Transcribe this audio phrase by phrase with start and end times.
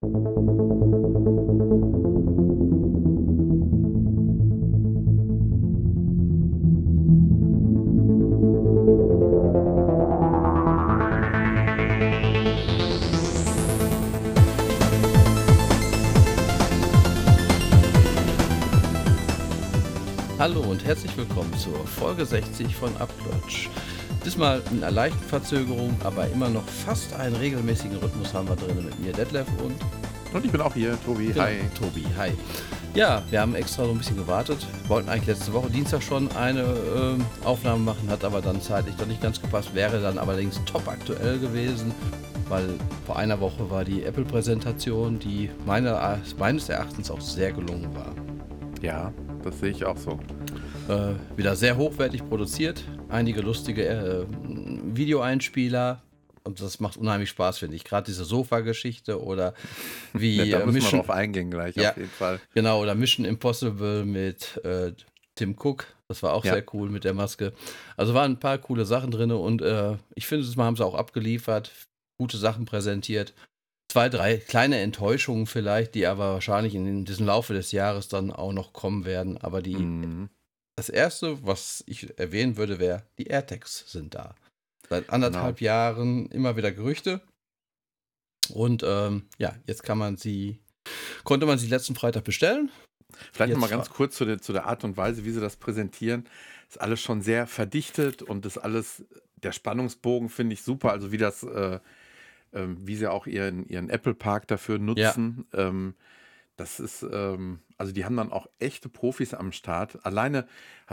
[0.00, 0.12] Hallo
[20.60, 23.68] und herzlich willkommen zur Folge 60 von Upload.
[24.24, 28.84] Diesmal mit einer leichten Verzögerung, aber immer noch fast einen regelmäßigen Rhythmus haben wir drin
[28.84, 29.74] mit mir, Detlef und.
[30.34, 31.28] Und ich bin auch hier, Tobi.
[31.28, 31.56] Genau, Hi.
[31.78, 32.32] Tobi, hi.
[32.94, 34.66] Ja, wir haben extra so ein bisschen gewartet.
[34.88, 36.62] Wollten eigentlich letzte Woche Dienstag schon eine
[36.96, 39.74] ähm, Aufnahme machen, hat aber dann zeitlich doch nicht ganz gepasst.
[39.74, 41.92] Wäre dann allerdings top aktuell gewesen,
[42.48, 42.68] weil
[43.06, 48.12] vor einer Woche war die Apple-Präsentation, die meiner, meines Erachtens auch sehr gelungen war.
[48.82, 49.12] Ja,
[49.44, 50.18] das sehe ich auch so.
[50.88, 54.26] Äh, wieder sehr hochwertig produziert, einige lustige äh,
[54.94, 56.02] Videoeinspieler
[56.44, 57.84] und das macht unheimlich Spaß, finde ich.
[57.84, 59.54] Gerade diese Sofa-Geschichte oder
[60.12, 61.90] wie Ja, da äh, müssen wir Mission, drauf eingehen gleich, Ja.
[61.90, 62.40] auf jeden Fall.
[62.54, 64.92] genau, oder Mission Impossible mit äh,
[65.34, 65.86] Tim Cook.
[66.08, 66.54] Das war auch Ja.
[66.54, 67.52] sehr cool mit der Maske.
[67.96, 70.84] Also waren ein paar coole Sachen drin und äh, ich finde, das Mal haben sie
[70.84, 71.70] auch abgeliefert,
[72.18, 73.34] gute Sachen präsentiert.
[73.90, 78.52] Zwei, drei kleine Enttäuschungen vielleicht, die aber wahrscheinlich in diesem Laufe des Jahres dann auch
[78.52, 79.38] noch kommen werden.
[79.38, 80.28] Aber die Mhm.
[80.78, 84.36] Das erste, was ich erwähnen würde, wäre, die AirTags sind da.
[84.88, 87.20] Seit anderthalb Jahren immer wieder Gerüchte.
[88.50, 90.60] Und ähm, ja, jetzt kann man sie,
[91.24, 92.70] konnte man sie letzten Freitag bestellen.
[93.32, 96.28] Vielleicht nochmal ganz kurz zu der, zu der Art und Weise, wie sie das präsentieren.
[96.68, 100.92] Ist alles schon sehr verdichtet und ist alles, der Spannungsbogen finde ich super.
[100.92, 101.80] Also wie das, äh,
[102.52, 105.44] ähm, wie sie auch ihren, ihren Apple Park dafür nutzen.
[105.52, 105.96] Ähm,
[106.58, 110.04] das ist, ähm, also die haben dann auch echte Profis am Start.
[110.04, 110.46] Alleine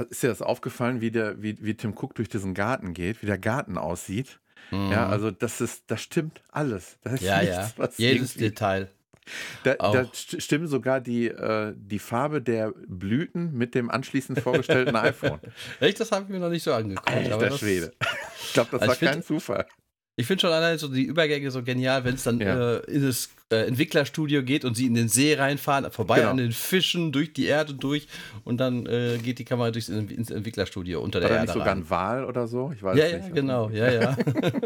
[0.09, 3.25] ist dir das aufgefallen, wie, der, wie, wie Tim Cook durch diesen Garten geht, wie
[3.25, 4.39] der Garten aussieht.
[4.71, 4.93] Ja, Mhm.
[5.11, 6.97] also das ist, das stimmt alles.
[7.03, 7.89] Das ist ja, nichts, ja.
[7.97, 8.89] Jedes Detail.
[9.63, 15.39] Da, da stimmen sogar die, äh, die Farbe der Blüten mit dem anschließend vorgestellten iPhone.
[15.79, 17.07] Echt, das habe ich mir noch nicht so angeguckt.
[17.09, 17.91] aber Alter das, Schwede.
[18.43, 19.65] Ich glaube, das Also war kein Zufall.
[20.17, 22.75] Ich finde schon allein so die Übergänge so genial, wenn es dann Ja.
[22.77, 26.29] äh, in das äh, Entwicklerstudio geht und sie in den See reinfahren, vorbei Genau.
[26.31, 28.07] an den Fischen, durch die Erde durch
[28.45, 31.53] und dann äh, geht die Kamera durchs ins Entwicklerstudio unter War der da Erde nicht
[31.53, 31.79] sogar rein.
[31.79, 32.71] ein Wal oder so?
[32.73, 33.35] Ich weiß Ja, es ja, nicht.
[33.35, 34.17] genau, ja, ja.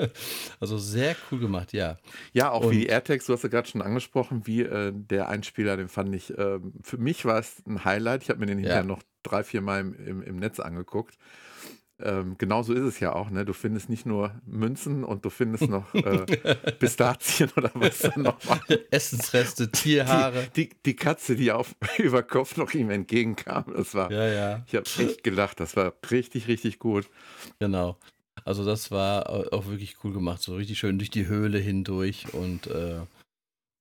[0.59, 1.97] also sehr cool gemacht, ja.
[2.31, 5.29] Ja, auch Und- wie die AirTags, du hast ja gerade schon angesprochen, wie äh, der
[5.29, 8.23] Einspieler, den fand ich, ähm, für mich war es ein Highlight.
[8.23, 8.87] Ich habe mir den hinterher Ja.
[8.87, 11.17] noch drei, vier Mal im, im, im Netz angeguckt.
[12.01, 13.43] Ähm, genauso ist es ja auch, ne?
[13.45, 16.25] Du findest nicht nur Münzen und du findest noch äh,
[16.79, 18.61] Pistazien oder was dann noch war.
[18.91, 20.47] Essensreste, Tierhaare.
[20.55, 24.75] Die, die Katze, die auf, über Kopf noch ihm entgegenkam, das war, Ja, ja, ich
[24.75, 27.09] habe echt gelacht, das war richtig, richtig gut.
[27.59, 27.97] genau.
[28.45, 32.33] Also das war au- auch wirklich cool gemacht, so richtig schön durch die Höhle hindurch
[32.33, 33.01] und äh,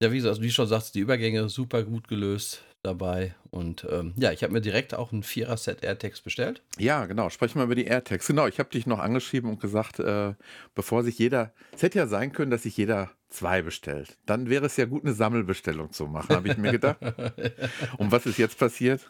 [0.02, 4.14] ja, wie gesagt, also wie schon sagst, die Übergänge super gut gelöst dabei und ähm,
[4.16, 6.62] ja, ich habe mir direkt auch ein Vierer-Set AirTags bestellt.
[6.78, 8.26] Ja, genau, sprechen wir über die AirTags.
[8.26, 10.34] Genau, ich habe dich noch angeschrieben und gesagt, äh,
[10.74, 14.16] bevor sich jeder, es hätte ja sein können, dass sich jeder zwei bestellt.
[14.26, 16.98] Dann wäre es ja gut, eine Sammelbestellung zu machen, habe ich mir gedacht.
[17.98, 19.06] Und was ist jetzt passiert?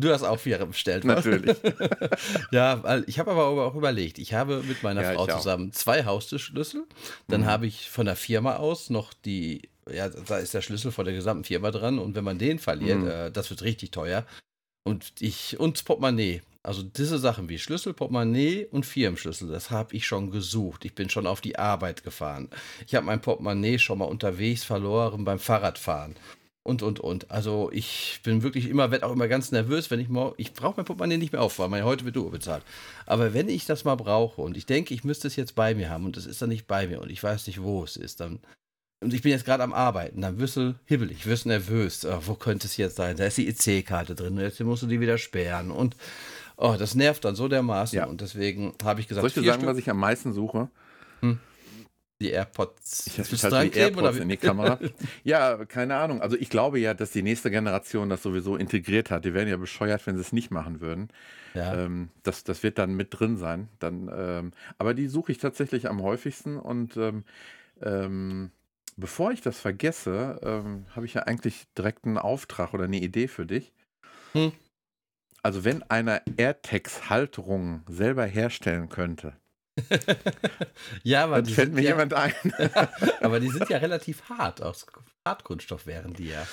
[0.00, 1.24] Du hast auch Vierer bestellt, was?
[1.24, 1.56] Natürlich.
[2.50, 6.04] Ja, weil ich habe aber auch überlegt, ich habe mit meiner Ja, Frau zusammen zwei
[6.04, 6.84] Haustürschlüssel.
[7.28, 7.46] Dann Mhm.
[7.46, 11.14] habe ich von der Firma aus noch die, ja, da ist der Schlüssel von der
[11.14, 13.08] gesamten Firma dran und wenn man den verliert, Mhm.
[13.08, 14.24] äh, das wird richtig teuer.
[14.84, 16.42] Und ich, und Portemonnaie.
[16.62, 20.84] Also diese Sachen wie Schlüssel, Portemonnaie und Firmenschlüssel, das habe ich schon gesucht.
[20.84, 22.48] Ich bin schon auf die Arbeit gefahren.
[22.86, 26.16] Ich habe mein Portemonnaie schon mal unterwegs verloren beim Fahrradfahren.
[26.64, 27.30] Und, und, und.
[27.30, 30.74] Also ich bin wirklich immer, werde auch immer ganz nervös, wenn ich mal, ich brauche
[30.76, 32.62] mein Portemonnaie nicht mehr auffahren, weil heute wird Uhr bezahlt.
[33.06, 35.88] Aber wenn ich das mal brauche und ich denke, ich müsste es jetzt bei mir
[35.88, 38.20] haben und es ist dann nicht bei mir und ich weiß nicht, wo es ist,
[38.20, 38.40] dann,
[39.00, 42.04] und ich bin jetzt gerade am Arbeiten, dann wirst du hibbelig, wirst nervös.
[42.04, 43.16] Ah, wo könnte es jetzt sein?
[43.16, 45.96] Da ist die EC-Karte drin, jetzt musst du die wieder sperren und
[46.56, 48.06] oh, das nervt dann so dermaßen Ja.
[48.06, 50.68] und deswegen habe ich gesagt, Soll ich dir sagen, Stück, was ich am meisten suche?
[52.20, 53.06] die AirPods.
[53.06, 54.80] Ich, ich halte die AirPods wie- in die Kamera.
[55.22, 56.20] ja, keine Ahnung.
[56.20, 59.24] Also ich glaube ja, dass die nächste Generation das sowieso integriert hat.
[59.24, 61.10] Die wären ja bescheuert, wenn sie es nicht machen würden.
[61.54, 61.74] ja.
[61.84, 63.68] Ähm, das, das wird dann mit drin sein.
[63.78, 67.22] Dann, ähm, aber die suche ich tatsächlich am häufigsten und ähm,
[67.82, 68.50] ähm,
[68.98, 73.28] bevor ich das vergesse, ähm, habe ich ja eigentlich direkt einen Auftrag oder eine Idee
[73.28, 73.72] für dich.
[74.32, 74.52] Hm.
[75.42, 79.36] Also wenn einer AirTags-Halterungen selber herstellen könnte,
[81.04, 82.32] ja, aber dann fällt mir ja, jemand ein.
[83.20, 84.60] aber die sind ja relativ hart.
[84.60, 84.86] Aus
[85.24, 86.46] Hartkunststoff wären die ja.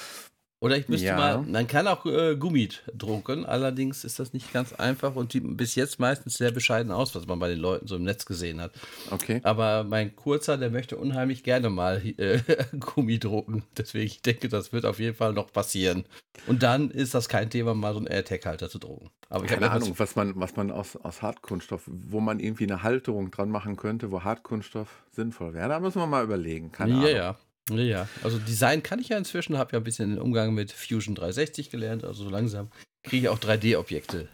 [0.66, 1.16] Oder ich müsste Ja.
[1.16, 5.44] mal, man kann auch äh, Gummi drucken, allerdings ist das nicht ganz einfach und sieht
[5.58, 8.60] bis jetzt meistens sehr bescheiden aus, was man bei den Leuten so im Netz gesehen
[8.60, 8.72] hat.
[9.12, 9.42] Okay.
[9.44, 12.40] Aber mein Kurzer, der möchte unheimlich gerne mal äh,
[12.80, 13.62] Gummi drucken.
[13.78, 16.06] Deswegen, ich denke, das wird auf jeden Fall noch passieren.
[16.48, 19.12] Und dann ist das kein Thema, mal so einen AirTag-Halter zu drucken.
[19.30, 22.82] Aber ich Keine Ahnung, was man, was man aus, aus Hartkunststoff, wo man irgendwie eine
[22.82, 25.70] Halterung dran machen könnte, wo Hartkunststoff sinnvoll wäre.
[25.70, 26.72] Da müssen wir mal überlegen.
[26.72, 27.16] Keine ja, Ahnung.
[27.16, 27.38] ja.
[27.70, 28.08] Ja.
[28.24, 31.70] Also Design kann ich ja inzwischen, habe ja ein bisschen den Umgang mit Fusion 360
[31.70, 32.04] gelernt.
[32.04, 32.70] Also so langsam
[33.04, 34.28] kriege ich auch 3D-Objekte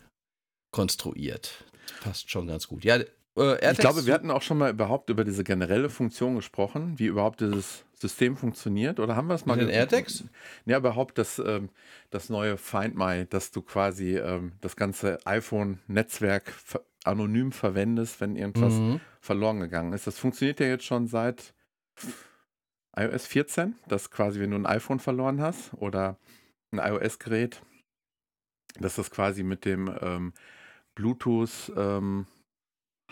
[0.71, 1.63] konstruiert.
[2.01, 2.83] Passt schon ganz gut.
[2.83, 6.97] Ja, äh, Ich glaube, wir hatten auch schon mal überhaupt über diese generelle Funktion gesprochen,
[6.99, 8.99] wie überhaupt dieses System funktioniert.
[8.99, 10.23] Oder haben wir es mal den AirTags?
[10.65, 11.69] Ja, überhaupt das, ähm,
[12.09, 18.35] das neue Find My, dass du quasi ähm, das ganze iPhone-Netzwerk ver anonym verwendest, wenn
[18.35, 18.99] irgendwas Mhm.
[19.21, 20.05] verloren gegangen ist.
[20.05, 21.53] Das funktioniert ja jetzt schon seit
[22.95, 26.17] iOS 14, dass quasi, wenn du ein iPhone verloren hast oder
[26.71, 27.61] ein iOS-Gerät,
[28.79, 30.33] dass das quasi mit dem ähm,
[30.95, 32.25] Bluetooth ähm,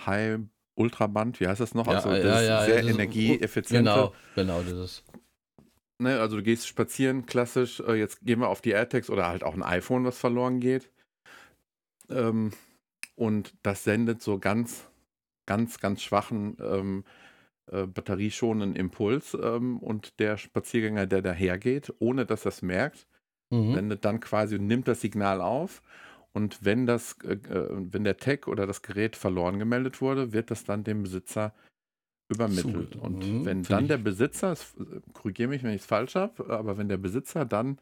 [0.06, 0.40] High
[0.76, 1.88] Ultraband, wie heißt das noch?
[1.88, 3.92] Ja, also ja, das ja, sehr das ist- energieeffiziente.
[3.92, 5.04] Genau, genau, dieses.
[6.02, 9.44] Ne, also du gehst spazieren, klassisch, äh, jetzt gehen wir auf die AirTags oder halt
[9.44, 10.90] auch ein iPhone, was verloren geht.
[12.10, 12.54] Ähm,
[13.16, 14.88] und das sendet so ganz,
[15.46, 17.04] ganz, ganz schwachen ähm,
[17.72, 23.08] äh, batterieschonenden Impuls ähm, und der Spaziergänger, der dahergeht, ohne dass er es merkt,
[23.52, 23.76] Mhm.
[23.76, 25.82] sendet dann quasi, nimmt das Signal auf
[26.34, 30.52] und wenn das, äh, äh, wenn der Tag oder das Gerät verloren gemeldet wurde, wird
[30.52, 31.54] das dann dem Besitzer
[32.30, 32.96] übermittelt.
[32.96, 34.56] Zu- Und Mhm, wenn dann der Besitzer,
[35.14, 37.80] korrigiere mich, wenn ich es falsch habe, aber wenn der Besitzer dann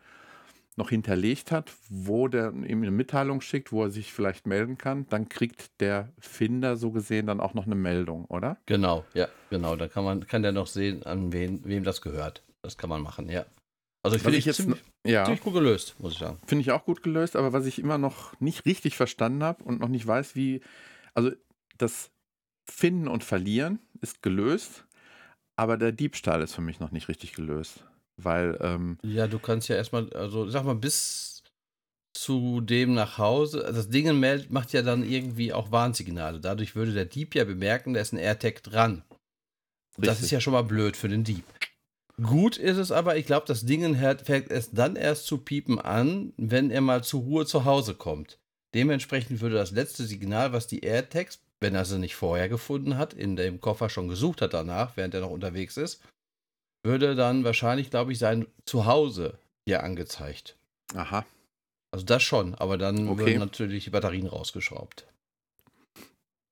[0.78, 5.08] noch hinterlegt hat, wo der ihm eine Mitteilung schickt, wo er sich vielleicht melden kann,
[5.10, 8.58] dann kriegt der Finder so gesehen dann auch noch eine Meldung, oder?
[8.68, 9.76] Genau, ja, genau.
[9.76, 12.44] Da kann man, kann der noch sehen, an wen, wem das gehört.
[12.62, 13.46] Das kann man machen, ja.
[14.04, 16.38] Also ich finde ich ich jetzt ziemlich, Ja, ziemlich gut gelöst, muss ich sagen.
[16.46, 19.80] finde ich auch gut gelöst, aber was ich immer noch nicht richtig verstanden habe und
[19.80, 20.62] noch nicht weiß, wie,
[21.16, 21.32] also
[21.78, 22.12] das
[22.70, 24.86] Finden und Verlieren ist gelöst,
[25.56, 27.84] aber der Diebstahl ist für mich noch nicht richtig gelöst,
[28.18, 31.44] weil ähm, Ja, du kannst ja erstmal, also sag mal, bis
[32.14, 34.20] zu dem nach Hause, also das Ding
[34.50, 36.40] macht ja dann irgendwie auch Warnsignale.
[36.40, 39.04] Dadurch würde der Dieb ja bemerken, da ist ein AirTag dran.
[39.98, 40.26] Das Richtig.
[40.26, 41.44] ist ja schon mal blöd für den Dieb.
[42.22, 46.34] Gut ist es aber, ich glaube, das Ding fängt erst dann erst zu piepen an,
[46.38, 48.40] wenn er mal zur Ruhe zu Hause kommt.
[48.74, 53.14] Dementsprechend würde das letzte Signal, was die AirTags, wenn er sie nicht vorher gefunden hat,
[53.14, 56.02] in dem Koffer schon gesucht hat danach, während er noch unterwegs ist,
[56.88, 59.38] würde dann wahrscheinlich, glaube ich, sein Zuhause
[59.68, 60.58] hier angezeigt.
[60.96, 61.26] aha,
[61.92, 63.26] Also das schon, aber dann Okay.
[63.26, 65.06] würden natürlich die Batterien rausgeschraubt.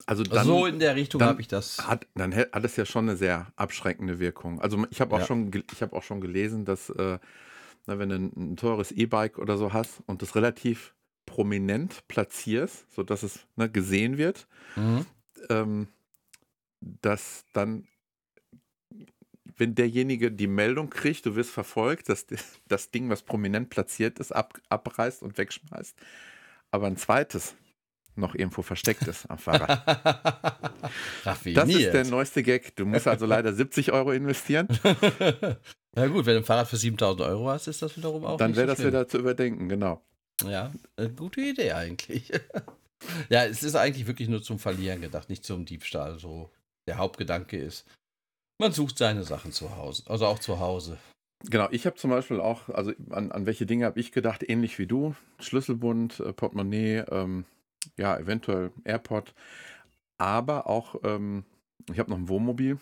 [0.05, 1.79] also dann, Also so in der Richtung dann habe ich das.
[1.79, 4.61] hat, dann hat es ja schon eine sehr abschreckende Wirkung.
[4.61, 5.25] Also ich habe auch, Ja.
[5.25, 7.17] schon ich hab auch schon gelesen, dass äh,
[7.87, 10.93] na, wenn du ein, ein teures E-Bike oder so hast und das relativ
[11.25, 15.05] prominent platzierst, sodass es ne, gesehen wird, Mhm.
[15.49, 15.87] ähm,
[16.81, 17.87] dass dann,
[19.57, 22.25] wenn derjenige die Meldung kriegt, du wirst verfolgt, dass
[22.67, 25.95] das Ding, was prominent platziert ist, ab, abreißt und wegschmeißt,
[26.71, 27.55] aber ein zweites
[28.17, 30.61] noch irgendwo versteckt ist am Fahrrad.
[31.23, 32.75] Das ist der neueste Gag.
[32.75, 34.67] Du musst also leider 70 Euro investieren,
[35.95, 38.55] Na gut, wenn du ein Fahrrad für 7000 Euro hast, ist das wiederum auch dann
[38.55, 38.89] wäre das schlimm.
[38.89, 40.03] wieder zu überdenken, genau.
[40.43, 42.31] Ja, eine gute Idee eigentlich.
[43.29, 46.19] ja, es ist eigentlich wirklich nur zum Verlieren gedacht, nicht zum Diebstahl.
[46.19, 46.51] So
[46.85, 47.85] der Hauptgedanke ist,
[48.59, 50.97] man sucht seine Sachen zu Hause, also auch zu Hause.
[51.47, 54.79] Genau, ich habe zum Beispiel auch, also an, an welche Dinge habe ich gedacht, ähnlich
[54.79, 57.45] wie du, Schlüsselbund, äh, Portemonnaie, ähm,
[57.97, 59.33] ja, eventuell AirPod,
[60.17, 61.43] aber auch, ähm,
[61.91, 62.79] ich habe noch ein Wohnmobil,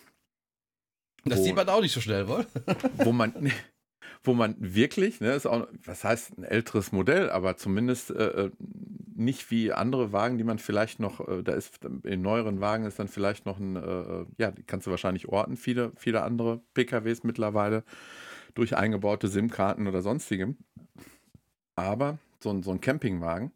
[1.24, 2.46] Das Wo- sieht man auch nicht so schnell, wohl?
[2.92, 3.32] wo man,
[4.24, 8.50] wo man wirklich, ne, ist auch, was heißt ein älteres Modell, aber zumindest äh, äh,
[9.14, 12.98] nicht wie andere Wagen, die man vielleicht noch, äh, da ist in neueren Wagen ist
[12.98, 17.22] dann vielleicht noch ein, äh, ja, die kannst du wahrscheinlich orten, viele, viele andere PKWs
[17.22, 17.84] mittlerweile
[18.54, 20.56] durch eingebaute SIM-Karten oder sonstigem.
[21.76, 23.52] Aber so ein, so ein Campingwagen,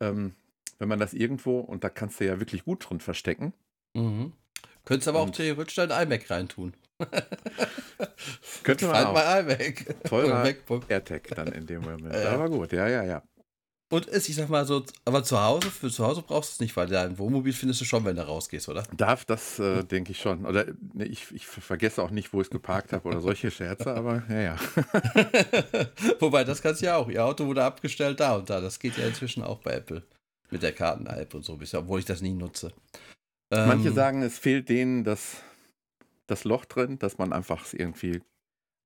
[0.00, 0.34] ähm,
[0.78, 3.52] wenn man das irgendwo, und da kannst du ja wirklich gut drin verstecken,
[3.94, 4.32] Mhm.
[4.84, 6.74] Könntest aber auch theoretisch dein iMac reintun.
[8.62, 9.14] könnte man auch.
[9.14, 10.04] mein iMac.
[10.04, 10.84] Teurer MacBook.
[10.88, 12.14] AirTag dann in dem Moment.
[12.22, 12.32] Ja.
[12.32, 13.22] Aber gut, ja, ja, ja.
[13.90, 16.60] Und ist, ich sag mal so, aber zu Hause, für zu Hause brauchst du es
[16.60, 18.84] nicht, weil dein Wohnmobil findest du schon, wenn du rausgehst, oder?
[18.96, 20.46] Darf das, äh, denke ich schon.
[20.46, 23.94] Oder ne, ich, ich vergesse auch nicht, wo ich es geparkt habe oder solche Scherze,
[23.94, 24.56] aber ja, ja.
[26.20, 27.10] Wobei, das kannst du ja auch.
[27.10, 28.62] Ihr Auto wurde abgestellt da und da.
[28.62, 30.02] Das geht ja inzwischen auch bei Apple.
[30.50, 32.72] Mit der Karten-App und so, obwohl ich das nie nutze.
[33.50, 35.42] Manche Ähm, sagen, es fehlt denen das,
[36.32, 38.22] das Loch drin, dass man einfach irgendwie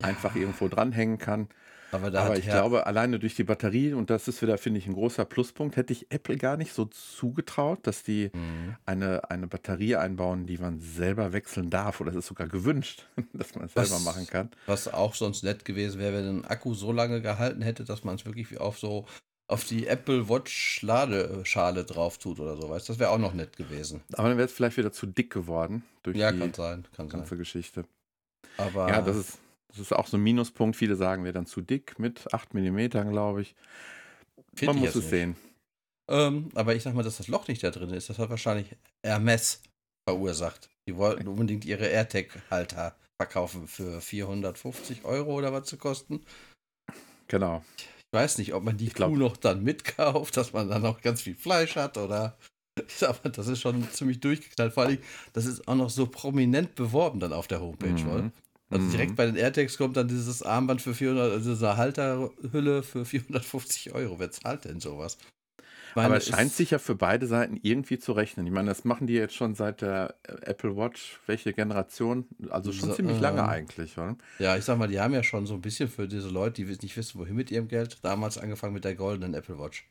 [0.03, 1.49] einfach irgendwo dranhängen kann.
[1.91, 4.87] Aber Aber ich Herr, glaube, alleine durch die Batterie, und das ist wieder, finde ich,
[4.87, 8.77] ein großer Pluspunkt, hätte ich Apple gar nicht so zugetraut, dass die Mhm.
[8.87, 12.01] eine, eine Batterie einbauen, die man selber wechseln darf.
[12.01, 14.51] Oder es ist sogar gewünscht, dass man es selber Was- machen kann.
[14.67, 18.17] was auch sonst nett gewesen wäre, wenn ein Akku so lange gehalten hätte, dass man
[18.17, 19.07] es wirklich wie auf so
[19.49, 22.89] auf die Apple Watch Ladeschale drauf tut oder so, weißt?
[22.89, 24.03] Das wäre auch noch nett gewesen.
[24.15, 27.09] Aber dann wäre es vielleicht wieder zu dick geworden durch Ja, die kann sein, kann
[27.09, 27.21] sein.
[27.21, 27.85] ganze Geschichte.
[28.59, 29.39] Aber Ja, das ist,
[29.69, 30.77] das ist auch so ein Minuspunkt.
[30.77, 33.55] Viele sagen, wäre dann zu dick mit 8 mm, glaube ich.
[34.63, 35.11] Man ich muss es nicht.
[35.11, 35.37] sehen.
[36.09, 38.77] Ähm, aber ich sag mal, dass das Loch nicht da drin ist, das hat wahrscheinlich
[39.05, 39.61] Hermes
[40.09, 40.71] verursacht.
[40.89, 46.25] Die wollten unbedingt ihre AirTag-Halter verkaufen für 450 Euro oder was zu kosten.
[47.29, 47.65] Genau.
[48.17, 51.21] Ich weiß nicht, ob man die Kuh noch dann mitkauft, dass man dann noch ganz
[51.21, 52.39] viel Fleisch hat oder.
[53.03, 54.73] Mal, das ist schon ziemlich durchgeknallt.
[54.73, 54.99] Vor allem,
[55.35, 58.09] das ist auch noch so prominent beworben dann auf der Homepage, Mhm.
[58.11, 58.33] oder?
[58.71, 58.91] Also Mhm.
[58.91, 63.93] direkt bei den AirTags kommt dann dieses Armband für 400, also diese Halterhülle für 450
[63.95, 64.19] Euro.
[64.19, 65.19] Wer zahlt denn sowas?
[66.05, 68.47] Aber es scheint sich ja für beide Seiten irgendwie zu rechnen.
[68.47, 71.19] Ich meine, das machen die jetzt schon seit der äh, Apple Watch.
[71.27, 72.27] Welche Generation?
[72.51, 74.17] Also schon So, ziemlich lange ähm, eigentlich, oder?
[74.39, 76.71] Ja, ich sag mal, die haben ja schon so ein bisschen für diese Leute, die
[76.83, 79.89] nicht wissen, wohin mit ihrem Geld, damals angefangen mit der goldenen Apple Watch.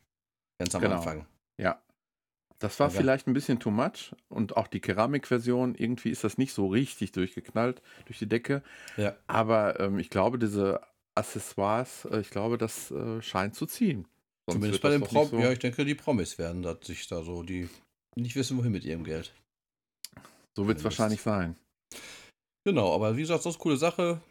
[0.60, 0.96] Ganz am Genau.
[0.98, 1.26] Anfang.
[1.58, 1.82] Ja.
[2.60, 4.14] Das war Aber- vielleicht ein bisschen too much.
[4.30, 8.64] Und auch die Keramikversion, irgendwie ist das nicht so richtig durchgeknallt durch die Decke.
[8.96, 9.16] Ja.
[9.28, 10.80] Aber ähm, ich glaube, diese
[11.16, 14.08] Accessoires, äh, ich glaube, das äh, scheint zu ziehen.
[14.48, 15.30] Sonst Zumindest bei den Promis.
[15.32, 17.68] so- Ja, ich denke, die Promis werden da sich da so, die
[18.16, 19.34] nicht wissen, wohin mit ihrem Geld.
[20.56, 21.56] So wird es wahrscheinlich sein.
[22.66, 24.22] Genau, aber wie gesagt, das ist eine coole Sache.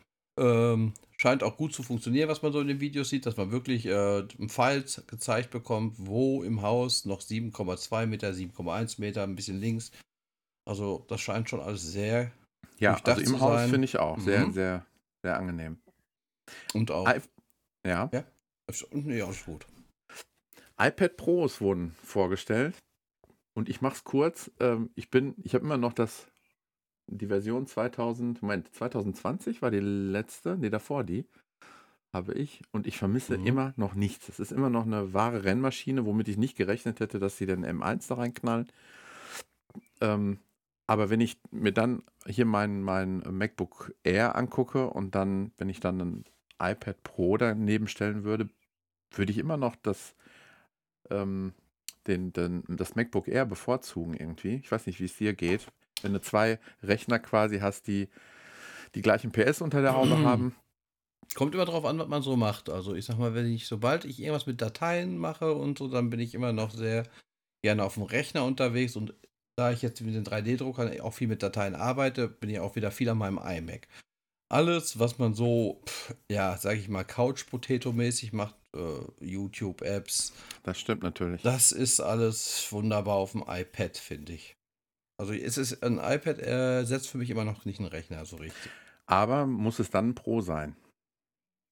[0.40, 3.50] Ähm, scheint auch gut zu funktionieren, was man so in den Videos sieht, dass man
[3.52, 3.92] wirklich äh,
[4.38, 9.92] einen Pfeil gezeigt bekommt, wo im Haus noch 7,2 Meter, 7,1 Meter, ein bisschen links.
[10.68, 12.32] Also das scheint schon alles sehr
[12.78, 14.52] Ja, also im Haus finde ich auch sehr, Mhm.
[14.52, 14.86] sehr,
[15.24, 15.78] sehr angenehm.
[16.72, 17.06] und auch.
[17.08, 17.20] I-
[17.86, 18.10] Ja.
[18.92, 19.66] Nee, alles gut.
[20.78, 22.76] iPad Pros wurden vorgestellt
[23.54, 24.50] und ich mache es kurz.
[24.60, 26.26] Ähm, ich bin, ich habe immer noch das,
[27.06, 31.26] die Version 2000, Moment, 2020 war die letzte, nee, davor die
[32.12, 33.46] habe ich und ich vermisse Mhm.
[33.46, 34.28] immer noch nichts.
[34.28, 37.64] Es ist immer noch eine wahre Rennmaschine, womit ich nicht gerechnet hätte, dass sie den
[37.64, 38.68] M1 da reinknallen.
[40.00, 40.38] Ähm,
[40.86, 45.80] aber wenn ich mir dann hier mein, mein MacBook Air angucke und dann, wenn ich
[45.80, 46.24] dann ein
[46.60, 48.48] iPad Pro daneben stellen würde,
[49.10, 50.14] würde ich immer noch das,
[51.10, 51.54] ähm,
[52.06, 54.56] den, den, das MacBook Air bevorzugen irgendwie.
[54.56, 55.66] Ich weiß nicht, wie es dir geht.
[56.02, 58.08] Wenn du zwei Rechner quasi hast, die
[58.94, 60.24] die gleichen PS unter der Haube Mhm.
[60.24, 60.54] haben.
[61.34, 62.68] Kommt immer drauf an, was man so macht.
[62.68, 66.10] Also ich sag mal, wenn ich, sobald ich irgendwas mit Dateien mache und so, dann
[66.10, 67.04] bin ich immer noch sehr
[67.62, 69.14] gerne auf dem Rechner unterwegs und
[69.56, 72.90] da ich jetzt mit den 3D-Druckern auch viel mit Dateien arbeite, bin ich auch wieder
[72.90, 73.88] viel an meinem iMac.
[74.50, 80.32] Alles, was man so, pff, ja, sag ich mal, Couch-Potato-mäßig macht, äh, YouTube-Apps,
[80.62, 81.42] Das stimmt natürlich.
[81.42, 84.54] das ist alles wunderbar auf dem iPad, finde ich.
[85.20, 88.70] Also es ist ein iPad ersetzt für mich immer noch nicht einen Rechner so richtig.
[89.06, 90.76] Aber muss es dann ein Pro sein?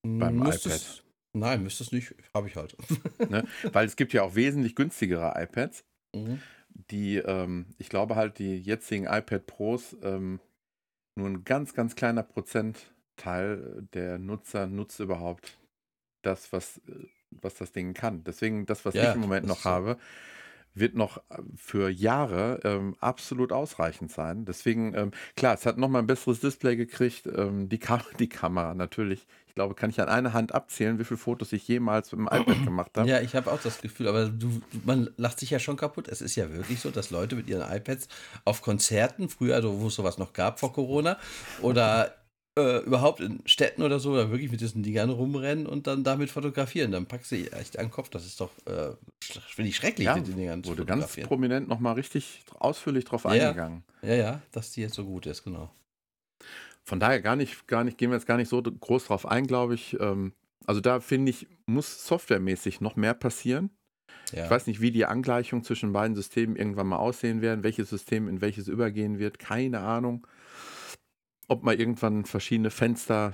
[0.07, 0.81] Beim Müsste iPad.
[0.81, 1.03] es-
[1.35, 2.15] Nein, müsste es nicht.
[2.35, 2.77] Habe ich halt.
[3.73, 5.83] Weil es gibt ja auch wesentlich günstigere iPads,
[6.15, 6.43] Mhm.
[6.91, 10.41] die, ähm, ich glaube halt, die jetzigen iPad Pros ähm,
[11.17, 15.59] nur ein ganz, ganz kleiner Prozentteil der Nutzer nutzt überhaupt
[16.23, 18.25] das, was, äh, was das Ding kann.
[18.25, 19.67] Deswegen, das, was Ja, ich im Moment noch so.
[19.67, 19.99] habe,
[20.75, 24.45] wird noch äh, für Jahre ähm, absolut ausreichend sein.
[24.47, 27.27] Deswegen, ähm, klar, es hat nochmal ein besseres Display gekriegt.
[27.27, 29.27] Ähm, die, Kam die Kamera natürlich.
[29.53, 32.27] Ich glaube, kann ich an einer Hand abzählen, wie viele Fotos ich jemals mit dem
[32.27, 33.07] iPad gemacht habe.
[33.07, 36.09] Ja, ich habe auch das Gefühl, aber du, man lacht sich ja schon kaputt.
[36.09, 38.09] Es ist ja wirklich so, dass Leute mit ihren iPads
[38.47, 41.19] auf Konzerten, früher, also wo es sowas noch gab vor Corona,
[41.61, 42.15] oder
[42.59, 46.31] äh, überhaupt in Städten oder so, da wirklich mit diesen Dingern rumrennen und dann damit
[46.31, 46.91] fotografieren.
[46.91, 48.09] Dann packst du echt an den Kopf.
[48.09, 51.69] Das ist doch, äh, finde ich schrecklich, Ja, mit den Dingern zu Wurde ganz prominent
[51.69, 53.31] nochmal richtig ausführlich drauf Ja.
[53.51, 53.85] eingegangen.
[54.01, 55.71] Ja, ja, dass die jetzt so gut ist, genau.
[56.85, 59.47] Von daher gar nicht, gar nicht, gehen wir jetzt gar nicht so groß drauf ein,
[59.47, 59.99] glaube ich.
[60.01, 60.33] Ähm,
[60.67, 63.71] also da finde ich, muss softwaremäßig noch mehr passieren.
[64.33, 64.45] Ja.
[64.45, 68.29] Ich weiß nicht, wie die Angleichung zwischen beiden Systemen irgendwann mal aussehen werden, welches System
[68.29, 70.27] in welches übergehen wird, keine Ahnung.
[71.49, 73.33] Ob wir irgendwann verschiedene Fenster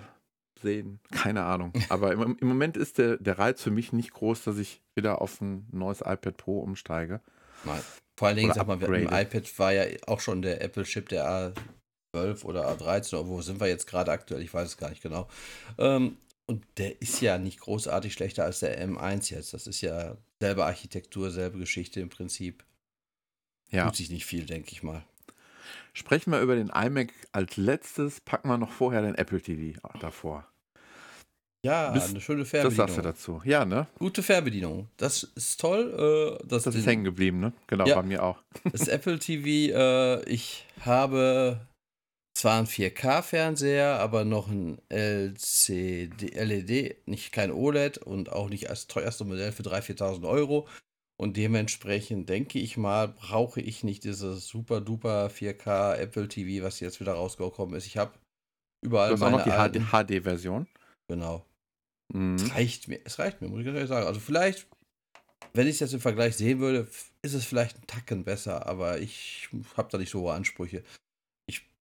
[0.61, 1.73] sehen, keine Ahnung.
[1.88, 5.21] Aber im, im Moment ist der, der Reiz für mich nicht groß, dass ich wieder
[5.23, 7.21] auf ein neues iPad Pro umsteige.
[7.64, 7.81] Nein.
[8.17, 11.09] Vor allen Dingen, Oder sag mal, wir- im iPad war ja auch schon der Apple-Chip,
[11.09, 11.55] der
[12.15, 14.43] A12 oder A13, oder wo sind wir jetzt gerade aktuell?
[14.43, 15.29] Ich weiß es gar nicht genau.
[15.79, 19.53] Ähm, und der ist ja nicht großartig schlechter als der M1 jetzt.
[19.53, 22.65] Das ist ja selbe Architektur, selbe Geschichte im Prinzip.
[23.71, 23.85] Ja.
[23.87, 25.05] Tut sich nicht viel, denke ich mal.
[25.93, 30.47] Sprechen wir über den iMac als letztes, packen wir noch vorher den Apple TV davor.
[31.62, 33.03] Ja, Bist- eine schöne Das sagst du Fernbedienung.
[33.03, 33.43] dazu.
[33.45, 33.87] Ja, ne?
[33.99, 34.88] Gute Fernbedienung.
[34.97, 36.38] Das ist toll.
[36.41, 37.53] Äh, das, Das ist hängen geblieben, ne?
[37.67, 37.97] Genau, Ja.
[37.97, 38.38] bei mir auch.
[38.73, 39.75] das Apple TV.
[39.77, 41.61] Äh, ich habe
[42.38, 48.87] zwar einen 4K-Fernseher, aber noch ein LCD, LED, nicht kein OLED und auch nicht als
[48.87, 50.68] teuerste Modell für 3.000, 4.000 Euro.
[51.21, 56.78] Und dementsprechend denke ich mal, brauche ich nicht dieses super duper 4K Apple TV, was
[56.78, 57.87] jetzt wieder rausgekommen ist.
[57.87, 58.12] Ich habe
[58.85, 60.68] überall Du hast auch noch meine die HD-Version.
[61.09, 61.45] Genau.
[62.14, 62.37] Mhm.
[62.37, 64.07] Es reicht mir, es reicht mir, muss ich ganz ehrlich sagen.
[64.07, 64.68] Also vielleicht,
[65.54, 66.88] wenn ich es jetzt im Vergleich sehen würde,
[67.23, 70.85] ist es vielleicht ein Tacken besser, aber ich habe da nicht so hohe Ansprüche.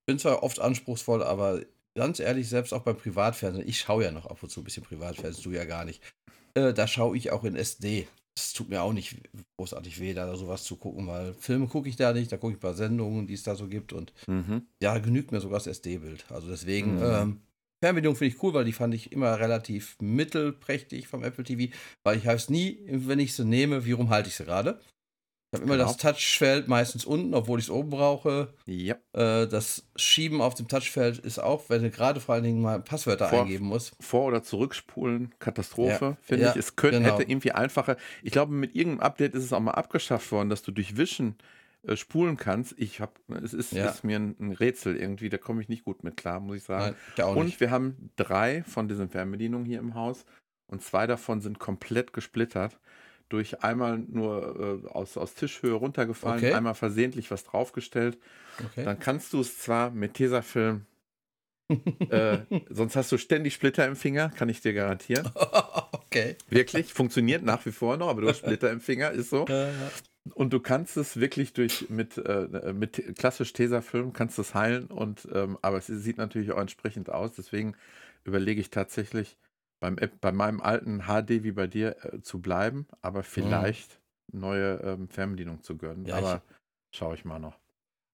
[0.09, 1.59] Ich bin zwar oft anspruchsvoll, aber
[1.93, 4.85] ganz ehrlich, selbst auch beim Privatfernsehen, ich schaue ja noch ab und zu ein bisschen
[4.85, 6.01] Privatfernsehen, du ja gar nicht.
[6.53, 8.07] Äh, da schaue ich auch in SD.
[8.39, 9.17] Es tut mir auch nicht
[9.59, 12.57] großartig weh, da sowas zu gucken, weil Filme gucke ich da nicht, da gucke ich
[12.57, 14.65] ein paar Sendungen, die es da so gibt und Mhm.
[14.81, 16.23] ja, genügt mir sogar das SD-Bild.
[16.31, 17.01] Also deswegen, Mhm.
[17.01, 17.41] ähm,
[17.83, 21.73] Fernbedienung finde ich cool, weil die fand ich immer relativ mittelprächtig vom Apple TV,
[22.05, 24.79] weil ich weiß nie, wenn ich sie nehme, wie rum halte ich sie gerade.
[25.57, 25.87] Habe immer Genau.
[25.87, 28.53] das Touchfeld meistens unten, obwohl ich es oben brauche.
[28.65, 28.95] Ja.
[29.13, 32.81] Äh, das Schieben auf dem Touchfeld ist auch, wenn du gerade vor allen Dingen mal
[32.81, 33.93] Passwörter Vor- eingeben musst.
[33.99, 36.17] Vor- oder zurückspulen, Katastrophe, Ja.
[36.21, 36.57] finde Ja, ich.
[36.57, 37.13] Es könnte, genau.
[37.17, 37.97] hätte irgendwie einfacher.
[38.23, 41.35] Ich glaube, mit irgendeinem Update ist es auch mal abgeschafft worden, dass du durch Wischen
[41.83, 42.73] äh, spulen kannst.
[42.77, 43.85] Ich habe, es ist, Ja.
[43.89, 46.63] ist mir ein, ein Rätsel irgendwie, da komme ich nicht gut mit klar, muss ich
[46.63, 46.95] sagen.
[47.17, 47.59] Nein, Und nicht.
[47.61, 50.25] wir haben drei von diesen Fernbedienungen hier im Haus
[50.65, 52.77] und zwei davon sind komplett gesplittert.
[53.29, 56.53] Durch einmal nur äh, aus, aus Tischhöhe runtergefallen, Okay.
[56.53, 58.17] einmal versehentlich was draufgestellt.
[58.63, 58.86] Okay.
[58.86, 60.86] Dann kannst du es zwar mit Tesafilm,
[62.10, 62.38] äh,
[62.69, 65.29] sonst hast du ständig Splitter im Finger, kann ich dir garantieren.
[65.91, 66.38] okay.
[66.50, 69.46] Wirklich, funktioniert nach wie vor noch, aber du hast Splitter im Finger, ist so.
[70.34, 74.88] Und du kannst es wirklich durch mit, äh, mit klassisch Tesafilm kannst du es heilen
[74.88, 77.34] und ähm, aber es sieht natürlich auch entsprechend aus.
[77.34, 77.75] Deswegen
[78.24, 79.38] überlege ich tatsächlich
[79.79, 84.00] beim bei meinem alten HD wie bei dir äh, zu bleiben, aber vielleicht
[84.31, 86.05] neue ähm, Fernbedienung zu gönnen.
[86.05, 86.41] Ja, aber
[86.91, 87.60] schaue ich mal noch.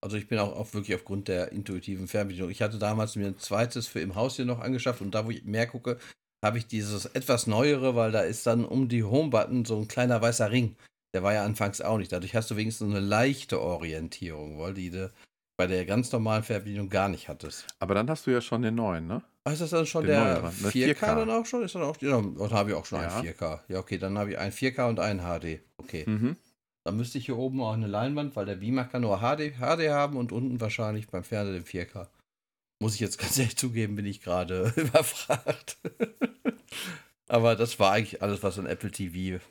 [0.02, 2.50] Also ich bin auch, auch wirklich aufgrund der intuitiven Fernbedienung.
[2.50, 5.32] Ich hatte damals mir ein zweites für im Haus hier noch angeschafft und da, wo
[5.32, 5.98] ich mehr gucke,
[6.44, 10.22] habe ich dieses etwas neuere, weil da ist dann um die Home-Button so ein kleiner
[10.22, 10.76] weißer Ring.
[11.16, 12.12] Der war ja anfangs auch nicht.
[12.12, 15.14] Dadurch hast du wenigstens eine leichte Orientierung, weil die du
[15.58, 17.66] bei der ganz normalen Fernbedienung gar nicht hattest.
[17.80, 19.22] Aber dann hast du ja schon den neuen, ne?
[19.46, 20.70] Ah, Ist das dann schon Den der neueren, ne?
[20.70, 21.16] 4K, 4K.
[21.16, 21.64] dann auch schon?
[21.64, 23.18] Ist das auch, ja, dann habe ich auch schon Ja.
[23.18, 23.60] ein 4K.
[23.68, 25.60] Ja, okay, dann habe ich ein 4K und ein HD.
[25.78, 26.06] Okay.
[26.08, 26.38] Mhm.
[26.86, 29.90] Dann müsste ich hier oben auch eine Leinwand, weil der Beamer kann nur HD, HD
[29.90, 32.08] haben und unten wahrscheinlich beim Fernseher den 4K.
[32.82, 35.78] Muss ich jetzt ganz ehrlich zugeben, bin ich gerade überfragt.
[37.28, 39.44] Aber das war eigentlich alles, was an Apple TV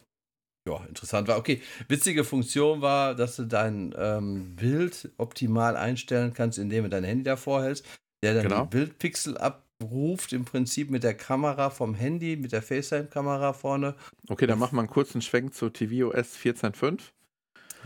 [0.69, 1.39] ja, interessant war.
[1.39, 7.05] Okay, witzige Funktion war, dass du dein ähm, Bild optimal einstellen kannst, indem du dein
[7.05, 7.85] Handy davor hältst,
[8.23, 8.67] der dann Genau.
[8.67, 13.97] Bildpixel abruft, im Prinzip mit der Kamera vom Handy, mit der FaceTime-Kamera vorne.
[14.29, 17.01] Okay, dann machen wir einen kurzen Schwenk zu tvOS 14.5.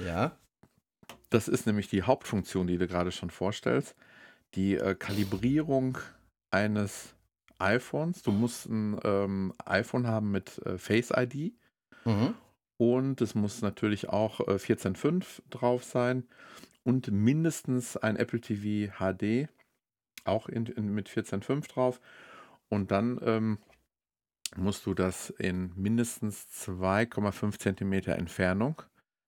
[0.04, 0.36] Ja.
[1.30, 3.94] Das ist nämlich die Hauptfunktion, die du gerade schon vorstellst.
[4.54, 5.98] Die äh, Kalibrierung
[6.50, 7.14] eines
[7.58, 8.22] iPhones.
[8.22, 11.54] Du musst ein ähm, iPhone haben mit äh, Face ID
[12.04, 12.34] Mhm.
[12.78, 16.24] Und es muss natürlich auch äh, 14.5 drauf sein
[16.84, 19.48] und mindestens ein Apple TV HD
[20.26, 22.00] auch in, in, mit 14.5 drauf.
[22.68, 23.58] Und dann ähm,
[24.56, 28.82] musst du das in mindestens 2,5 Zentimeter Entfernung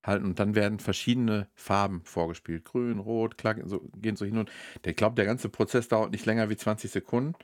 [0.05, 2.65] halten und dann werden verschiedene Farben vorgespielt.
[2.65, 4.49] Grün, Rot, klar, so, gehen so hin und
[4.85, 7.35] ich glaube, der ganze Prozess dauert nicht länger wie 20 Sekunden.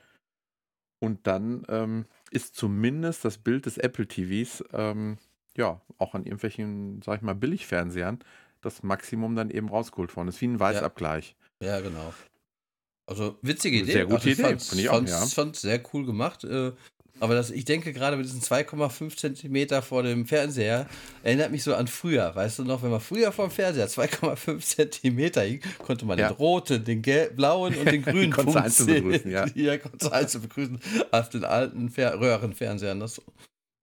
[0.98, 5.18] Und dann ähm, ist zumindest das Bild des Apple TVs ähm,
[5.56, 8.18] ja auch an irgendwelchen, sag ich mal, Billigfernsehern
[8.62, 10.28] das Maximum dann eben rausgeholt worden.
[10.28, 11.36] Ist wie ein Weißabgleich.
[11.62, 12.12] Ja, genau.
[13.06, 13.92] Also witzige Idee.
[13.92, 15.26] Sehr gute also, Idee, fand's- finde ich auch, ja.
[15.26, 16.42] fand's sehr cool gemacht.
[16.44, 16.72] Äh,
[17.20, 20.86] aber das, ich denke gerade mit diesen 2,5 Zentimeter vor dem Fernseher
[21.22, 22.34] erinnert mich so an früher.
[22.34, 26.28] Weißt du noch, wenn man früher vor dem Fernseher 2,5 Zentimeter hing, konnte man Ja.
[26.28, 27.00] den roten, den
[27.34, 29.04] blauen und den grünen Punkt sehen.
[29.04, 29.46] begrüßen, ja.
[29.54, 30.80] ja, du einzeln begrüßen
[31.12, 33.00] auf den alten Fer Röhrenfernsehern.
[33.00, 33.22] Das,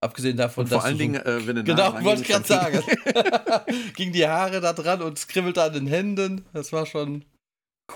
[0.04, 2.28] abgesehen davon, Und vor dass allen du so- Dingen, äh, wenn du Genau, wollte ich
[2.28, 2.82] gerade sagen.
[3.96, 6.44] Ging die Haare da dran und es kribbelte an den Händen.
[6.52, 7.24] Das war schon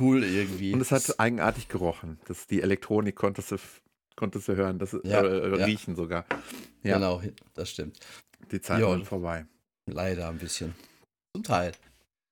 [0.01, 0.73] cool irgendwie.
[0.75, 2.19] Und es hat eigenartig gerochen.
[2.27, 3.57] Das, die Elektronik konntest du,
[4.17, 5.65] konntest du hören, das, Ja, äh, ja.
[5.65, 6.25] riechen sogar.
[6.83, 7.23] Ja, Genau,
[7.55, 7.99] das stimmt.
[8.51, 9.47] die Zeit ist vorbei.
[9.87, 10.75] Leider ein bisschen.
[11.35, 11.73] Zum Teil.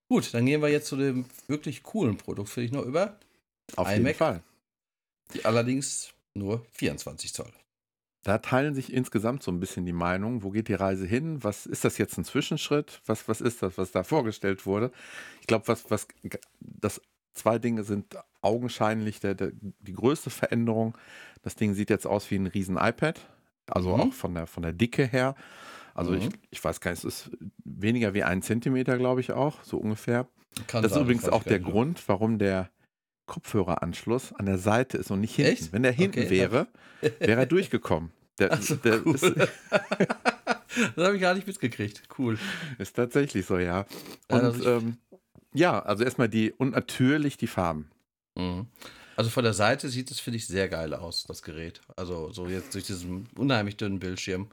[0.09, 3.19] Gut, dann gehen wir jetzt zu dem wirklich coolen Produkt für dich noch über.
[3.77, 3.97] Auf iMac.
[3.99, 4.43] jeden Fall.
[5.35, 7.53] Die allerdings nur 24 Zoll.
[8.27, 10.43] Da teilen sich insgesamt so ein bisschen die Meinungen.
[10.43, 11.45] Wo geht die Reise hin?
[11.45, 13.01] Was ist das jetzt ein Zwischenschritt?
[13.07, 14.91] Was, was ist das, was da vorgestellt wurde?
[15.41, 16.09] Ich glaube, was, was
[16.61, 17.01] das
[17.35, 20.99] zwei Dinge sind augenscheinlich der, der, die größte Veränderung.
[21.43, 23.21] Das Ding sieht jetzt aus wie ein riesen iPad.
[23.69, 24.01] Also Mhm.
[24.01, 25.37] auch von der, von der Dicke her.
[25.95, 26.33] Also ich, Mhm.
[26.51, 27.31] ich weiß gar nicht, es ist
[27.65, 30.27] weniger wie ein Zentimeter, glaube ich auch, so ungefähr.
[30.67, 31.61] Kann Das ist sein, übrigens auch ich der.
[31.61, 32.71] Grund, warum der
[33.27, 35.53] Kopfhöreranschluss an der Seite ist und nicht hinten.
[35.53, 35.73] Echt?
[35.73, 36.31] Wenn der hinten Okay.
[36.31, 36.67] wäre,
[37.21, 38.11] wäre er durchgekommen.
[38.39, 39.15] Der, Ach so, der cool.
[39.15, 39.23] ist,
[39.71, 42.03] das habe ich gar nicht mitgekriegt.
[42.19, 42.39] Cool.
[42.79, 43.87] ist tatsächlich so, ja.
[44.29, 44.99] Und ist- ähm,
[45.55, 47.91] ja, also erstmal die, und natürlich die Farben.
[48.37, 48.67] Mhm.
[49.17, 51.81] Also von der Seite sieht es, finde ich, sehr geil aus, das Gerät.
[51.97, 54.51] Also so jetzt durch diesen unheimlich dünnen Bildschirm.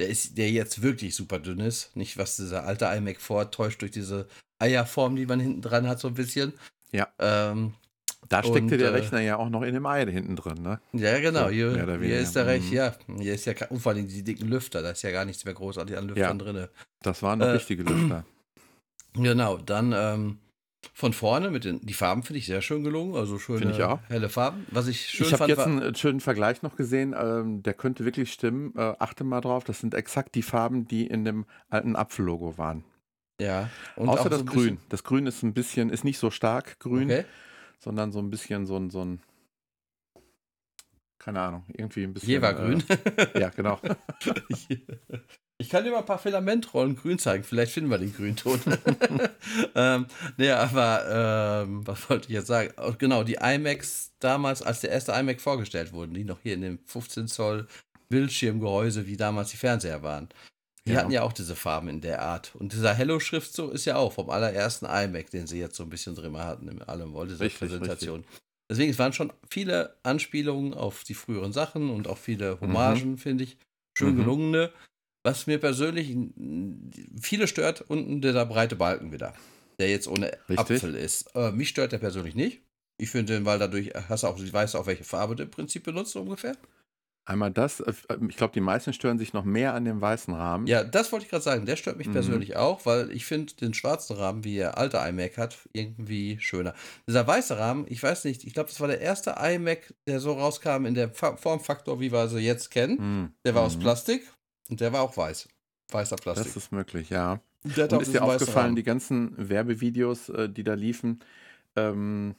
[0.00, 1.94] Der ist, der jetzt wirklich super dünn ist.
[1.94, 4.26] Nicht, was dieser alte iMac vortäuscht durch diese
[4.58, 6.52] Eierform, die man hinten dran hat, so ein bisschen.
[6.90, 7.06] Ja.
[7.20, 7.74] Ähm,
[8.30, 10.80] Da steckte Und, der äh, Rechner ja auch noch in dem Ei hinten drin, ne?
[10.92, 11.44] ja, genau.
[11.46, 12.76] So, hier, hier ist der recht, Mhm.
[12.76, 12.94] ja.
[13.18, 14.82] Hier ist ja, und vor allem die dicken Lüfter.
[14.82, 16.68] Da ist ja gar nichts mehr großartig an Lüftern drin.
[17.02, 18.24] Das waren noch Äh, richtige Lüfter.
[19.14, 20.38] Genau, dann ähm,
[20.94, 24.28] von vorne mit den, die Farben finde ich sehr schön gelungen, also schöne ich helle
[24.28, 24.64] Farben.
[24.70, 27.62] Was ich schön Ich habe fand, jetzt war, einen äh, schönen Vergleich noch gesehen, ähm,
[27.64, 28.72] der könnte wirklich stimmen.
[28.76, 32.84] Äh, achte mal drauf, das sind exakt die Farben, die in dem alten Apfellogo waren.
[33.40, 34.78] ja, und Außer das so Grün.
[34.88, 37.24] Das Grün ist ein bisschen, ist nicht so stark grün, okay.
[37.80, 39.20] Sondern so ein bisschen so ein, so ein,
[41.18, 42.30] keine Ahnung, irgendwie ein bisschen.
[42.30, 42.84] Jevergrün.
[42.88, 43.80] Äh, ja, genau.
[45.60, 47.44] Ich kann dir mal ein paar Filamentrollen grün zeigen.
[47.44, 48.58] Vielleicht finden wir den Grünton.
[49.74, 50.06] ähm,
[50.38, 52.72] nee, aber ähm, was wollte ich jetzt sagen?
[52.96, 56.78] Genau, die iMacs damals, als der erste iMac vorgestellt wurden, die noch hier in dem
[56.86, 57.66] 15 Zoll
[58.08, 60.30] Bildschirmgehäuse, wie damals die Fernseher waren.
[60.86, 61.00] Die Ja.
[61.00, 62.54] hatten ja auch diese Farben in der Art.
[62.56, 66.14] Und dieser Hello-Schriftzug ist ja auch vom allerersten iMac, den sie jetzt so ein bisschen
[66.14, 68.24] drin hatten, in allem wohl, diese Richtig, Präsentation.
[68.70, 73.44] Deswegen, es waren schon viele Anspielungen auf die früheren Sachen und auch viele Hommagen, finde
[73.44, 73.56] ich.
[73.98, 74.18] Schön Mhm.
[74.20, 74.72] gelungene.
[75.22, 76.16] Was mir persönlich
[77.20, 79.34] viele stört, unten dieser breite Balken wieder,
[79.78, 80.58] der jetzt ohne Richtig.
[80.58, 81.34] Apfel ist.
[81.34, 82.62] Äh, mich stört der persönlich nicht.
[82.96, 85.50] Ich finde den, weil dadurch hast du auch, du weißt auch, welche Farbe du im
[85.50, 86.56] Prinzip benutzt, ungefähr.
[87.26, 87.92] Einmal das, äh,
[88.28, 90.66] ich glaube, die meisten stören sich noch mehr an dem weißen Rahmen.
[90.66, 91.64] Ja, das wollte ich gerade sagen.
[91.66, 92.12] Der stört mich Mhm.
[92.12, 96.74] persönlich auch, weil ich finde den schwarzen Rahmen, wie der alte iMac hat, irgendwie schöner.
[97.06, 100.32] Dieser weiße Rahmen, ich weiß nicht, ich glaube, das war der erste iMac, der so
[100.32, 102.96] rauskam in der Fa- Formfaktor, wie wir sie jetzt kennen.
[103.22, 103.32] Mhm.
[103.44, 103.80] Der war aus Mhm.
[103.80, 104.22] Plastik
[104.68, 105.48] und der war auch weiß.
[105.92, 106.46] Weißer Plastik.
[106.46, 107.40] Das ist möglich, ja.
[107.64, 108.76] der hat Und auch ist dir aufgefallen, Rahmen.
[108.76, 111.20] die ganzen Werbevideos, äh, die da liefen,
[111.76, 112.34] ähm,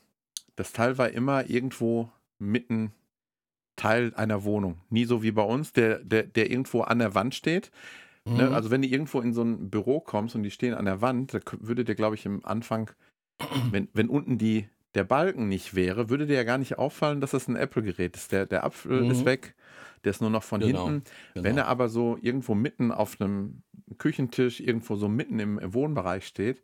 [0.55, 2.91] das Teil war immer irgendwo mitten
[3.81, 4.77] Teil einer Wohnung.
[4.89, 7.71] Nie so wie bei uns, der, der, der irgendwo an der Wand steht.
[8.25, 8.47] Ne?
[8.47, 8.53] Mhm.
[8.53, 11.33] Also wenn du irgendwo in so ein Büro kommst und die stehen an der Wand,
[11.33, 12.91] da würde dir, glaube ich, im Anfang,
[13.71, 17.31] wenn, wenn unten die, der Balken nicht wäre, würde dir ja gar nicht auffallen, dass
[17.31, 18.31] das ein Apple-Gerät ist.
[18.31, 19.11] Der, der Apfel Mhm.
[19.11, 19.55] ist weg,
[20.03, 21.03] der ist nur noch von Genau, hinten.
[21.33, 21.43] genau.
[21.45, 23.63] Wenn er aber so irgendwo mitten auf einem
[23.97, 26.61] Küchentisch, irgendwo so mitten im Wohnbereich steht,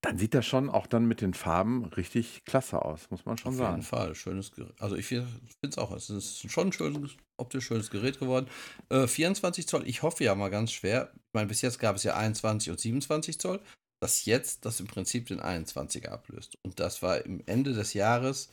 [0.00, 3.52] dann sieht das schon auch dann mit den Farben richtig klasse aus, muss man schon
[3.52, 3.76] Auf sagen.
[3.76, 4.74] jeden Fall, schönes Gerät.
[4.80, 5.26] Also ich finde
[5.62, 8.46] es auch, es ist schon ein schönes, optisch schönes Gerät geworden.
[8.90, 11.10] Äh, 24 Zoll, ich hoffe ja mal ganz schwer.
[11.14, 13.60] Ich meine, bis jetzt gab es ja 21 und 27 Zoll,
[14.00, 16.56] dass jetzt das im Prinzip den 21er ablöst.
[16.64, 18.50] Und das war im Ende des Jahres,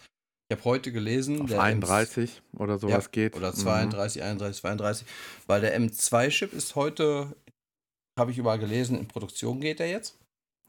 [0.50, 3.36] ich habe heute gelesen, Auf der 31 oder sowas ja, geht.
[3.36, 3.58] Oder Mhm.
[3.58, 5.08] 32, 31, 32.
[5.46, 7.36] Weil der M2-Chip ist heute,
[8.20, 10.18] habe ich überall gelesen, in Produktion geht er jetzt.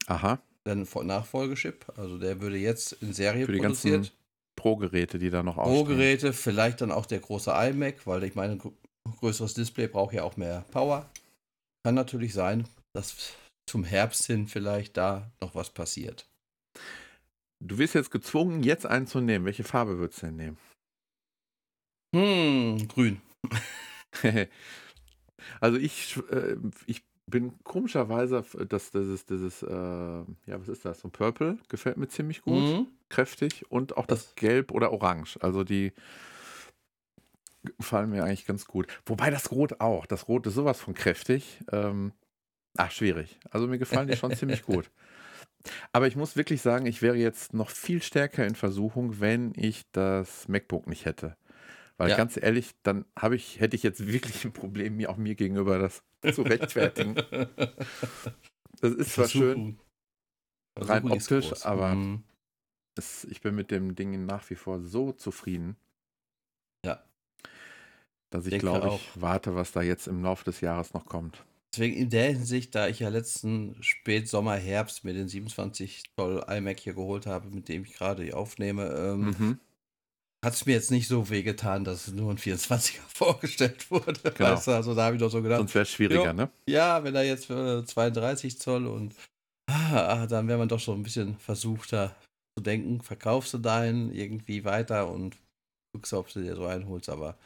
[0.05, 1.85] Aha, Dann Nachfolgechip.
[1.97, 3.93] Also der würde jetzt in Serie Für die produziert.
[3.95, 4.11] ganzen
[4.57, 5.85] Pro-Geräte, die da noch ausstehen.
[5.85, 8.73] Pro-Geräte, vielleicht dann auch der große iMac, weil ich meine, ein
[9.19, 11.09] größeres Display braucht ja auch mehr Power.
[11.85, 13.33] Kann natürlich sein, dass
[13.65, 16.27] zum Herbst hin vielleicht da noch was passiert.
[17.63, 19.45] Du wirst jetzt gezwungen, jetzt einen zu nehmen.
[19.45, 20.57] Welche Farbe würdest du denn nehmen?
[22.13, 23.21] Hm, grün.
[25.61, 30.25] also ich, äh, ich bin komischerweise, dass dieses, dieses, äh, ja,
[30.59, 31.01] was ist das?
[31.01, 32.87] So ein Purple gefällt mir ziemlich gut, Mhm.
[33.09, 35.37] kräftig und auch das Das- Gelb oder Orange.
[35.41, 35.91] Also die
[37.77, 38.87] gefallen mir eigentlich ganz gut.
[39.05, 40.05] Wobei das Rot auch.
[40.05, 41.59] Das Rot ist sowas von kräftig.
[41.71, 42.13] Ähm,
[42.77, 43.37] ach, schwierig.
[43.51, 44.89] Also mir gefallen die schon ziemlich gut.
[45.91, 49.83] Aber ich muss wirklich sagen, ich wäre jetzt noch viel stärker in Versuchung, wenn ich
[49.91, 51.35] das MacBook nicht hätte.
[51.97, 52.17] Weil Ja.
[52.17, 55.79] ganz ehrlich, dann habe ich, hätte ich jetzt wirklich ein Problem, mir auch mir gegenüber
[55.79, 57.15] das zu rechtfertigen.
[58.79, 59.79] Das ist zwar schön,
[60.77, 62.23] rein optisch, aber Mhm.
[62.95, 65.75] es, ich bin mit dem Ding nach wie vor so zufrieden.
[66.85, 67.03] Ja.
[68.29, 71.43] Dass ich glaube, ich warte, was da jetzt im Laufe des Jahres noch kommt.
[71.73, 76.79] Deswegen in der Hinsicht, da ich ja letzten Spätsommer, Herbst mir den 27 Zoll iMac
[76.79, 79.59] hier geholt habe, mit dem ich gerade aufnehme, ähm, Mhm.
[80.45, 84.19] Hat es mir jetzt nicht so wehgetan, dass es nur ein 24er vorgestellt wurde.
[84.31, 84.51] Genau.
[84.51, 86.33] Weißt du, also da habe ich doch so gedacht, Sonst wäre es schwieriger, Ja.
[86.33, 86.49] ne?
[86.69, 89.15] ja, wenn er jetzt äh, 32 Zoll und
[89.69, 92.15] ah, dann wäre man doch so ein bisschen versuchter
[92.57, 95.37] zu denken, verkaufst du deinen irgendwie weiter und
[95.93, 97.37] guckst, ob du dir so einholst, aber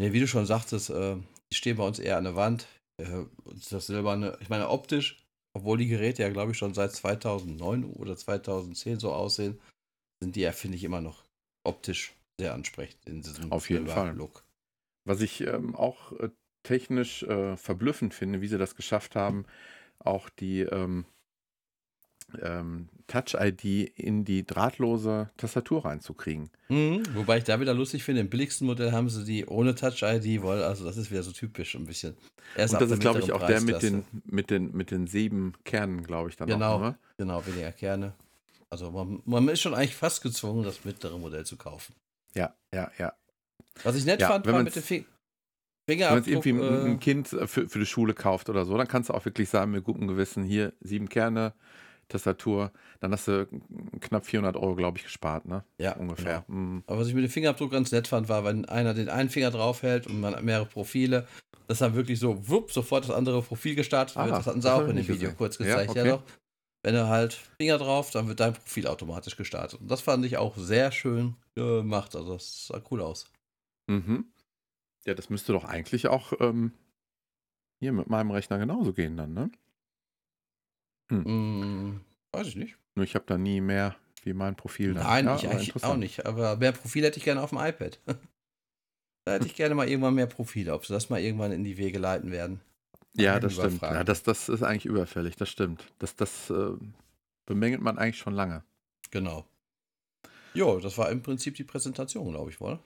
[0.00, 1.16] Nee, wie du schon sagtest, äh,
[1.52, 2.66] die stehen bei uns eher an der Wand.
[3.02, 3.24] Äh,
[3.70, 5.22] das silberne, ich meine, optisch,
[5.54, 9.60] obwohl die Geräte ja, glaube ich, schon seit 2009 oder 2010 so aussehen,
[10.22, 11.22] sind die ja, finde ich, immer noch
[11.64, 14.14] optisch sehr ansprechend in diesem Auf jeden Fall.
[14.16, 14.44] Look.
[15.04, 16.30] Was ich ähm, auch äh,
[16.62, 19.44] technisch äh, verblüffend finde, wie sie das geschafft haben,
[19.98, 21.04] auch die ähm,
[22.40, 23.64] ähm, Touch-ID
[23.96, 26.50] in die drahtlose Tastatur reinzukriegen.
[26.68, 30.42] Mhm, wobei ich da wieder lustig finde, im billigsten Modell haben sie die ohne Touch-ID,
[30.42, 32.16] weil also das ist wieder so typisch ein bisschen.
[32.56, 35.54] Erst Und das ist, glaube ich, auch der mit den, mit, den, mit den sieben
[35.64, 36.98] Kernen, glaube ich, dann genau, auch, ne?
[37.16, 38.14] Genau, weniger Kerne.
[38.70, 41.94] Also man, man ist schon eigentlich fast gezwungen, das mittlere Modell zu kaufen.
[42.34, 43.12] Ja, ja, ja.
[43.82, 45.06] Was ich nett ja, fand, war mit dem Finger.
[45.86, 49.08] Wenn man irgendwie äh, ein Kind für, für die Schule kauft oder so, dann kannst
[49.08, 51.52] du auch wirklich sagen, mit gutem Gewissen, hier sieben Kerne,
[52.08, 53.48] Tastatur, dann hast du
[54.00, 55.64] knapp 400 Euro, glaube ich, gespart, ne?
[55.78, 56.44] Ja, ungefähr.
[56.46, 56.60] Genau.
[56.60, 56.84] Mhm.
[56.86, 59.50] Aber was ich mit dem Fingerabdruck ganz nett fand, war, wenn einer den einen Finger
[59.50, 61.26] draufhält und man hat mehrere Profile,
[61.66, 64.26] dass dann wirklich so, wupp, sofort das andere Profil gestartet wird.
[64.26, 65.36] Ah, das hatten sie auch in dem Video gesehen.
[65.36, 66.10] kurz gezeigt, ja, okay.
[66.10, 66.22] ja doch.
[66.82, 69.80] Wenn du halt Finger drauf, dann wird dein Profil automatisch gestartet.
[69.80, 72.16] Und das fand ich auch sehr schön gemacht.
[72.16, 73.30] Also das sah cool aus.
[73.86, 74.32] Mhm.
[75.04, 76.72] Ja, das müsste doch eigentlich auch ähm,
[77.80, 79.50] hier mit meinem Rechner genauso gehen dann, ne?
[81.10, 81.22] Hm.
[81.24, 82.00] Mm,
[82.32, 82.76] weiß ich nicht.
[82.94, 84.94] Nur ich habe da nie mehr wie mein Profil.
[84.94, 85.02] Dann.
[85.02, 86.26] Nein, ja, ich eigentlich auch nicht.
[86.26, 87.98] Aber mehr Profil hätte ich gerne auf dem iPad.
[89.24, 91.78] da hätte ich gerne mal irgendwann mehr Profile, ob sie das mal irgendwann in die
[91.78, 92.60] Wege leiten werden.
[93.14, 93.82] Ja, das stimmt.
[93.82, 95.84] Ja, das, das ist eigentlich überfällig, das stimmt.
[95.98, 96.72] Das, das äh,
[97.46, 98.62] bemängelt man eigentlich schon lange.
[99.10, 99.44] Genau.
[100.54, 102.78] Jo, das war im Prinzip die Präsentation, glaube ich, wohl.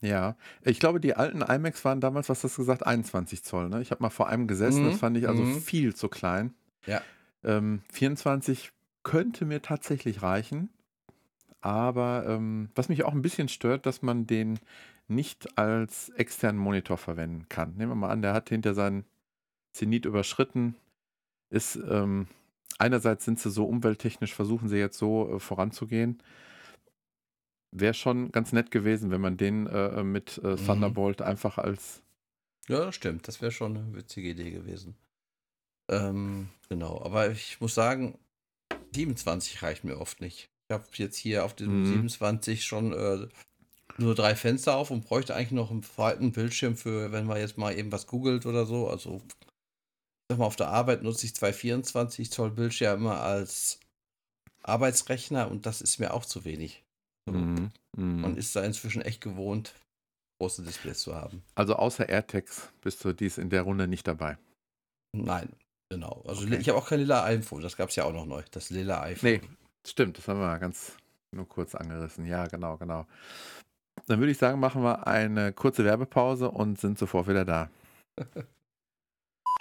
[0.00, 3.68] Ja, ich glaube, die alten iMacs waren damals, was hast du gesagt, 21 Zoll.
[3.68, 3.80] Ne?
[3.80, 4.90] Ich habe mal vor einem gesessen, mhm.
[4.90, 5.60] das fand ich also mhm.
[5.60, 6.54] viel zu klein.
[6.86, 7.00] Ja.
[7.42, 10.70] Ähm, 24 könnte mir tatsächlich reichen.
[11.60, 14.58] Aber ähm, was mich auch ein bisschen stört, dass man den
[15.08, 17.74] nicht als externen Monitor verwenden kann.
[17.76, 19.04] Nehmen wir mal an, der hat hinter seinen
[19.74, 20.76] Zenit überschritten.
[21.50, 22.28] Ist ähm,
[22.78, 26.22] einerseits sind sie so umwelttechnisch, versuchen sie jetzt so äh, voranzugehen.
[27.70, 30.64] Wäre schon ganz nett gewesen, wenn man den äh, mit äh, mhm.
[30.64, 32.02] Thunderbolt einfach als.
[32.68, 33.28] Ja, stimmt.
[33.28, 34.96] Das wäre schon eine witzige Idee gewesen.
[35.90, 38.16] Ähm, genau, aber ich muss sagen,
[38.94, 40.48] 27 reicht mir oft nicht.
[40.68, 41.86] Ich habe jetzt hier auf dem mhm.
[41.86, 43.28] 27 schon äh,
[43.98, 47.58] nur drei Fenster auf und bräuchte eigentlich noch einen zweiten Bildschirm für, wenn man jetzt
[47.58, 48.88] mal eben was googelt oder so.
[48.88, 49.20] Also,
[50.28, 53.78] sag mal, auf der Arbeit nutze ich zwei 24 Zoll Bildschirme als
[54.62, 56.82] Arbeitsrechner und das ist mir auch zu wenig.
[57.30, 57.70] Mhm.
[57.96, 58.20] Mhm.
[58.20, 59.74] Man ist da inzwischen echt gewohnt,
[60.40, 61.42] große Displays zu haben.
[61.54, 64.38] Also außer AirTags bist du dies in der Runde nicht dabei.
[65.12, 65.50] Nein.
[65.90, 66.24] Genau.
[66.26, 66.56] Also okay.
[66.56, 68.42] ich habe auch kein lila iPhone, das gab es ja auch noch neu.
[68.50, 69.30] Das lila iPhone.
[69.30, 69.40] Nee,
[69.86, 70.96] stimmt, das haben wir ganz
[71.30, 72.26] nur kurz angerissen.
[72.26, 73.06] Ja, genau, genau.
[74.06, 77.70] Dann würde ich sagen, machen wir eine kurze Werbepause und sind sofort wieder da.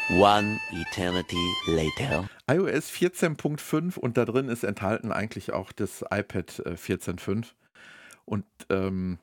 [0.10, 2.30] One Eternity Later.
[2.50, 7.42] iOS 14.5 und da drin ist enthalten eigentlich auch das iPad 14.5.
[7.42, 7.46] Äh,
[8.26, 9.20] und ähm,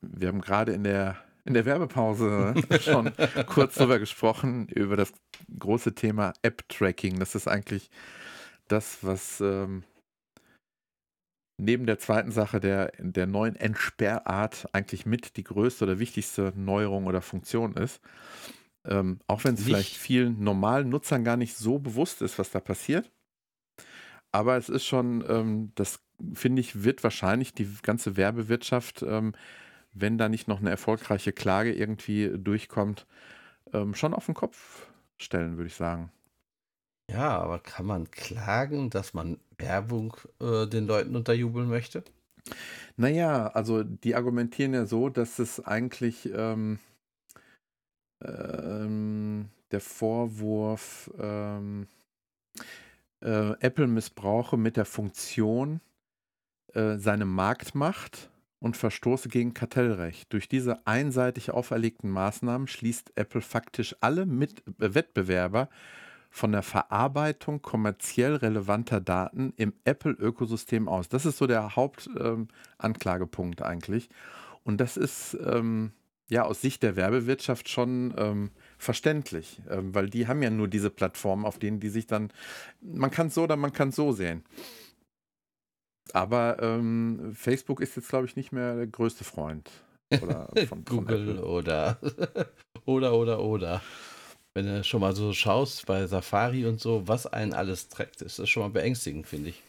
[0.00, 3.12] wir haben gerade in der in der Werbepause schon
[3.46, 5.12] kurz darüber gesprochen, über das
[5.58, 7.20] große Thema App-Tracking.
[7.20, 7.88] Das ist eigentlich
[8.66, 9.84] das, was ähm,
[11.56, 17.06] neben der zweiten Sache der, der neuen Entsperrart eigentlich mit die größte oder wichtigste Neuerung
[17.06, 18.00] oder Funktion ist.
[18.88, 22.60] Ähm, auch wenn es vielleicht vielen normalen Nutzern gar nicht so bewusst ist, was da
[22.60, 23.10] passiert.
[24.32, 26.00] Aber es ist schon, ähm, das
[26.32, 29.34] finde ich, wird wahrscheinlich die ganze Werbewirtschaft ähm,
[29.98, 33.06] wenn da nicht noch eine erfolgreiche Klage irgendwie durchkommt,
[33.72, 36.12] ähm, schon auf den Kopf stellen, würde ich sagen.
[37.10, 42.04] Ja, aber kann man klagen, dass man Werbung äh, den Leuten unterjubeln möchte?
[42.96, 46.78] Naja, also die argumentieren ja so, dass es eigentlich ähm,
[48.24, 51.86] ähm, der Vorwurf ähm,
[53.20, 55.80] äh, Apple missbrauche mit der Funktion
[56.74, 60.32] äh, seine Marktmacht und verstoße gegen Kartellrecht.
[60.32, 65.68] Durch diese einseitig auferlegten Maßnahmen schließt Apple faktisch alle Mit äh, Wettbewerber
[66.30, 71.08] von der Verarbeitung kommerziell relevanter Daten im Apple-Ökosystem aus.
[71.08, 74.10] Das ist so der Hauptanklagepunkt ähm, eigentlich.
[74.62, 75.92] Und das ist ähm,
[76.28, 80.90] ja aus Sicht der Werbewirtschaft schon ähm, verständlich, ähm, weil die haben ja nur diese
[80.90, 82.32] Plattformen, auf denen die sich dann,
[82.80, 84.44] man kann es so oder man kann es so sehen.
[86.12, 89.70] Aber ähm, Facebook ist jetzt, glaube ich, nicht mehr der größte Freund.
[90.22, 91.98] Oder von, Google von oder
[92.84, 93.82] oder oder oder.
[94.54, 98.38] Wenn du schon mal so schaust bei Safari und so, was einen alles trägt, ist
[98.38, 99.62] das schon mal beängstigend, finde ich.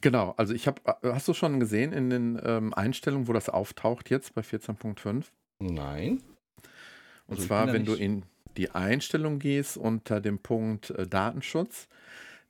[0.00, 3.48] Genau, also ich habe, äh, hast du schon gesehen in den ähm, Einstellungen, wo das
[3.48, 5.24] auftaucht jetzt bei 14.5?
[5.60, 6.22] Nein.
[7.26, 8.24] Und Also zwar, wenn du in
[8.56, 11.88] die Einstellung gehst unter dem Punkt äh, Datenschutz,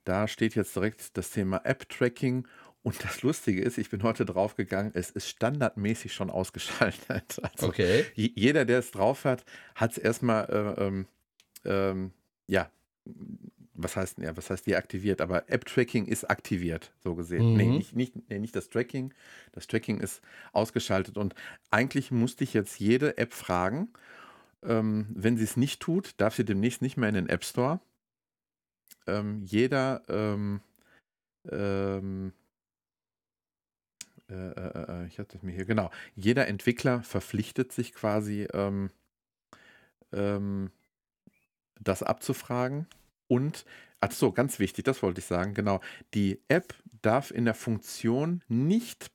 [0.05, 2.47] da steht jetzt direkt das Thema App-Tracking.
[2.81, 7.39] Und das Lustige ist, ich bin heute draufgegangen, es ist standardmäßig schon ausgeschaltet.
[7.43, 8.05] Also Okay.
[8.15, 9.43] je- jeder, der es drauf hat,
[9.75, 10.45] hat es erstmal,
[10.77, 11.07] äh, ähm,
[11.65, 12.11] ähm,
[12.47, 12.69] ja,
[13.81, 17.53] was heißt, ja, was heißt deaktiviert, aber App-Tracking ist aktiviert, so gesehen.
[17.53, 17.77] Nee, Mhm.
[17.77, 19.13] nicht, nicht, nee, nicht das Tracking.
[19.53, 21.17] Das Tracking ist ausgeschaltet.
[21.17, 21.35] Und
[21.71, 23.89] eigentlich musste ich jetzt jede App fragen,
[24.63, 27.79] ähm, wenn sie es nicht tut, darf sie demnächst nicht mehr in den App Store.
[29.07, 30.61] Ähm, jeder, ähm,
[31.49, 32.33] ähm,
[34.29, 38.91] äh, äh, äh, ich hatte es mir hier, genau, jeder Entwickler verpflichtet sich quasi, ähm,
[40.11, 40.71] ähm,
[41.79, 42.87] das abzufragen.
[43.29, 43.63] Und,
[44.01, 45.79] ach so, ganz wichtig, das wollte ich sagen, genau,
[46.13, 49.09] die App darf in der Funktion nicht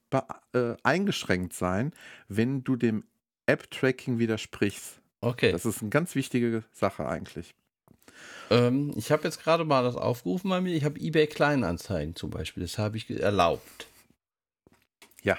[0.55, 1.93] äh, eingeschränkt sein,
[2.29, 3.05] wenn du dem
[3.47, 5.03] App-Tracking widersprichst.
[5.21, 5.53] Okay.
[5.53, 7.55] Das ist eine ganz wichtige Sache eigentlich.
[8.51, 10.75] Ähm, ich habe jetzt gerade mal das aufgerufen bei mir.
[10.75, 12.63] Ich habe eBay Kleinanzeigen zum Beispiel.
[12.63, 13.89] Das habe ich erlaubt.
[15.23, 15.39] Ja,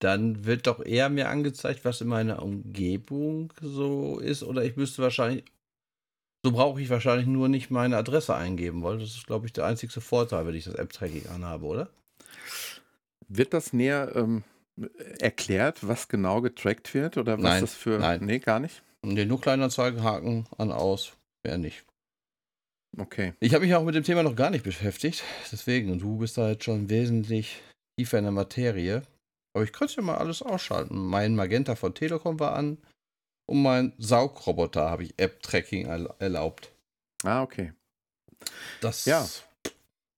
[0.00, 4.42] Dann wird doch eher mir angezeigt, was in meiner Umgebung so ist.
[4.44, 5.44] Oder ich müsste wahrscheinlich.
[6.48, 9.00] So brauche ich wahrscheinlich nur nicht meine Adresse eingeben wollen.
[9.00, 11.88] Das ist, glaube ich, der einzige Vorteil, wenn ich das App-Tracking anhabe, oder?
[13.28, 14.42] wird das näher ähm,
[15.20, 17.98] erklärt, was genau getrackt wird oder was Nein, das für.
[17.98, 18.24] nein.
[18.24, 18.82] Nee, gar nicht.
[19.04, 21.12] Nee, nur Kleinanzeigen haken an aus.
[21.44, 21.84] Mehr nicht.
[22.96, 23.34] Okay.
[23.40, 25.22] Ich habe mich auch mit dem Thema noch gar nicht beschäftigt.
[25.52, 27.60] Deswegen, und du bist da jetzt schon wesentlich
[27.98, 29.02] tiefer in der Materie.
[29.54, 30.96] Aber ich könnte ja mal alles ausschalten.
[30.96, 32.78] Mein Magenta von Telekom war an.
[33.48, 36.70] Und mein Saugroboter habe ich App-Tracking erl- erlaubt.
[37.24, 37.72] Ah, okay.
[38.82, 39.26] Das Ja.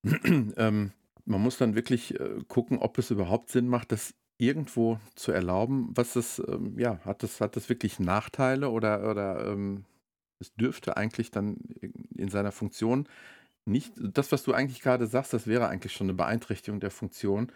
[0.04, 0.92] ähm,
[1.24, 5.90] man muss dann wirklich äh, gucken, ob es überhaupt Sinn macht, das irgendwo zu erlauben.
[5.94, 9.84] Was ist, ähm, ja, hat das, hat das wirklich Nachteile oder, oder ähm,
[10.40, 11.58] es dürfte eigentlich dann
[12.16, 13.06] in seiner Funktion
[13.64, 17.52] nicht, das, was du eigentlich gerade sagst, das wäre eigentlich schon eine Beeinträchtigung der Funktion.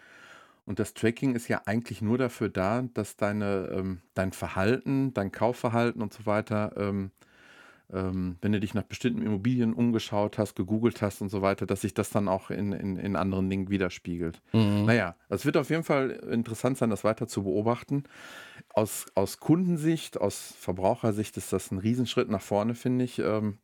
[0.65, 5.31] Und das Tracking ist ja eigentlich nur dafür da, dass deine, ähm, dein Verhalten, dein
[5.31, 7.11] Kaufverhalten und so weiter, ähm,
[7.93, 11.81] ähm, wenn du dich nach bestimmten Immobilien umgeschaut hast, gegoogelt hast und so weiter, dass
[11.81, 14.41] sich das dann auch in, in, in anderen Dingen widerspiegelt.
[14.53, 14.85] Mhm.
[14.85, 18.03] Naja, es wird auf jeden Fall interessant sein, das weiter zu beobachten.
[18.69, 23.19] Aus, aus Kundensicht, aus Verbrauchersicht ist das ein Riesenschritt nach vorne, finde ich.
[23.19, 23.59] Ähm,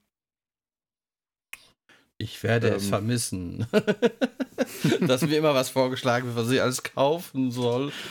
[2.21, 2.89] Ich werde es Ähm.
[2.89, 3.65] vermissen.
[5.07, 7.91] Dass mir immer was vorgeschlagen wird, was ich alles kaufen soll.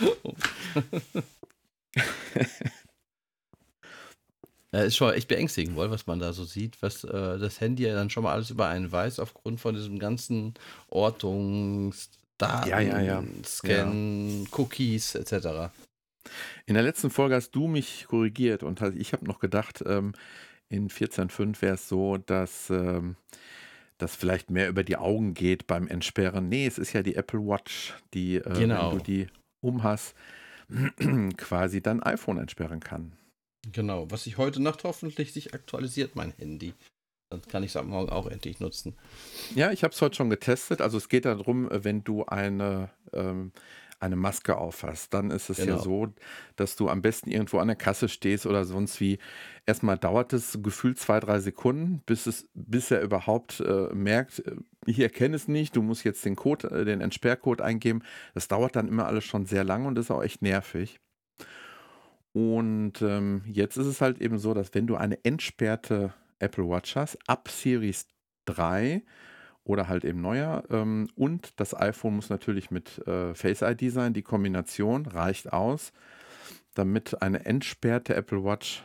[4.72, 7.82] Ja, ist schon echt beängstigend, wohl, was man da so sieht, was äh, das Handy
[7.84, 10.54] ja dann schon mal alles über einen weiß, aufgrund von diesem ganzen
[10.88, 13.24] Ortungsdaten, Ja, ja, ja.
[13.44, 15.72] Scan, Cookies etc.
[16.66, 20.12] in der letzten Folge hast du mich korrigiert und halt- ich habe noch gedacht, ähm,
[20.68, 23.16] in 14.5 wäre es so, dass ähm,
[24.02, 26.48] das vielleicht mehr über die Augen geht beim Entsperren.
[26.48, 28.90] Nee, es ist ja die Apple Watch, die, äh, Genau.
[28.92, 29.26] wenn du die
[29.62, 30.14] umhast,
[31.36, 33.12] quasi dein iPhone entsperren kann.
[33.72, 36.74] Genau, was sich heute Nacht hoffentlich sich aktualisiert, mein Handy.
[37.30, 38.96] Dann kann ich es ab morgen auch endlich nutzen.
[39.54, 40.80] Ja, ich habe es heute schon getestet.
[40.80, 43.52] Also es geht darum, wenn du eine, ähm,
[44.00, 45.78] eine Maske aufhast, dann ist es ja Genau.
[45.78, 46.08] so,
[46.56, 49.18] dass du am besten irgendwo an der Kasse stehst oder sonst wie.
[49.66, 54.56] Erstmal dauert es gefühlt zwei, drei Sekunden, bis, es, bis er überhaupt äh, merkt, äh,
[54.86, 58.02] ich erkenne es nicht, du musst jetzt den Code, äh, den Entsperrcode eingeben.
[58.34, 60.98] Das dauert dann immer alles schon sehr lange und ist auch echt nervig.
[62.32, 66.96] Und ähm, jetzt ist es halt eben so, dass wenn du eine entsperrte Apple Watch
[66.96, 68.06] hast, ab Series
[68.46, 69.02] 3
[69.70, 74.12] oder halt eben neuer ähm, und das iPhone muss natürlich mit äh, Face ID sein,
[74.12, 75.92] die Kombination reicht aus,
[76.74, 78.82] damit eine entsperrte Apple Watch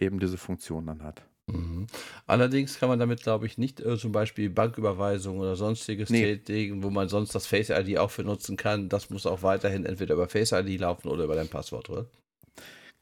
[0.00, 1.22] eben diese Funktion dann hat.
[1.46, 1.86] Mhm.
[2.26, 6.22] Allerdings kann man damit, glaube ich, nicht äh, zum Beispiel Banküberweisungen oder sonstiges Nee.
[6.22, 8.88] tätigen, wo man sonst das Face ID auch für nutzen kann.
[8.88, 12.06] Das muss auch weiterhin entweder über Face ID laufen oder über dein Passwort, oder?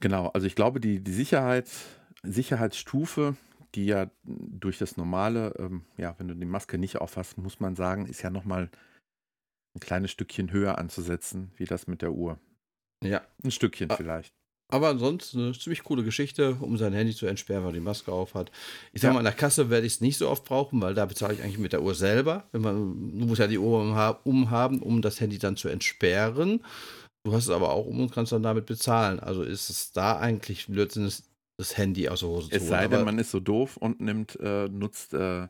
[0.01, 1.69] Genau, also ich glaube, die, die Sicherheit,
[2.23, 3.35] Sicherheitsstufe,
[3.75, 7.77] die ja durch das normale, ähm, ja, wenn du die Maske nicht aufhast, muss man
[7.77, 8.71] sagen, ist ja nochmal
[9.77, 12.39] ein kleines Stückchen höher anzusetzen, wie das mit der Uhr.
[13.05, 13.23] Ja.
[13.45, 13.97] Ein Stückchen Ah.
[13.97, 14.33] vielleicht.
[14.71, 18.35] Aber ansonsten eine ziemlich coole Geschichte, um sein Handy zu entsperren, weil die Maske auf
[18.35, 18.51] hat.
[18.93, 19.13] Ich sag Ja.
[19.15, 21.43] mal, an der Kasse werde ich es nicht so oft brauchen, weil da bezahle ich
[21.43, 22.47] eigentlich mit der Uhr selber.
[22.53, 26.63] Wenn man, du musst ja die Uhr umha- umhaben, um das Handy dann zu entsperren.
[27.25, 29.21] Du hast es aber auch um und kannst dann damit bezahlen.
[29.21, 31.11] Also ist es da eigentlich Blödsinn,
[31.59, 32.91] das, das Handy aus der Hose Es zu sei holen.
[32.91, 35.47] denn, Aber- man ist so doof und nimmt, äh, nutzt äh,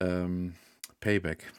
[0.00, 0.54] ähm,
[1.00, 1.52] Payback.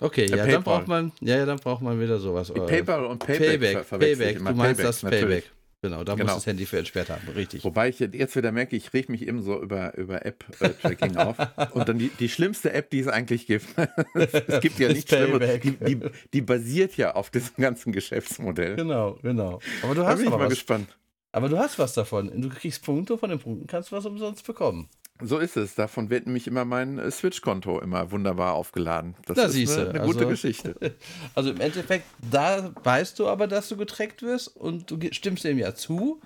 [0.00, 2.50] Okay, Äh, ja, dann braucht man, ja, ja, dann braucht man wieder sowas.
[2.50, 5.22] Äh, PayPal und Payback, Payback, ver- Payback, du meinst das natürlich.
[5.44, 5.52] Payback.
[5.82, 6.24] Genau, da Genau.
[6.26, 7.62] muss das Handy für entsperrt haben, richtig.
[7.62, 11.36] Wobei ich jetzt wieder merke, ich reg mich eben so über, über App-Tracking auf.
[11.74, 13.66] Und dann die, die schlimmste App, die es eigentlich gibt.
[14.14, 15.60] es gibt ja nichts Schlimmeres.
[15.60, 15.62] Payback.
[15.62, 16.00] Die, die,
[16.32, 18.76] die basiert ja auf diesem ganzen Geschäftsmodell.
[18.76, 19.60] Genau, genau.
[19.82, 20.48] Aber du Da hast bin ich mal was.
[20.50, 20.88] gespannt.
[21.36, 22.30] Aber du hast was davon.
[22.40, 24.88] Du kriegst Punkte, von den Punkten kannst du was umsonst bekommen.
[25.22, 25.74] So ist es.
[25.74, 29.14] Davon wird nämlich immer mein äh, Switch-Konto immer wunderbar aufgeladen.
[29.26, 30.74] Das Da ist eine, eine gute also- Geschichte.
[31.34, 35.58] Also im Endeffekt, da weißt du aber, dass du getrackt wirst und du stimmst dem
[35.58, 36.20] ja zu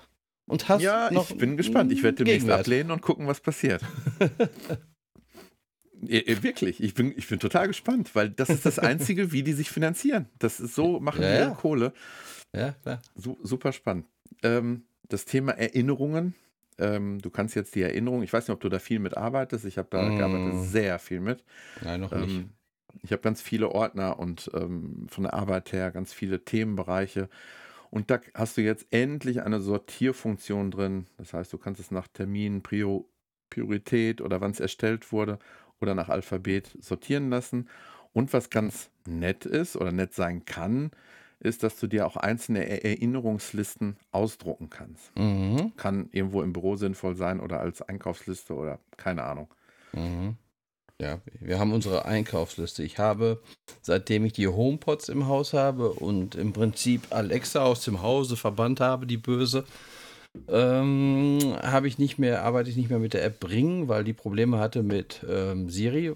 [0.46, 1.90] und hast Ja, ich bin gespannt.
[1.92, 2.60] Ich werde demnächst Gegenwert.
[2.60, 3.82] ablehnen und gucken, was passiert.
[6.02, 9.52] Ja, wirklich, ich bin, ich bin total gespannt, weil das ist das Einzige, wie die
[9.52, 10.30] sich finanzieren.
[10.38, 11.50] Das ist so, machen Ja, die ja.
[11.50, 11.92] Kohle.
[12.54, 13.02] Ja, klar.
[13.16, 14.06] Su super spannend.
[14.42, 16.34] Ähm, das Thema Erinnerungen.
[16.78, 19.64] Ähm, du kannst jetzt die Erinnerung, ich weiß nicht, ob du da viel mit arbeitest.
[19.66, 20.14] Ich habe da Mm.
[20.16, 21.44] gearbeitet sehr viel mit.
[21.80, 22.46] Nein, noch nicht.
[22.46, 22.54] Ähm,
[23.02, 27.28] ich habe ganz viele Ordner und ähm, von der Arbeit her ganz viele Themenbereiche.
[27.90, 31.06] Und da hast du jetzt endlich eine Sortierfunktion drin.
[31.18, 33.08] Das heißt, du kannst es nach Termin, Prio,
[33.50, 35.38] Priorität oder wann es erstellt wurde
[35.80, 37.68] oder nach Alphabet sortieren lassen.
[38.12, 40.90] Und was ganz nett ist oder nett sein kann,
[41.40, 45.16] ist, dass du dir auch einzelne Er- Erinnerungslisten ausdrucken kannst.
[45.16, 45.72] Mhm.
[45.76, 49.48] Kann irgendwo im Büro sinnvoll sein oder als Einkaufsliste oder keine Ahnung.
[49.92, 50.36] Mhm.
[51.00, 52.82] Ja, wir haben unsere Einkaufsliste.
[52.82, 53.40] Ich habe,
[53.80, 58.80] seitdem ich die HomePods im Haus habe und im Prinzip Alexa aus dem Hause verbannt
[58.80, 59.64] habe, die böse,
[60.48, 64.12] ähm, habe ich nicht mehr, arbeite ich nicht mehr mit der App Bring, weil die
[64.12, 66.12] Probleme hatte mit ähm, Siri.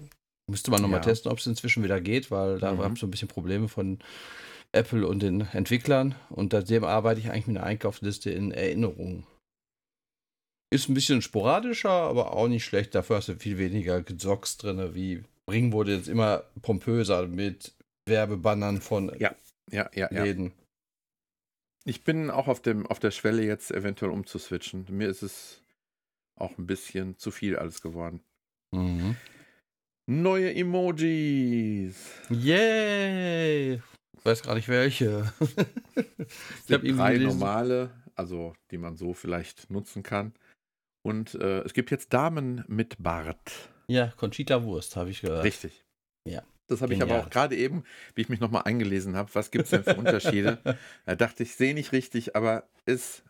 [0.47, 1.05] Müsste man nochmal Ja.
[1.05, 2.79] testen, ob es inzwischen wieder geht, weil da Mhm.
[2.79, 3.97] gab es so ein bisschen Probleme von
[4.75, 6.15] Apple und den Entwicklern.
[6.29, 9.25] Und seitdem arbeite ich eigentlich mit einer Einkaufsliste in Erinnerungen.
[10.71, 12.95] Ist ein bisschen sporadischer, aber auch nicht schlecht.
[12.95, 17.73] Dafür hast du viel weniger Gesocks drin, wie Bring wurde jetzt immer pompöser mit
[18.07, 19.35] Werbebannern von Ja,
[19.71, 20.23] Ja, ja, ja.
[20.23, 20.53] Läden.
[21.85, 24.87] Ich bin auch auf, dem, auf der Schwelle, jetzt eventuell umzuswitchen.
[24.89, 25.61] Mir ist es
[26.35, 28.21] auch ein bisschen zu viel alles geworden.
[28.71, 29.15] Mhm.
[30.07, 31.95] Neue Emojis.
[32.29, 33.81] Yay!
[34.25, 35.31] Ich weiß gar nicht welche.
[36.65, 37.37] ich habe eben drei gelesen.
[37.37, 40.33] normale, also die man so vielleicht nutzen kann.
[41.03, 43.69] Und äh, es gibt jetzt Damen mit Bart.
[43.85, 45.43] Ja, Conchita Wurst, habe ich gehört.
[45.43, 45.85] Richtig.
[46.27, 46.41] Ja.
[46.65, 47.83] Das habe ich aber auch gerade eben,
[48.15, 50.57] wie ich mich nochmal eingelesen habe, was gibt es denn für Unterschiede?
[51.05, 53.21] da dachte ich, sehe nicht richtig, aber es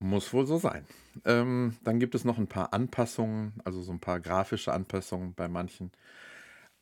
[0.00, 0.84] muss wohl so sein.
[1.24, 5.46] Ähm, dann gibt es noch ein paar Anpassungen, also so ein paar grafische Anpassungen bei
[5.46, 5.92] manchen.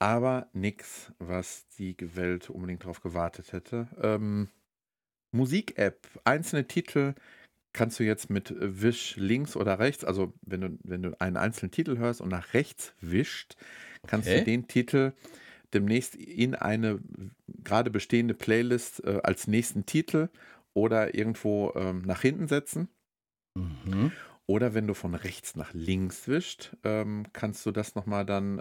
[0.04, 3.88] Aber nichts, was die Welt unbedingt darauf gewartet hätte.
[4.02, 4.48] Ähm,
[5.32, 7.14] Musik-App, einzelne Titel
[7.72, 11.72] kannst du jetzt mit Wisch links oder rechts, also wenn du, wenn du einen einzelnen
[11.72, 13.56] Titel hörst und nach rechts wischt,
[14.06, 14.34] kannst Okay.
[14.34, 15.14] du den Titel
[15.74, 17.00] demnächst in eine
[17.48, 20.30] gerade bestehende Playlist äh, als nächsten Titel
[20.74, 22.88] oder irgendwo ähm, nach hinten setzen.
[23.56, 24.12] Mhm.
[24.46, 28.60] Oder wenn du von rechts nach links wischt, ähm, kannst du das nochmal dann.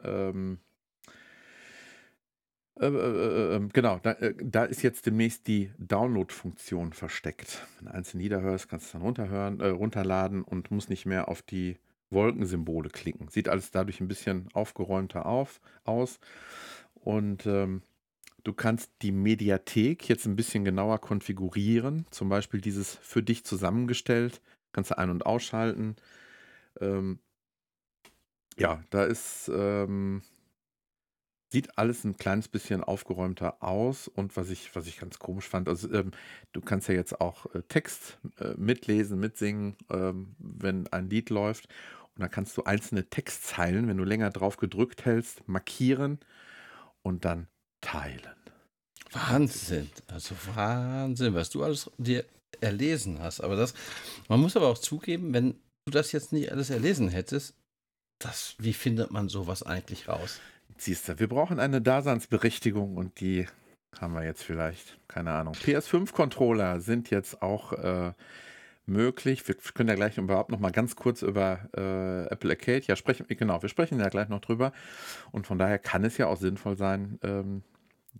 [2.79, 7.65] Ähm, äh, äh, äh, genau, da, da ist jetzt demnächst die Download-Funktion versteckt.
[7.77, 11.41] Wenn du einzeln niederhörst, kannst du es dann runterhören, runterladen und musst nicht mehr auf
[11.41, 11.77] die
[12.09, 13.27] Wolkensymbole klicken.
[13.27, 16.19] Sieht alles dadurch ein bisschen aufgeräumter auf, aus.
[16.95, 17.81] Und ähm,
[18.43, 22.05] du kannst die Mediathek jetzt ein bisschen genauer konfigurieren.
[22.11, 24.41] Zum Beispiel dieses für dich zusammengestellt.
[24.71, 25.95] Kannst du ein- und ausschalten.
[26.79, 27.19] Ähm,
[28.57, 30.21] ja, da ist, ähm,
[31.53, 34.07] sieht alles ein kleines bisschen aufgeräumter aus.
[34.07, 36.09] Und was ich, was ich ganz komisch fand, also ähm,
[36.51, 41.67] du kannst ja jetzt auch äh, Text äh, mitlesen, mitsingen, ähm, wenn ein Lied läuft.
[42.15, 46.19] Und dann kannst du einzelne Textzeilen, wenn du länger drauf gedrückt hältst, markieren
[47.03, 47.47] und dann
[47.81, 48.35] teilen.
[49.11, 49.91] Wahnsinn.
[50.07, 52.25] Also Wahnsinn, was du alles dir
[52.61, 53.41] erlesen hast.
[53.41, 53.75] Aber das,
[54.27, 55.51] man muss aber auch zugeben, wenn
[55.85, 57.53] du das jetzt nicht alles erlesen hättest,
[58.17, 60.39] das, wie findet man sowas eigentlich raus?
[60.77, 63.47] Siehst du, wir brauchen eine Daseinsberechtigung und die
[63.99, 64.97] haben wir jetzt vielleicht.
[65.07, 65.53] Keine Ahnung.
[65.53, 68.13] PS5-Controller sind jetzt auch äh,
[68.85, 69.47] möglich.
[69.47, 72.83] Wir können ja gleich überhaupt noch mal ganz kurz über äh, Apple Arcade.
[72.87, 74.73] Ja, sprechen, genau, wir sprechen ja gleich noch drüber.
[75.31, 77.63] Und von daher kann es ja auch sinnvoll sein, ähm,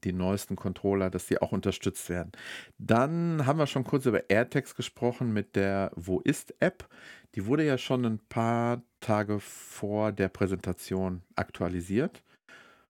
[0.04, 2.32] die neuesten Controller, dass die auch unterstützt werden.
[2.78, 6.88] Dann haben wir schon kurz über AirTags gesprochen mit der Wo ist App.
[7.36, 12.24] Die wurde ja schon ein paar Tage vor der Präsentation aktualisiert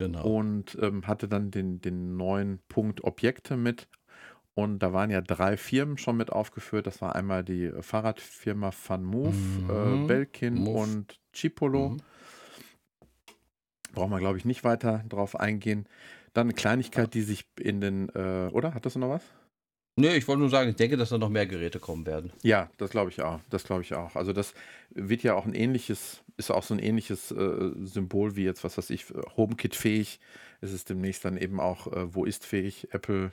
[0.08, 0.26] Genau.
[0.26, 3.88] und ähm, hatte dann den, den neuen Punkt Objekte mit.
[4.56, 6.86] Und da waren ja drei Firmen schon mit aufgeführt.
[6.86, 10.04] Das war einmal die äh, Fahrradfirma FunMove, Mhm.
[10.04, 10.78] äh, Belkin Move.
[10.80, 11.90] und Chipolo.
[11.90, 11.98] Mhm.
[13.94, 15.88] Braucht man, glaube ich, nicht weiter drauf eingehen.
[16.34, 18.74] Dann eine Kleinigkeit, die sich in den, äh, oder?
[18.74, 19.24] Hattest du noch was?
[19.96, 22.32] Nee, ich wollte nur sagen, ich denke, dass da noch mehr Geräte kommen werden.
[22.42, 23.40] Ja, das glaube ich auch.
[23.52, 24.16] Das glaube ich auch.
[24.16, 24.54] Also das
[24.90, 28.78] wird ja auch ein ähnliches, ist auch so ein ähnliches äh, Symbol wie jetzt, was
[28.78, 29.06] weiß ich,
[29.38, 30.20] HomeKit fähig.
[30.62, 33.32] Ist es demnächst dann eben auch, äh, wo ist fähig, Apple.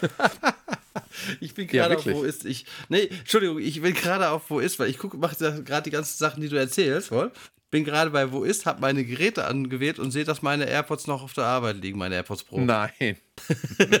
[1.40, 2.22] ich bin Ja, gerade auf wirklich.
[2.22, 2.66] wo ist ich.
[2.90, 6.18] Nee, Entschuldigung, ich bin gerade auf wo ist, weil ich gucke, mache gerade die ganzen
[6.18, 7.32] Sachen, die du erzählst, wohl.
[7.70, 11.22] Bin gerade bei wo ist, habe meine Geräte angewählt und sehe, dass meine AirPods noch
[11.22, 12.60] auf der Arbeit liegen, meine AirPods Pro.
[12.60, 13.16] Nein.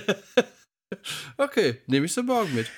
[1.36, 2.70] Okay, nehme ich sie morgen mit.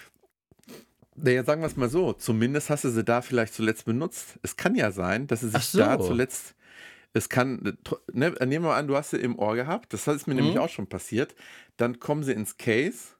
[1.16, 2.12] Naja, sagen wir es mal so.
[2.12, 4.38] Zumindest hast du sie da vielleicht zuletzt benutzt.
[4.42, 5.78] Es kann ja sein, dass sie sich so.
[5.78, 6.54] da zuletzt.
[7.12, 7.76] Es kann,
[8.12, 9.92] ne, nehmen wir an, du hast sie im Ohr gehabt.
[9.92, 10.61] Das ist mir nämlich Mhm.
[10.61, 11.34] auch schon passiert.
[11.76, 13.16] Dann kommen sie ins Case.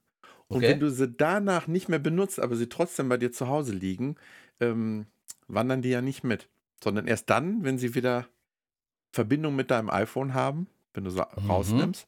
[0.49, 0.69] Und Okay.
[0.69, 4.17] wenn du sie danach nicht mehr benutzt, aber sie trotzdem bei dir zu Hause liegen,
[4.61, 5.07] ähm,
[5.49, 6.49] wandern die ja nicht mit.
[6.83, 8.29] Sondern erst dann, wenn sie wieder
[9.13, 11.49] Verbindung mit deinem iPhone haben, wenn du sie Mhm.
[11.49, 12.07] rausnimmst,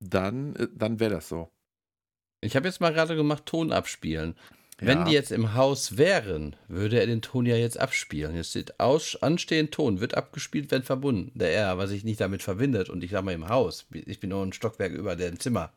[0.00, 1.50] dann, äh, dann wäre das so.
[2.40, 4.34] Ich habe jetzt mal gerade gemacht, Ton abspielen.
[4.78, 5.04] Wenn Ja.
[5.04, 8.34] die jetzt im Haus wären, würde er den Ton ja jetzt abspielen.
[8.34, 11.30] Jetzt steht aus, anstehend Ton, wird abgespielt, wenn verbunden.
[11.38, 12.90] Der R, was sich nicht damit verbindet.
[12.90, 15.72] Und ich sage mal im Haus, ich bin nur ein Stockwerk über dem Zimmer.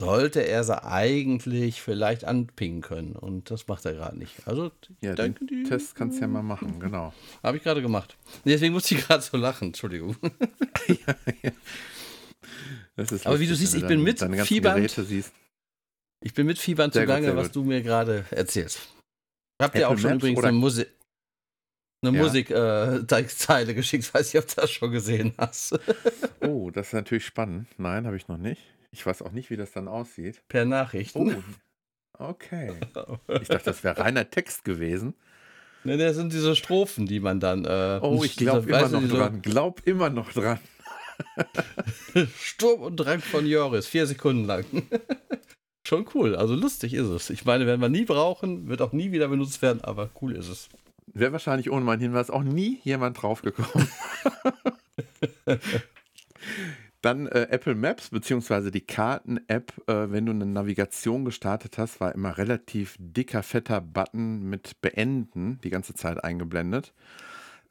[0.00, 3.12] Sollte er sie eigentlich vielleicht anpingen können.
[3.16, 4.46] Und das macht er gerade nicht.
[4.46, 5.68] Also, Ja, danke den dir.
[5.68, 7.12] Test kannst du ja mal machen, genau.
[7.42, 8.16] Habe ich gerade gemacht.
[8.44, 9.68] Deswegen musste ich gerade so lachen.
[9.68, 10.16] Entschuldigung.
[10.88, 11.97] Das
[12.98, 15.32] ist Aber wie du lustig, siehst, ich bin mit siehst.
[16.20, 18.80] Ich bin mit Fiebern zugange, was du mir gerade erzählst.
[19.60, 20.88] Habt ihr Apple auch schon Maps übrigens eine Musik.
[22.02, 22.22] Eine Ja.
[22.22, 23.02] Musik äh,
[23.74, 25.78] geschickt, weiß nicht, ob du das schon gesehen hast.
[26.40, 27.66] Oh, das ist natürlich spannend.
[27.78, 28.62] Nein, habe ich noch nicht.
[28.92, 30.40] Ich weiß auch nicht, wie das dann aussieht.
[30.48, 31.44] per Oh, Nachrichten.
[32.16, 32.74] okay.
[33.42, 35.14] Ich dachte, das wäre reiner Text gewesen.
[35.82, 37.64] Ne, das sind diese Strophen, die man dann.
[37.64, 39.42] Äh, Oh, ich glaube immer noch dran.
[39.42, 40.60] Glaub immer noch dran.
[42.40, 44.64] Sturm und Drang von Joris, vier Sekunden lang.
[45.86, 47.30] Schon cool, also lustig ist es.
[47.30, 50.48] Ich meine, werden wir nie brauchen, wird auch nie wieder benutzt werden, aber cool ist
[50.48, 50.68] es.
[51.06, 53.88] Wäre wahrscheinlich ohne meinen Hinweis auch nie jemand draufgekommen.
[57.00, 62.12] Dann äh, Apple Maps beziehungsweise die Karten-App, äh, wenn du eine Navigation gestartet hast, war
[62.14, 66.92] immer relativ dicker, fetter Button mit Beenden die ganze Zeit eingeblendet.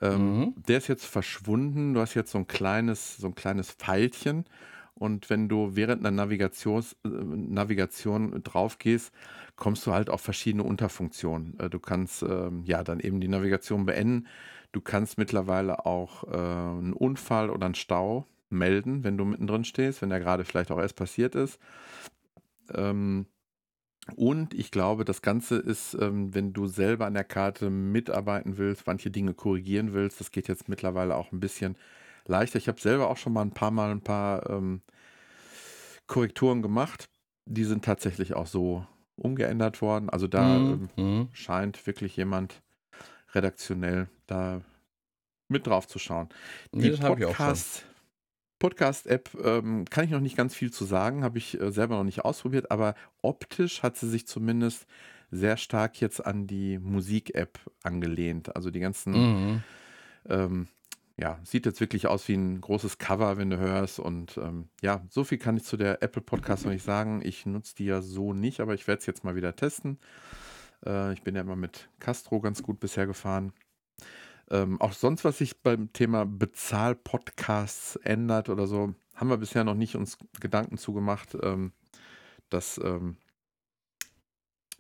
[0.02, 0.54] Ähm, Mhm.
[0.68, 1.94] Der ist jetzt verschwunden.
[1.94, 4.46] Du hast jetzt so ein kleines, so ein kleines Pfeilchen.
[4.94, 9.14] Und wenn du während einer Navigations, äh, Navigation drauf gehst,
[9.56, 11.60] kommst du halt auf verschiedene Unterfunktionen.
[11.60, 14.28] Äh, Du kannst ähm, ja dann eben die Navigation beenden.
[14.72, 20.02] Du kannst mittlerweile auch äh, einen Unfall oder einen Stau melden, wenn du mittendrin stehst,
[20.02, 21.60] wenn der gerade vielleicht auch erst passiert ist.
[22.74, 23.28] Ähm,
[24.16, 28.88] und ich glaube, das Ganze ist, ähm, wenn du selber an der Karte mitarbeiten willst,
[28.88, 31.78] manche Dinge korrigieren willst, das geht jetzt mittlerweile auch ein bisschen
[32.26, 32.58] leichter.
[32.58, 34.82] Ich habe selber auch schon mal ein paar Mal ein paar ähm,
[36.08, 37.06] Korrekturen gemacht.
[37.50, 38.86] Die sind tatsächlich auch so
[39.16, 40.10] umgeändert worden.
[40.10, 41.04] Also da ähm, Mhm.
[41.04, 41.30] Mhm.
[41.34, 42.62] scheint wirklich jemand
[43.34, 44.62] redaktionell da
[45.50, 46.30] mit drauf zu schauen.
[46.72, 47.46] Nee, Die das habe ich auch schon.
[47.48, 47.86] Podcast,
[48.60, 52.04] Podcast-App ähm, kann ich noch nicht ganz viel zu sagen, habe ich äh, selber noch
[52.04, 54.86] nicht ausprobiert, aber optisch hat sie sich zumindest
[55.32, 58.56] sehr stark jetzt an die Musik-App angelehnt.
[58.56, 59.64] Also die ganzen, Mhm.
[60.30, 60.68] ähm,
[61.20, 64.00] ja, sieht jetzt wirklich aus wie ein großes Cover, wenn du hörst.
[64.00, 67.22] Und ähm, ja, so viel kann ich zu der Apple Podcast noch nicht sagen.
[67.24, 69.98] Ich nutze die ja so nicht, aber ich werde es jetzt mal wieder testen.
[70.86, 73.52] Äh, ich bin ja immer mit Castro ganz gut bisher gefahren.
[74.50, 79.76] Ähm, auch sonst, was sich beim Thema Bezahl-Podcasts ändert oder so, haben wir bisher noch
[79.76, 81.36] nicht uns Gedanken zugemacht.
[81.42, 81.74] Ähm,
[82.50, 83.18] das ähm,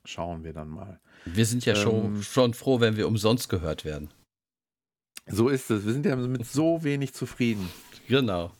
[0.05, 1.01] schauen wir dann mal.
[1.25, 4.13] Wir sind ja schon, Ähm, schon froh, wenn wir umsonst gehört werden.
[5.25, 5.85] So ist es.
[5.85, 7.69] Wir sind ja mit so wenig zufrieden.
[8.07, 8.53] Genau.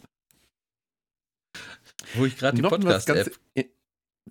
[2.15, 3.31] Wo ich gerade die Podcast-App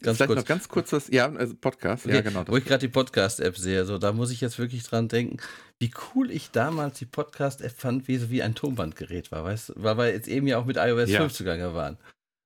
[0.01, 0.41] ganz, vielleicht kurz.
[0.41, 1.09] noch ganz kurz was.
[1.09, 2.07] Ja, also Podcast.
[2.07, 2.45] Ja, Okay, genau.
[2.47, 5.39] Wo ich gerade die Podcast-App sehe, so, da muss ich jetzt wirklich dran denken,
[5.79, 9.73] wie cool ich damals die Podcast-App fand, wie so wie ein Tonbandgerät war, weißt du?
[9.77, 11.21] Weil wir jetzt eben ja auch mit iOS Ja.
[11.21, 11.99] 5 zugange waren.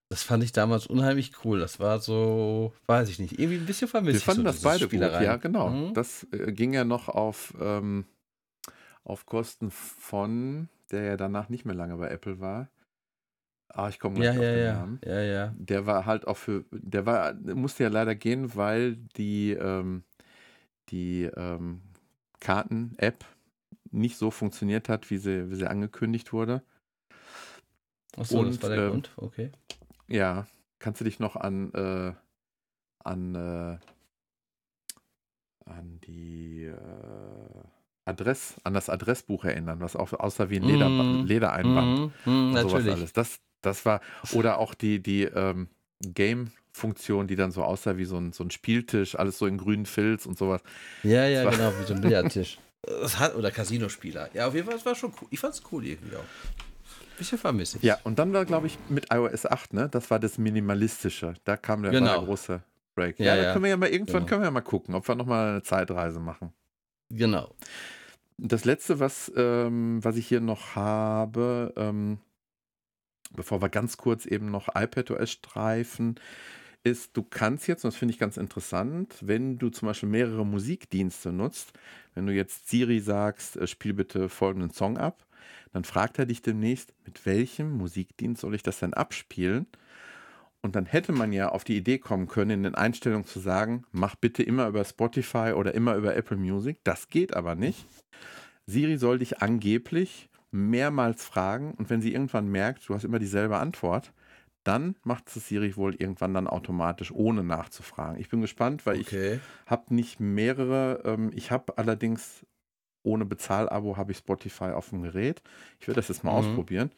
[0.08, 1.60] Das fand ich damals unheimlich cool.
[1.60, 4.16] Das war so, weiß ich nicht, irgendwie ein bisschen vermisst.
[4.16, 4.88] Wir fanden so das beide gut.
[4.90, 5.24] Spielereien.
[5.24, 5.68] Ja, genau.
[5.70, 5.94] Mhm.
[5.94, 8.06] Das äh, ging ja noch auf, ähm,
[9.04, 12.68] auf Kosten von, der ja danach nicht mehr lange bei Apple war.
[13.72, 15.00] Ah, ich komme Ja, auf ja, den ja, Namen.
[15.04, 15.54] ja, ja.
[15.58, 20.04] Der war halt auch für, der war, musste ja leider gehen, weil die, ähm,
[20.88, 21.82] die ähm,
[22.40, 23.24] Karten-App
[23.92, 26.62] nicht so funktioniert hat, wie sie, wie sie angekündigt wurde.
[28.16, 29.50] Achso, das war der ähm, Grund, okay.
[30.08, 30.46] Ja,
[30.78, 32.12] kannst du dich noch an, äh,
[33.04, 33.78] an, äh,
[35.64, 36.74] an die äh,
[38.04, 41.26] Adress, an das Adressbuch erinnern, was auch aussah wie ein Leder, Mhm.
[41.26, 42.92] Ledereinband Mhm, mhm, und sowas natürlich.
[42.92, 43.12] alles.
[43.12, 44.00] Das, das war,
[44.32, 45.68] oder auch die, die ähm,
[46.00, 49.58] Game Funktion, die dann so aussah wie so ein, so ein Spieltisch, alles so in
[49.58, 50.62] grünen Filz und sowas.
[51.02, 52.58] Ja, ja, genau, wie so ein Billardtisch.
[52.82, 54.30] Das hat, oder Casinospieler.
[54.32, 55.28] Ja, auf jeden Fall, es war schon cool.
[55.30, 56.24] Ich fand es cool irgendwie auch.
[57.18, 57.82] Bisschen vermisse ich.
[57.82, 59.88] Ja, und dann war, glaube ich, mit iOS 8, ne?
[59.90, 61.34] Das war das Minimalistische.
[61.44, 62.16] Da kam der, Genau.
[62.16, 62.62] der große
[62.94, 63.18] Break.
[63.18, 63.52] Ja, Ja, da ja.
[63.52, 64.26] können wir ja mal irgendwann Genau.
[64.28, 66.54] können wir ja mal gucken, ob wir nochmal eine Zeitreise machen.
[67.10, 67.54] Genau.
[68.38, 72.18] Das letzte, was, ähm, was ich hier noch habe, ähm,
[73.30, 76.16] bevor wir ganz kurz eben noch iPadOS streifen,
[76.82, 80.46] ist, du kannst jetzt, und das finde ich ganz interessant, wenn du zum Beispiel mehrere
[80.46, 81.72] Musikdienste nutzt,
[82.14, 85.26] wenn du jetzt Siri sagst, äh, spiel bitte folgenden Song ab,
[85.72, 89.66] dann fragt er dich demnächst, mit welchem Musikdienst soll ich das denn abspielen?
[90.62, 93.84] Und dann hätte man ja auf die Idee kommen können, in den Einstellungen zu sagen,
[93.92, 96.78] mach bitte immer über Spotify oder immer über Apple Music.
[96.84, 97.86] Das geht aber nicht.
[98.66, 103.58] Siri soll dich angeblich mehrmals fragen und wenn sie irgendwann merkt, du hast immer dieselbe
[103.58, 104.12] Antwort,
[104.64, 108.20] dann macht es Siri wohl irgendwann dann automatisch, ohne nachzufragen.
[108.20, 109.42] Ich bin gespannt, weil ich Okay.
[109.66, 111.02] habe nicht mehrere.
[111.04, 112.44] Ähm, ich habe allerdings
[113.04, 115.42] ohne Bezahlabo habe ich Spotify auf dem Gerät.
[115.80, 116.32] Ich werde das jetzt mal Mhm.
[116.32, 116.92] ausprobieren.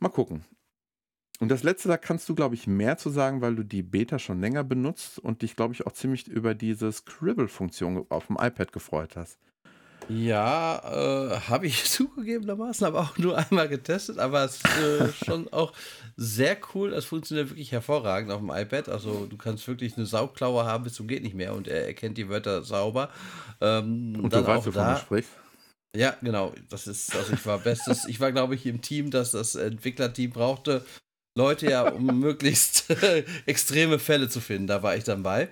[0.00, 0.44] Mal gucken.
[1.40, 4.18] Und das letzte, da kannst du, glaube ich, mehr zu sagen, weil du die Beta
[4.18, 8.72] schon länger benutzt und dich, glaube ich, auch ziemlich über diese Scribble-Funktion auf dem iPad
[8.72, 9.38] gefreut hast.
[10.10, 10.80] Ja,
[11.32, 15.72] äh, habe ich zugegebenermaßen, aber auch nur einmal getestet, aber es ist äh, schon auch
[16.16, 16.92] sehr cool.
[16.92, 18.88] Es funktioniert wirklich hervorragend auf dem iPad.
[18.88, 22.18] Also du kannst wirklich eine Saugklaue haben bis zum geht nicht mehr und er erkennt
[22.18, 23.10] die Wörter sauber.
[23.60, 25.30] Ähm, Und dann du weißt, wovon da, du sprichst.
[25.96, 26.52] Ja, genau.
[26.68, 30.30] Das ist, also ich war bestes, ich war, glaube ich, im Team, das das Entwicklerteam
[30.30, 30.84] brauchte.
[31.36, 32.90] Leute ja, um möglichst
[33.46, 34.66] extreme Fälle zu finden.
[34.66, 35.48] Da war ich dann bei.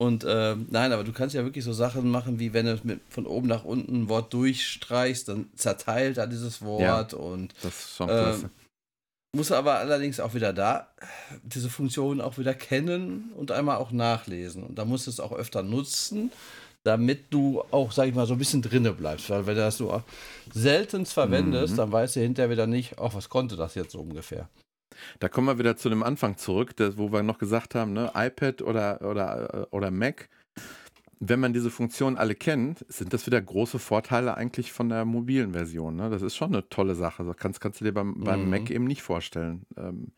[0.00, 3.00] Und ähm, nein, aber du kannst ja wirklich so Sachen machen, wie wenn du mit,
[3.10, 7.96] von oben nach unten ein Wort durchstreichst, dann zerteilt er dieses Wort und Das ist
[7.96, 8.50] schon Ähm, klasse.
[9.36, 10.88] muss aber allerdings auch wieder da
[11.42, 14.62] diese Funktion auch wieder kennen und einmal auch nachlesen.
[14.62, 16.32] Und da musst du es auch öfter nutzen,
[16.82, 19.28] damit du auch, sag ich mal, so ein bisschen drinne bleibst.
[19.28, 20.02] Weil wenn du das so
[20.54, 21.76] selten verwendest, Mhm.
[21.76, 24.48] dann weißt du hinterher wieder nicht, ach, was konnte das jetzt so ungefähr.
[25.18, 28.10] Da kommen wir wieder zu dem Anfang zurück, das, wo wir noch gesagt haben, ne,
[28.14, 30.28] iPad oder, oder, äh, oder Mac.
[31.22, 35.52] Wenn man diese Funktionen alle kennt, sind das wieder große Vorteile eigentlich von der mobilen
[35.52, 35.96] Version.
[35.96, 36.08] Ne?
[36.08, 37.24] Das ist schon eine tolle Sache.
[37.24, 38.50] Das kannst, kannst du dir beim, beim Mhm.
[38.50, 39.66] Mac eben nicht vorstellen.
[39.76, 40.12] Ähm,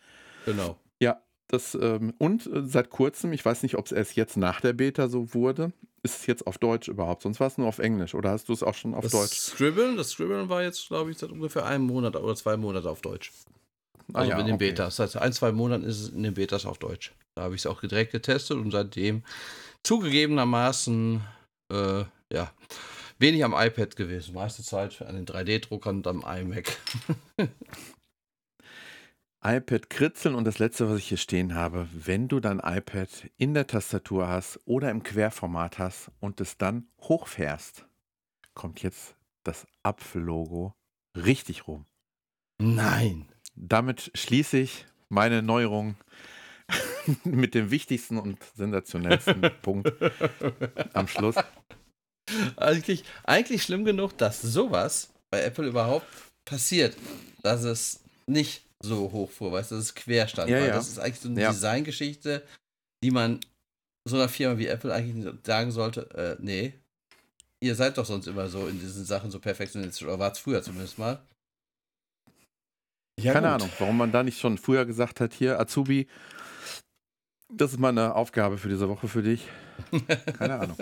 [0.46, 0.78] Genau.
[1.00, 4.60] ja, das, ähm, und äh, seit kurzem, ich weiß nicht, ob es erst jetzt nach
[4.60, 5.72] der Beta so wurde,
[6.04, 7.22] ist es jetzt auf Deutsch überhaupt.
[7.22, 8.14] Sonst war es nur auf Englisch.
[8.14, 9.38] Oder hast du es auch schon auf das Deutsch?
[9.38, 13.00] Scribbeln, das Scribbeln war jetzt, glaube ich, seit ungefähr einem Monat oder zwei Monaten auf
[13.02, 13.32] Deutsch.
[14.12, 14.70] Ah Also ja, in den okay.
[14.70, 14.96] Betas.
[14.96, 17.12] Seit ein, zwei Monaten ist es in den Betas auf Deutsch.
[17.34, 19.22] Da habe ich es auch direkt getestet und seitdem
[19.82, 21.22] zugegebenermaßen,
[21.72, 22.52] äh, ja,
[23.18, 24.34] wenig am iPad gewesen.
[24.34, 26.76] Meiste Zeit an den 3D-Druckern und am iMac.
[29.44, 33.54] iPad kritzeln und das letzte, was ich hier stehen habe, wenn du dein iPad in
[33.54, 37.86] der Tastatur hast oder im Querformat hast und es dann hochfährst,
[38.54, 40.74] kommt jetzt das Apfellogo
[41.16, 41.86] richtig rum.
[42.60, 43.31] Nein.
[43.54, 45.96] Damit schließe ich meine Neuerung
[47.24, 49.92] mit dem wichtigsten und sensationellsten Punkt
[50.94, 51.36] am Schluss.
[52.56, 56.06] Eigentlich, eigentlich schlimm genug, dass sowas bei Apple überhaupt
[56.44, 56.96] passiert.
[57.42, 60.48] Dass es nicht so hoch fuhr, weißt du, dass es quer stand.
[60.50, 60.74] Ja, ja.
[60.74, 61.50] Das ist eigentlich so eine Ja.
[61.50, 62.42] Designgeschichte,
[63.02, 63.40] die man
[64.08, 66.74] so einer Firma wie Apple eigentlich sagen sollte, äh, nee,
[67.60, 70.62] ihr seid doch sonst immer so in diesen Sachen so perfektionistisch, oder war es früher
[70.62, 71.22] zumindest mal.
[73.20, 73.54] Ja, Keine gut.
[73.54, 76.06] Ahnung, warum man da nicht schon früher gesagt hat, hier, Azubi,
[77.48, 79.46] das ist meine Aufgabe für diese Woche für dich.
[80.38, 80.76] Keine Ahnung.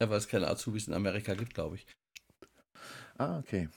[0.00, 1.86] Ja, weil es keine Azubis in Amerika gibt, glaube ich.
[3.18, 3.68] Ah, okay.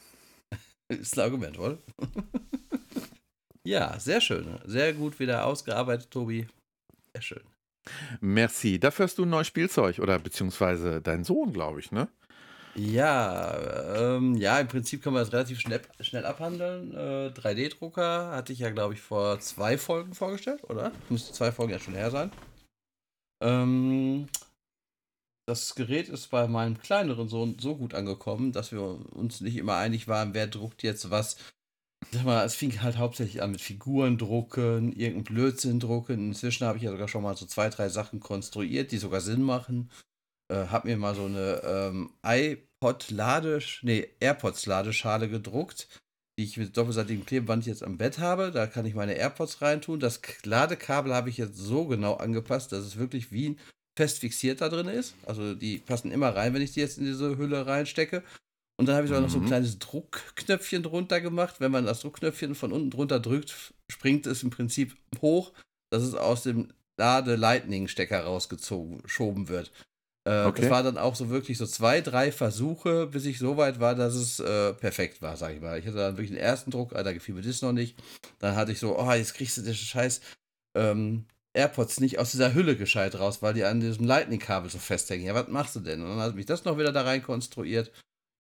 [0.88, 1.80] Ist ein Argument, oder?
[3.68, 4.58] ja, sehr schön.
[4.64, 6.48] Sehr gut wieder ausgearbeitet, Tobi.
[7.14, 7.44] Sehr schön.
[8.22, 8.80] Merci.
[8.80, 12.08] Dafür hast du ein neues Spielzeug oder beziehungsweise dein Sohn, glaube ich, ne?
[12.76, 16.92] Ja, ähm, ja, im Prinzip kann man das relativ schnell, schnell abhandeln.
[16.94, 20.92] Äh, 3D-Drucker hatte ich ja, glaube ich, vor zwei Folgen vorgestellt, oder?
[21.10, 22.32] Müsste zwei Folgen ja schon her sein.
[23.44, 24.28] Ähm,
[25.46, 29.76] das Gerät ist bei meinem kleineren Sohn so gut angekommen, dass wir uns nicht immer
[29.76, 31.38] einig waren, wer druckt jetzt was.
[32.12, 36.30] Sag mal, es fing halt hauptsächlich an mit Figuren drucken, irgendein Blödsinn drucken.
[36.30, 39.44] Inzwischen habe ich ja sogar schon mal so zwei, drei Sachen konstruiert, die sogar Sinn
[39.44, 39.90] machen.
[40.52, 45.88] Äh, hab mir mal so eine ähm, iPod-Lade, nee, AirPods-Ladeschale gedruckt,
[46.38, 48.52] die ich mit doppelseitigem Klebeband jetzt am Bett habe.
[48.52, 50.00] Da kann ich meine AirPods reintun.
[50.00, 53.56] Das Ladekabel habe ich jetzt so genau angepasst, dass es wirklich wie
[53.98, 55.14] fest fixiert da drin ist.
[55.26, 58.24] Also die passen immer rein, wenn ich die jetzt in diese Hülle reinstecke.
[58.80, 59.48] Und dann habe ich auch noch so ein Mhm.
[59.48, 61.58] kleines Druckknöpfchen drunter gemacht.
[61.60, 65.54] Wenn man das Druckknöpfchen von unten drunter drückt, springt es im Prinzip hoch,
[65.92, 69.72] dass es aus dem Lade-Lightning-Stecker rausgeschoben wird.
[70.26, 70.62] Äh, Okay.
[70.62, 73.96] Das war dann auch so wirklich so zwei, drei Versuche, bis ich so weit war,
[73.96, 75.78] dass es äh, perfekt war, sag ich mal.
[75.78, 78.02] Ich hatte dann wirklich den ersten Druck, ah, da gefiel mir das noch nicht.
[78.40, 80.22] Dann hatte ich so, oh, jetzt kriegst du das scheiß
[80.76, 85.26] ähm, AirPods nicht aus dieser Hülle gescheit raus, weil die an diesem Lightning-Kabel so festhängen.
[85.26, 86.02] Ja, was machst du denn?
[86.02, 87.92] Und dann hat mich das noch wieder da rein konstruiert.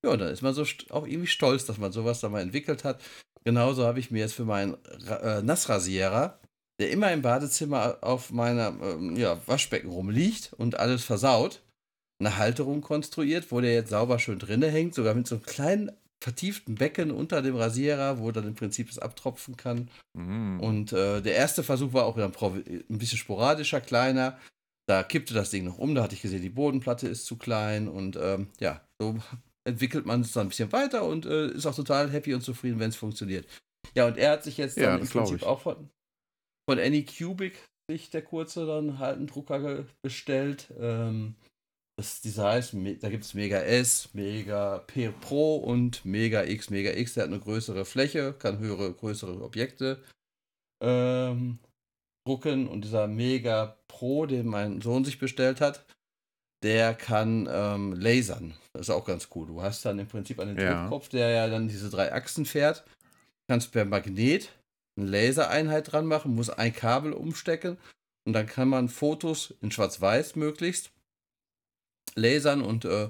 [0.03, 2.83] Ja, und dann ist man so auch irgendwie stolz, dass man sowas da mal entwickelt
[2.83, 3.01] hat.
[3.43, 4.77] Genauso habe ich mir jetzt für meinen
[5.07, 6.39] äh, Nassrasierer,
[6.79, 11.61] der immer im Badezimmer auf meiner ähm, ja, Waschbecken rumliegt und alles versaut,
[12.25, 15.91] eine Halterung konstruiert, wo der jetzt sauber schön drinne hängt, sogar mit so einem kleinen
[16.23, 19.89] vertieften Becken unter dem Rasierer, wo dann im Prinzip es abtropfen kann.
[20.13, 20.59] Mm.
[20.61, 24.39] Und äh, der erste Versuch war auch wieder ein, bisschen sporadischer, kleiner.
[24.87, 27.87] Da kippte das Ding noch um, da hatte ich gesehen, die Bodenplatte ist zu klein
[27.89, 29.17] und ähm, ja, so
[29.65, 32.79] entwickelt man es dann ein bisschen weiter und äh, ist auch total happy und zufrieden,
[32.79, 33.45] wenn es funktioniert.
[33.95, 35.43] Ja, und er hat sich jetzt Ja, dann im Prinzip ich.
[35.43, 35.89] auch von,
[36.69, 37.59] von Anycubic
[37.89, 40.73] sich der kurze dann halt einen Drucker bestellt.
[40.79, 41.35] Ähm,
[41.95, 46.69] das Design, da gibt es Mega S, Mega P Pro und Mega X.
[46.69, 50.03] Mega X, der hat eine größere Fläche, kann höhere, größere Objekte
[50.81, 51.59] ähm,
[52.25, 52.67] drucken.
[52.67, 55.85] Und dieser Mega Pro, den mein Sohn sich bestellt hat,
[56.63, 58.55] der kann ähm, lasern.
[58.73, 59.47] Das ist auch ganz cool.
[59.47, 60.83] Du hast dann im Prinzip einen Ja.
[60.83, 62.85] Druckkopf, der ja dann diese drei Achsen fährt.
[63.47, 64.49] Kannst per Magnet
[64.97, 67.77] eine Lasereinheit dran machen, muss ein Kabel umstecken
[68.25, 70.92] und dann kann man Fotos in Schwarz-Weiß möglichst
[72.15, 73.09] lasern und äh,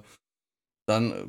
[0.88, 1.26] dann äh,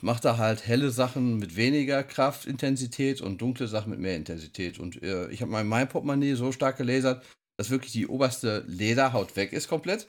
[0.00, 4.78] macht er halt helle Sachen mit weniger Kraftintensität und dunkle Sachen mit mehr Intensität.
[4.78, 7.24] Und äh, ich habe mein, mein Portemonnaie so stark gelasert,
[7.58, 10.08] dass wirklich die oberste Lederhaut weg ist komplett.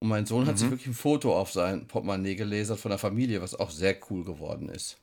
[0.00, 0.70] Und mein Sohn hat sich Mhm.
[0.72, 4.68] wirklich ein Foto auf sein Portemonnaie gelasert von der Familie, was auch sehr cool geworden
[4.68, 4.98] ist.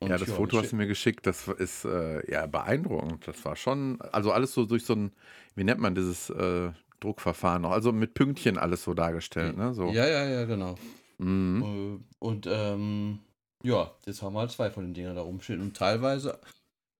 [0.00, 3.26] Und ja, das Foto steht- hast du mir geschickt, das ist äh, ja beeindruckend.
[3.26, 5.12] Das war schon, also alles so durch so ein,
[5.54, 6.72] wie nennt man dieses äh,
[7.02, 7.70] Druckverfahren noch?
[7.72, 9.74] Also mit Pünktchen alles so dargestellt, ne?
[9.74, 9.88] So.
[9.90, 10.76] Ja, ja, ja, genau.
[11.18, 12.00] Mhm.
[12.00, 13.18] Äh, Und ähm,
[13.62, 16.38] ja, jetzt haben wir halt zwei von den Dingern da rumstehen und teilweise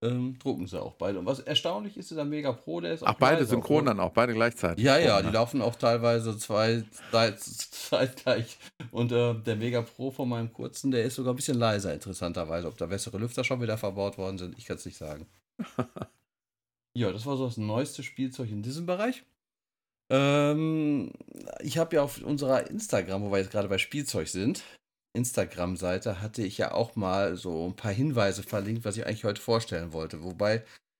[0.01, 1.17] ähm, drucken sie auch beide.
[1.19, 3.85] Und was erstaunlich ist, dieser Mega Pro, der ist Ach, auch beide leise, synchron obwohl-
[3.85, 4.83] dann auch, beide gleichzeitig.
[4.83, 5.31] Ja, ja, Oh, die ne?
[5.33, 8.57] laufen auch teilweise zwei, zwei zeitgleich.
[8.91, 12.67] Und äh, der Mega Pro von meinem kurzen, der ist sogar ein bisschen leiser, interessanterweise.
[12.67, 15.25] Ob da bessere Lüfter schon wieder verbaut worden sind, ich kann es nicht sagen.
[16.95, 19.23] ja, das war so das neueste Spielzeug in diesem Bereich.
[20.13, 21.11] Ähm,
[21.61, 24.63] ich habe ja auf unserer Instagram, wo wir jetzt gerade bei Spielzeug sind,
[25.13, 29.41] Instagram-Seite, hatte ich ja auch mal so ein paar Hinweise verlinkt, was ich eigentlich heute
[29.41, 30.23] vorstellen wollte.
[30.23, 30.57] Wobei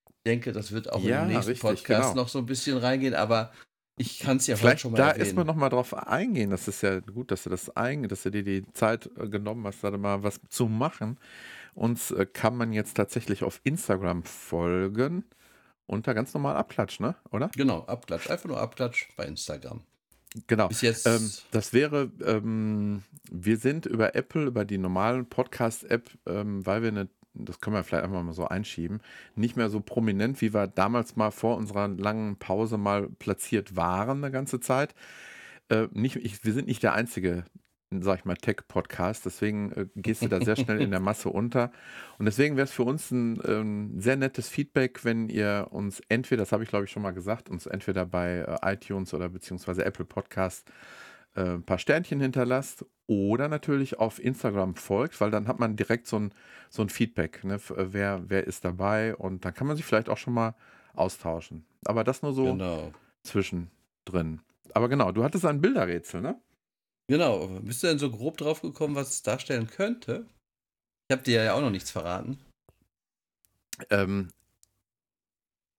[0.08, 2.24] ich denke, das wird auch Ja, im nächsten richtig, Podcast genau.
[2.24, 3.54] noch so ein bisschen reingehen, aber
[4.00, 5.20] ich kann es ja Vielleicht schon mal da erwähnen.
[5.26, 6.50] erstmal nochmal drauf eingehen.
[6.50, 9.66] Das ist ja gut, dass du das ein, dass du dir die Zeit äh, genommen
[9.68, 11.20] hast, da mal was zu machen.
[11.76, 15.26] Uns äh, kann man jetzt tatsächlich auf Instagram folgen
[15.86, 17.16] unter ganz normal Abklatsch, ne?
[17.32, 17.50] Oder?
[17.56, 18.30] Genau, Abklatsch.
[18.30, 19.84] Einfach nur Abklatsch bei Instagram.
[20.48, 20.68] Genau.
[20.68, 21.06] Bis jetzt.
[21.06, 26.90] Ähm, das wäre, ähm, wir sind über Apple, über die normalen Podcast-App, ähm, weil wir
[26.90, 29.02] eine, das können wir vielleicht einfach mal so einschieben,
[29.36, 34.24] nicht mehr so prominent, wie wir damals mal vor unserer langen Pause mal platziert waren,
[34.24, 34.96] eine ganze Zeit.
[35.70, 37.46] Äh, nicht, ich, wir sind nicht der einzige,
[38.02, 41.72] sag ich mal, Tech-Podcast, deswegen äh, gehst du da sehr schnell in der Masse unter.
[42.18, 46.42] Und deswegen wäre es für uns ein ähm, sehr nettes Feedback, wenn ihr uns entweder,
[46.42, 49.86] das habe ich glaube ich schon mal gesagt, uns entweder bei äh, iTunes oder beziehungsweise
[49.86, 50.72] Apple Podcast
[51.36, 56.08] äh, ein paar Sternchen hinterlasst oder natürlich auf Instagram folgt, weil dann hat man direkt
[56.08, 56.34] so ein,
[56.70, 60.10] so ein Feedback, ne, äh, wer, wer ist dabei und dann kann man sich vielleicht
[60.10, 60.56] auch schon mal
[60.94, 61.66] austauschen.
[61.86, 62.92] Aber das nur so genau.
[63.24, 64.42] zwischendrin.
[64.74, 66.40] Aber genau, du hattest ein Bilderrätsel, ne?
[67.08, 67.48] Genau.
[67.62, 70.26] Bist du denn so grob drauf gekommen, was es darstellen könnte?
[71.10, 72.40] Ich habe dir ja auch noch nichts verraten.
[73.90, 74.30] Ähm,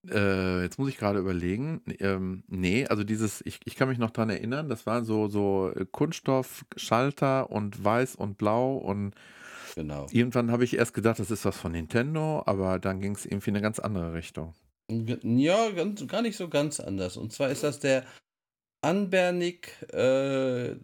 [0.09, 1.83] äh, jetzt muss ich gerade überlegen.
[1.99, 5.73] Ähm, nee, also dieses, ich, ich kann mich noch dran erinnern, das war so, so
[5.75, 9.15] äh, Kunststoff, Schalter und weiß und blau und
[9.75, 10.07] Genau.
[10.13, 13.51] irgendwann habe ich erst gedacht, das ist was von Nintendo, aber dann ging es irgendwie
[13.51, 14.55] in eine ganz andere Richtung.
[14.89, 17.17] Ja, ganz, gar nicht so ganz anders.
[17.17, 18.05] Und zwar ist das der
[18.83, 20.77] Anbernic äh,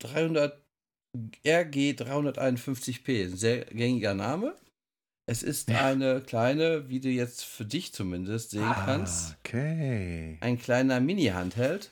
[0.00, 0.60] 300
[1.46, 3.24] RG 351p.
[3.24, 4.54] Ein sehr gängiger Name.
[5.28, 5.84] Es ist Ja.
[5.86, 10.38] eine kleine, wie du jetzt für dich zumindest sehen kannst, Ah, okay.
[10.40, 11.90] ein kleiner Mini-Handheld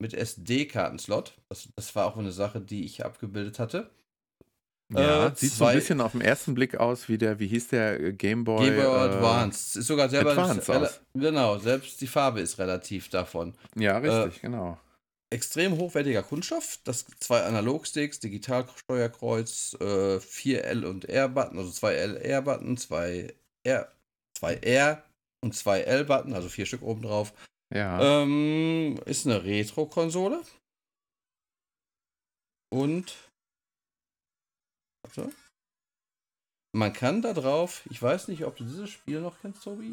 [0.00, 1.34] mit SD-Kartenslot.
[1.48, 3.90] Das, das war auch eine Sache, die ich abgebildet hatte.
[4.92, 7.68] Ja, Äh, sieht so ein bisschen auf den ersten Blick aus wie der, wie hieß
[7.68, 8.66] der, äh, Game Boy?
[8.70, 9.78] Game Boy äh, Advance.
[9.78, 10.30] Ist sogar selber.
[10.30, 11.00] Advance rela- aus.
[11.14, 13.54] Genau, selbst die Farbe ist relativ davon.
[13.76, 14.78] Ja, richtig, Äh, genau.
[15.30, 16.78] Extrem hochwertiger Kunststoff.
[16.84, 23.92] Das zwei Analogsticks, Digitalsteuerkreuz, äh, vier L und R-Button, also zwei L-R-Button, zwei R,
[24.36, 25.04] zwei R
[25.42, 27.32] und zwei L-Button, also vier Stück oben drauf.
[27.72, 28.22] Ja.
[28.22, 30.42] Ähm, ist eine Retro-Konsole.
[32.72, 33.16] Und.
[35.02, 35.32] Warte.
[36.72, 39.92] Man kann da drauf, ich weiß nicht, ob du dieses Spiel noch kennst, Tobi.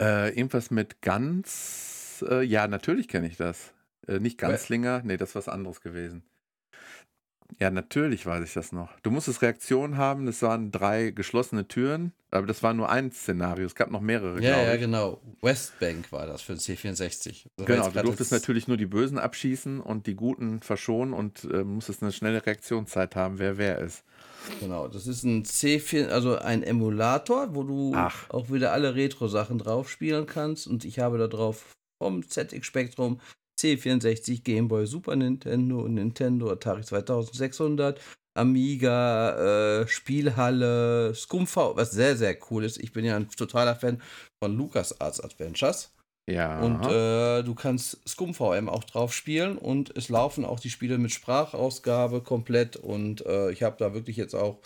[0.00, 2.05] Äh, irgendwas mit ganz.
[2.22, 3.72] Äh, ja, natürlich kenne ich das.
[4.06, 6.22] Äh, nicht Ganzlinger, nee, das ist was anderes gewesen.
[7.58, 8.98] Ja, natürlich weiß ich das noch.
[9.00, 13.64] Du musstest Reaktion haben, es waren drei geschlossene Türen, aber das war nur ein Szenario.
[13.66, 15.20] Es gab noch mehrere, Ja, ja, genau.
[15.40, 17.46] Westbank war das für den C64.
[17.56, 21.64] Das Genau, du durftest natürlich nur die Bösen abschießen und die Guten verschonen und äh,
[21.64, 24.04] musstest eine schnelle Reaktionszeit haben, wer wer ist.
[24.60, 28.28] Genau, das ist ein C4, also ein Emulator, wo du Ach.
[28.30, 30.66] auch wieder alle Retro-Sachen drauf spielen kannst.
[30.66, 33.20] Und ich habe da drauf vom ZX Spectrum
[33.58, 38.00] C64, Game Boy, Super Nintendo, Nintendo, Atari 2600,
[38.34, 42.78] Amiga, äh, Spielhalle, ScumV, was sehr, sehr cool ist.
[42.78, 44.02] Ich bin ja ein totaler Fan
[44.42, 45.94] von LucasArts Adventures.
[46.28, 46.60] Ja.
[46.60, 51.12] Und äh, du kannst ScumVM auch drauf spielen und es laufen auch die Spiele mit
[51.12, 52.76] Sprachausgabe komplett.
[52.76, 54.60] Und äh, ich habe da wirklich jetzt auch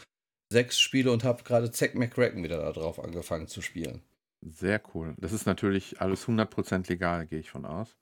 [0.50, 4.02] sechs Spiele und habe gerade Zack McCracken wieder da drauf angefangen zu spielen.
[4.42, 5.14] Sehr cool.
[5.18, 7.96] Das ist natürlich alles 100% legal, gehe ich von aus.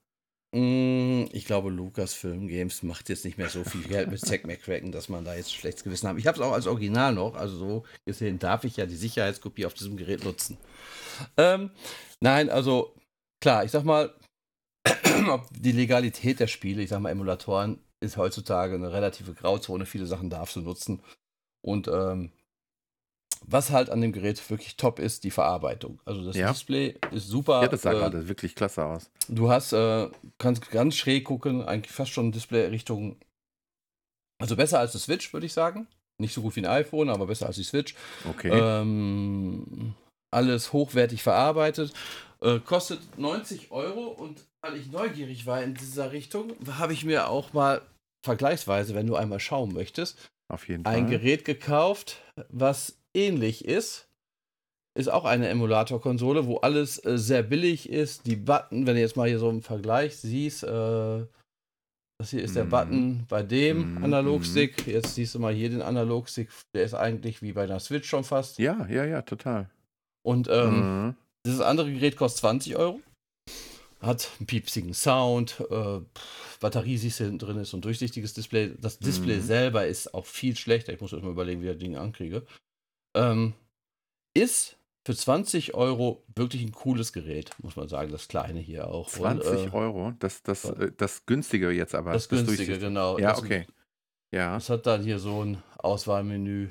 [0.55, 4.93] Mm, Ich glaube, Lucasfilm Games macht jetzt nicht mehr so viel Geld mit Zack McCracken,
[4.93, 6.17] dass man da jetzt schlechtes Gewissen hat.
[6.19, 9.67] Ich habe es auch als Original noch, also so gesehen darf ich ja die Sicherheitskopie
[9.67, 10.59] auf diesem Gerät nutzen.
[11.37, 11.71] Ähm,
[12.21, 12.95] nein, also
[13.41, 14.15] klar, ich sag mal,
[15.51, 19.87] die Legalität der Spiele, ich sag mal, Emulatoren ist heutzutage eine relative Grauzone.
[19.87, 21.03] Viele Sachen darfst du nutzen.
[21.63, 22.31] Und ähm,
[23.47, 26.01] was halt an dem Gerät wirklich top ist, die Verarbeitung.
[26.05, 26.51] Also das Ja.
[26.53, 27.63] Display ist super.
[27.63, 29.11] Ja, das sah äh, gerade wirklich klasse aus.
[29.29, 30.09] Du hast, äh,
[30.39, 33.17] kannst ganz schräg gucken, eigentlich fast schon Display Richtung,
[34.41, 35.87] also besser als die Switch, würde ich sagen.
[36.21, 37.95] Nicht so gut wie ein iPhone, aber besser als die Switch.
[38.29, 38.51] Okay.
[38.53, 39.95] Ähm,
[40.35, 41.93] alles hochwertig verarbeitet.
[42.41, 47.29] Äh, kostet 90 Euro und weil ich neugierig war in dieser Richtung, habe ich mir
[47.29, 47.83] auch mal
[48.25, 50.19] vergleichsweise, wenn du einmal schauen möchtest,
[50.53, 51.09] Auf jeden ein.
[51.09, 54.07] Gerät gekauft, was ähnlich ist.
[54.97, 58.27] Ist auch eine Emulator-Konsole, wo alles äh, sehr billig ist.
[58.27, 61.27] Die Button, wenn du jetzt mal hier so im Vergleich siehst, äh,
[62.21, 62.71] das hier ist der Mhm.
[62.71, 64.87] Button bei dem Mhm, Analogstick.
[64.87, 66.49] Jetzt siehst du mal hier den Analogstick.
[66.75, 68.59] Der ist eigentlich wie bei einer Switch schon fast.
[68.59, 69.71] Ja, ja, ja, total.
[70.27, 71.15] Und ähm, Mhm.
[71.47, 73.01] dieses andere Gerät kostet 20 Euro.
[74.01, 76.01] Hat einen piepsigen Sound, äh,
[76.61, 78.75] Batterie siehst du hinten drin ist und durchsichtiges Display.
[78.81, 79.43] Das Display Mhm.
[79.43, 80.93] selber ist auch viel schlechter.
[80.93, 82.45] Ich muss erst mal überlegen, wie ich das Ding ankriege.
[83.19, 83.55] Ähm,
[84.37, 88.13] ist für 20 Euro wirklich ein cooles Gerät, muss man sagen.
[88.13, 89.09] Das kleine hier auch.
[89.09, 92.13] 20 und, äh, Euro, das, das, äh, das günstige jetzt aber.
[92.13, 92.87] Das günstige, durchsichtige.
[92.87, 93.19] genau.
[93.19, 93.67] Ja, das, okay.
[94.35, 94.55] Ja.
[94.55, 96.69] Das hat dann hier so ein Auswahlmenü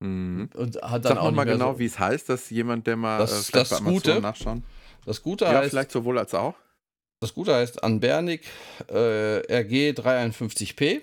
[0.00, 0.48] Mhm.
[0.54, 3.18] und hat dann Sag auch mal genau, so, wie es heißt, dass jemand, der mal
[3.18, 4.62] Das- äh, das bei Amazon Gute nachschauen.
[5.04, 6.54] Das Gute Ja, heißt, vielleicht sowohl als auch.
[7.20, 8.46] Das Gute heißt Anbernic
[8.88, 11.02] äh, RG 351p.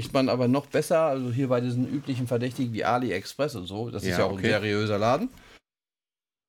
[0.00, 3.90] Kriegt man aber noch besser, also hier bei diesen üblichen Verdächtigen wie AliExpress und so.
[3.90, 4.48] Das ist Ja, ja auch ein okay.
[4.50, 5.28] seriöser Laden.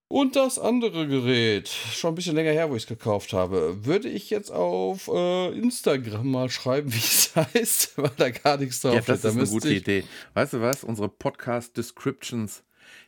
[0.08, 4.10] Und das andere Gerät, schon ein bisschen länger her, wo ich es gekauft habe, würde
[4.10, 8.94] ich jetzt auf äh, Instagram mal schreiben, wie es heißt, weil da gar nichts drauf
[8.94, 10.04] Ja, das ist Da eine gute Idee.
[10.34, 10.84] Weißt du was?
[10.84, 12.64] Unsere Podcast-Descriptions,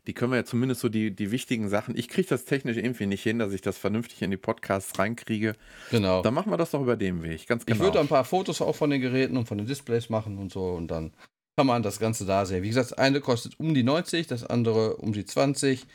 [0.07, 1.97] die können wir ja zumindest so die, die wichtigen Sachen.
[1.97, 5.55] Ich kriege das technisch irgendwie nicht hin, dass ich das vernünftig in die Podcasts reinkriege.
[5.91, 6.21] Genau.
[6.21, 7.47] Dann machen wir das doch über den Weg.
[7.47, 7.77] Ganz genau.
[7.77, 10.51] Ich würde ein paar Fotos auch von den Geräten und von den Displays machen und
[10.51, 11.13] so und dann
[11.55, 12.63] kann man das Ganze da sehen.
[12.63, 15.85] Wie gesagt, das eine kostet um die 90, das andere um die 20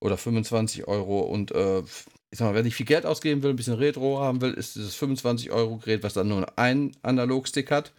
[0.00, 1.82] oder 25 Euro und äh,
[2.34, 4.74] ich sag mal, wenn ich viel Geld ausgeben will, ein bisschen Retro haben will, ist
[4.74, 7.92] dieses 25 Euro Gerät, was dann nur einen Analogstick hat.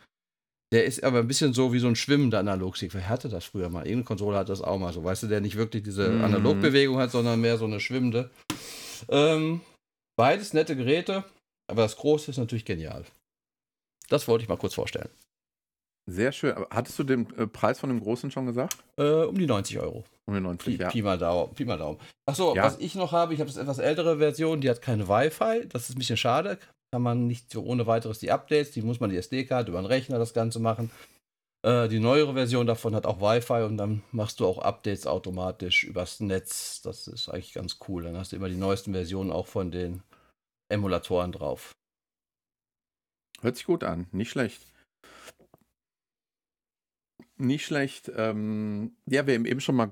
[0.76, 2.94] Der ist aber ein bisschen so wie so ein schwimmender Analogstick.
[2.94, 3.80] Wer hatte das früher mal?
[3.86, 5.04] Irgendeine Konsole hat das auch mal so.
[5.06, 6.24] Weißt du, der nicht wirklich diese Mhm.
[6.26, 8.30] Analogbewegung hat, sondern mehr so eine schwimmende.
[9.08, 9.62] Ähm,
[10.18, 11.24] beides nette Geräte,
[11.72, 13.06] aber das große ist natürlich genial.
[14.10, 15.08] Das wollte ich mal kurz vorstellen.
[16.08, 16.54] Sehr schön.
[16.54, 18.78] Aber hattest du den äh, Preis von dem Großen schon gesagt?
[18.98, 20.04] Äh, um die 90 Euro.
[20.28, 20.90] Um die Pi, 90, ja.
[20.90, 22.00] Pi, mal Daumen, Pi mal Daumen.
[22.28, 22.64] Achso, Ja.
[22.64, 25.68] was ich noch habe, ich habe das etwas ältere Version, die hat keine Wi-Fi.
[25.70, 26.60] Das ist ein bisschen schade.
[26.96, 29.86] Kann man nicht so ohne weiteres die Updates, die muss man die SD-Karte über den
[29.86, 30.90] Rechner das Ganze machen.
[31.62, 35.84] Äh, die neuere Version davon hat auch Wi-Fi und dann machst du auch Updates automatisch
[35.84, 36.82] übers Netz.
[36.84, 38.04] Das ist eigentlich ganz cool.
[38.04, 40.04] Dann hast du immer die neuesten Versionen auch von den
[40.70, 41.76] Emulatoren drauf.
[43.42, 44.08] Hört sich gut an.
[44.14, 44.66] Nicht schlecht.
[47.36, 48.10] Nicht schlecht.
[48.16, 49.92] Ähm, ja, wir haben eben schon mal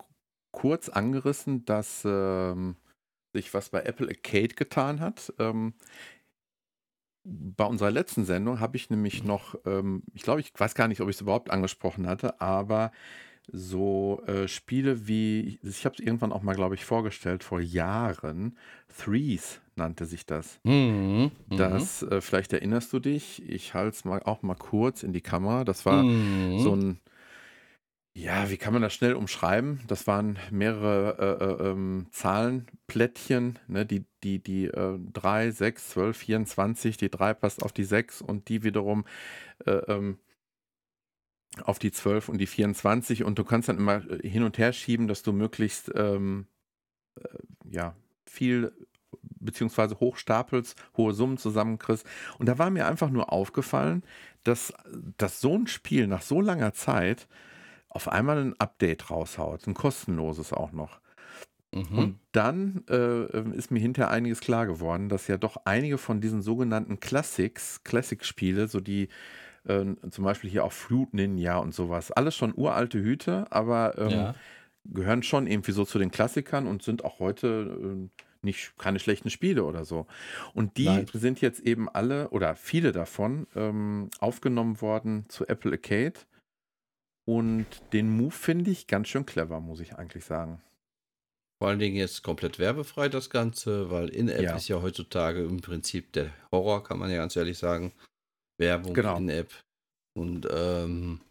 [0.53, 2.77] kurz angerissen, dass ähm,
[3.33, 5.33] sich was bei Apple Arcade getan hat.
[5.39, 5.73] Ähm,
[7.23, 11.01] bei unserer letzten Sendung habe ich nämlich noch, ähm, ich glaube, ich weiß gar nicht,
[11.01, 12.91] ob ich es überhaupt angesprochen hatte, aber
[13.51, 18.57] so äh, Spiele wie, ich habe es irgendwann auch mal, glaube ich, vorgestellt, vor Jahren.
[18.97, 20.59] Threes nannte sich das.
[20.63, 21.31] Mhm.
[21.49, 25.21] Das, äh, vielleicht erinnerst du dich, ich halte es mal auch mal kurz in die
[25.21, 25.63] Kamera.
[25.65, 26.59] Das war Mhm.
[26.59, 26.99] so ein,
[28.15, 29.81] ja, wie kann man das schnell umschreiben?
[29.87, 33.85] Das waren mehrere äh, äh, ähm, Zahlenplättchen, ne?
[33.87, 38.49] die, die, die äh, 3, 6, 12, 24, die 3 passt auf die 6 und
[38.49, 39.05] die wiederum
[39.65, 40.19] äh, ähm,
[41.63, 44.73] auf die 12 und die 24 und du kannst dann immer äh, hin und her
[44.73, 46.45] schieben, dass du möglichst ähm,
[47.15, 47.27] äh,
[47.69, 47.95] ja,
[48.25, 48.71] viel
[49.39, 52.05] beziehungsweise hochstapelst, hohe Summen zusammenkriegst.
[52.37, 54.03] Und da war mir einfach nur aufgefallen,
[54.43, 54.73] dass,
[55.17, 57.27] dass so ein Spiel nach so langer Zeit
[57.93, 61.01] auf einmal ein Update raushaut, ein kostenloses auch noch.
[61.73, 61.95] Mhm.
[61.97, 66.41] Und dann äh, ist mir hinterher einiges klar geworden, dass ja doch einige von diesen
[66.41, 69.09] sogenannten Classics, Classic-Spiele, so die
[69.65, 74.29] äh, zum Beispiel hier auch Fruit Ninja und sowas, alles schon uralte Hüte, aber ähm,
[74.29, 74.35] Ja.
[74.85, 79.29] gehören schon irgendwie so zu den Klassikern und sind auch heute äh, nicht keine schlechten
[79.29, 80.07] Spiele oder so.
[80.53, 81.07] Und die Nein.
[81.13, 86.15] sind jetzt eben alle oder viele davon ähm, aufgenommen worden zu Apple Arcade.
[87.25, 90.61] Und den Move finde ich ganz schön clever, muss ich eigentlich sagen.
[91.61, 94.55] Vor allen Dingen jetzt komplett werbefrei das Ganze, weil In-App Ja.
[94.57, 97.93] ist ja heutzutage im Prinzip der Horror, kann man ja ganz ehrlich sagen.
[98.59, 99.17] Werbung Genau.
[99.17, 99.53] in-App.
[100.15, 101.21] Und ähm,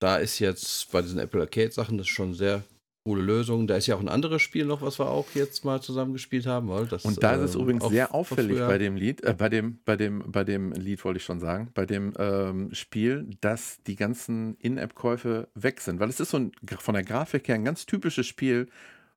[0.00, 2.62] da ist jetzt bei diesen Apple Arcade Sachen das schon sehr
[3.08, 3.66] coole Lösung.
[3.66, 6.46] Da ist ja auch ein anderes Spiel noch, was wir auch jetzt mal zusammen gespielt
[6.46, 6.68] haben.
[6.68, 9.48] Weil das, Und da ist es ähm, übrigens sehr auffällig bei dem Lied, äh, bei
[9.48, 13.82] dem, bei dem, bei dem Lied wollte ich schon sagen, bei dem ähm, Spiel, dass
[13.86, 16.00] die ganzen In-App-Käufe weg sind.
[16.00, 18.68] Weil es ist so ein, von der Grafik her ein ganz typisches Spiel,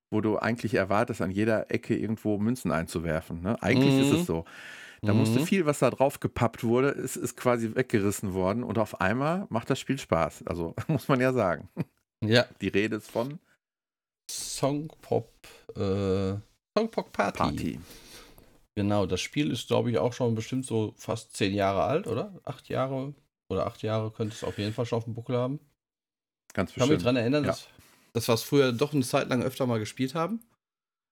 [0.10, 3.42] wo du eigentlich erwartest, an jeder Ecke irgendwo Münzen einzuwerfen.
[3.42, 3.62] Ne?
[3.62, 4.16] Eigentlich ist Mhm.
[4.16, 4.46] es so.
[5.02, 5.46] Da musste Mhm.
[5.46, 9.70] viel, was da drauf gepappt wurde, ist, ist quasi weggerissen worden und auf einmal macht
[9.70, 10.44] das Spiel Spaß.
[10.46, 11.68] Also muss man ja sagen.
[12.24, 13.40] Ja, Die Rede ist von
[14.58, 15.30] Songpop,
[15.76, 16.34] äh,
[16.78, 17.38] Songpop Party.
[17.38, 17.80] Party.
[18.76, 22.40] Genau, das Spiel ist, glaube ich, auch schon bestimmt so fast zehn Jahre alt, oder?
[22.44, 23.14] Acht Jahre
[23.50, 25.60] oder acht Jahre könnte es auf jeden Fall schon auf dem Buckel haben.
[26.54, 27.06] Ganz Ich kann mich bestimmt.
[27.06, 27.50] daran erinnern, ja.
[27.52, 27.68] dass,
[28.14, 30.40] dass wir es früher doch eine Zeit lang öfter mal gespielt haben.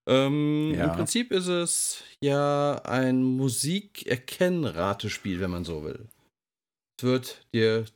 [0.08, 0.86] Ähm, Ja.
[0.86, 6.08] Im Prinzip ist es ja ein Musikerkennratespiel, wenn man so will.
[6.98, 7.90] Es wird dir ein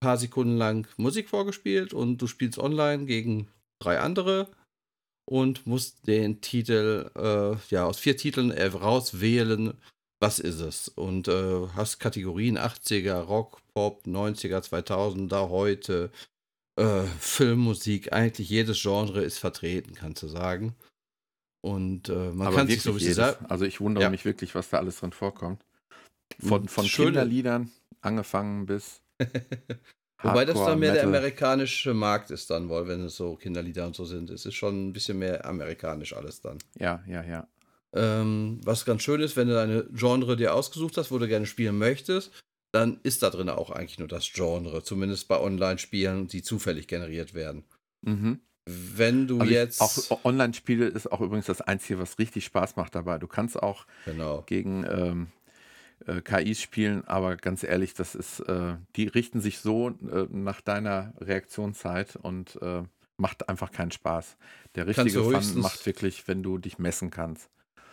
[0.00, 3.46] paar Sekunden lang Musik vorgespielt und du spielst online gegen
[3.82, 4.48] drei andere
[5.30, 9.74] und musst den Titel, äh, ja, aus vier Titeln rauswählen,
[10.20, 10.88] was ist es.
[10.88, 16.10] Und äh, hast Kategorien 80er, Rock, Pop, 90er, 2000er, heute,
[16.78, 20.74] äh, Filmmusik, eigentlich jedes Genre ist vertreten, kannst du sagen.
[21.62, 23.16] Und äh, man Aber kann sich so bisschen jedes.
[23.36, 24.10] sel- Also ich wundere Ja.
[24.10, 25.64] mich wirklich, was da alles drin vorkommt.
[26.40, 27.70] Von, Und von schöne- Kinderliedern
[28.00, 29.00] angefangen bis.
[30.22, 31.20] Wobei das dann mehr der Metal.
[31.20, 34.30] amerikanische Markt ist dann wohl, wenn es so Kinderlieder und so sind.
[34.30, 36.58] Es ist schon ein bisschen mehr amerikanisch alles dann.
[36.78, 37.48] Ja, ja, ja.
[37.92, 41.46] Ähm, was ganz schön ist, wenn du deine Genre dir ausgesucht hast, wo du gerne
[41.46, 42.30] spielen möchtest,
[42.72, 47.34] dann ist da drin auch eigentlich nur das Genre, zumindest bei Online-Spielen, die zufällig generiert
[47.34, 47.64] werden.
[48.02, 48.40] Mhm.
[48.66, 49.80] Wenn du Also jetzt.
[49.80, 53.18] auch Online-Spiele ist auch übrigens das Einzige, was richtig Spaß macht dabei.
[53.18, 54.42] Du kannst auch genau.
[54.46, 55.26] gegen ähm,
[56.06, 60.60] äh, KIs spielen, aber ganz ehrlich, das ist, äh, die richten sich so äh, nach
[60.60, 62.82] deiner Reaktionszeit und äh,
[63.16, 64.36] macht einfach keinen Spaß.
[64.74, 67.50] Der richtige Fun macht wirklich, wenn du dich messen kannst.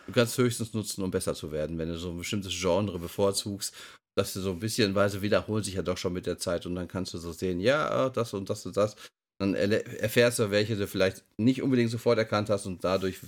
[0.08, 3.76] Du kannst höchstens nutzen, um besser zu werden, wenn du so ein bestimmtes Genre bevorzugst,
[4.16, 6.76] dass du so ein bisschen weise wiederholt sich ja doch schon mit der Zeit und
[6.76, 8.96] dann kannst du so sehen, ja, das und das und das.
[9.40, 13.20] Dann erfährst du, welche du vielleicht nicht unbedingt sofort erkannt hast und dadurch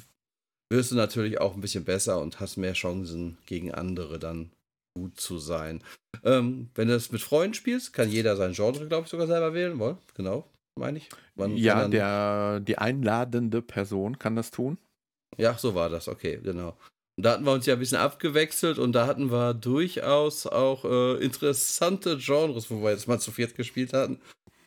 [0.71, 4.51] wirst du natürlich auch ein bisschen besser und hast mehr Chancen gegen andere dann
[4.95, 5.83] gut zu sein.
[6.23, 9.53] Ähm, wenn du es mit Freunden spielst, kann jeder sein Genre, glaube ich, sogar selber
[9.53, 9.79] wählen.
[9.79, 11.09] Wohl, genau, meine ich.
[11.35, 14.77] Man ja, der, die einladende Person kann das tun.
[15.37, 16.77] Ja, so war das, okay, genau.
[17.17, 20.85] Und da hatten wir uns ja ein bisschen abgewechselt und da hatten wir durchaus auch
[20.85, 24.19] äh, interessante Genres, wo wir jetzt mal zu viert gespielt hatten.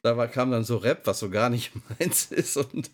[0.03, 2.91] Da war, kam dann so Rap, was so gar nicht meins ist, und,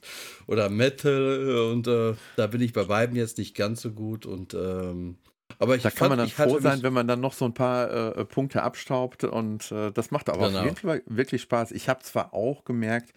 [0.47, 4.55] oder Metal und äh, da bin ich bei beiden jetzt nicht ganz so gut und
[4.55, 5.17] ähm,
[5.59, 8.17] aber ich Da kann man dann froh sein, wenn man dann noch so ein paar
[8.17, 10.59] äh, Punkte abstaubt und äh, das macht aber Genau.
[10.61, 11.73] auf jeden Fall wirklich Spaß.
[11.73, 13.13] Ich habe zwar auch gemerkt,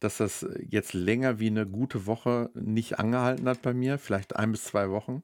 [0.00, 4.52] dass das jetzt länger wie eine gute Woche nicht angehalten hat bei mir, vielleicht ein
[4.52, 5.22] bis zwei Wochen.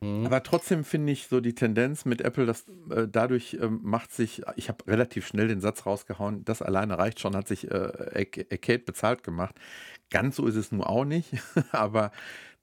[0.00, 0.26] Mhm.
[0.26, 4.42] Aber trotzdem finde ich so die Tendenz mit Apple, dass äh, dadurch ähm, macht sich,
[4.56, 8.46] ich habe relativ schnell den Satz rausgehauen, das alleine reicht schon, hat sich äh, Arc-
[8.52, 9.54] Arcade bezahlt gemacht.
[10.10, 11.30] Ganz so ist es nun auch nicht,
[11.72, 12.12] aber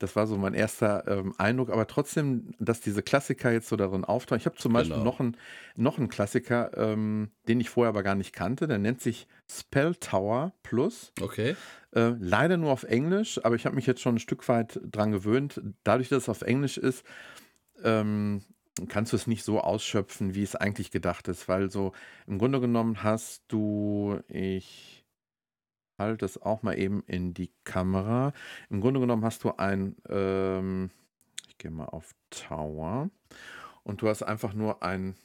[0.04, 4.04] Das war so mein erster ähm, Eindruck, aber trotzdem, dass diese Klassiker jetzt so darin
[4.04, 4.38] auftauchen.
[4.38, 5.06] Ich habe zum Beispiel Genau.
[5.06, 5.38] noch einen
[5.78, 8.68] noch einen Klassiker, ähm, den ich vorher aber gar nicht kannte.
[8.68, 11.14] Der nennt sich Spell Tower Plus.
[11.22, 11.56] Okay.
[11.96, 15.14] Äh, leider nur auf Englisch, aber ich habe mich jetzt schon ein Stück weit dran
[15.14, 15.62] gewöhnt.
[15.86, 17.06] Dadurch, dass es auf Englisch ist,
[17.82, 18.42] ähm,
[18.90, 21.94] kannst du es nicht so ausschöpfen, wie es eigentlich gedacht ist, weil so
[22.28, 25.03] im Grunde genommen hast du, ich
[25.98, 28.34] halte es auch mal eben in die Kamera.
[28.70, 30.90] Im Grunde genommen hast du ein, ähm,
[31.48, 33.10] ich gehe mal auf Tower
[33.84, 35.16] und du hast einfach nur ein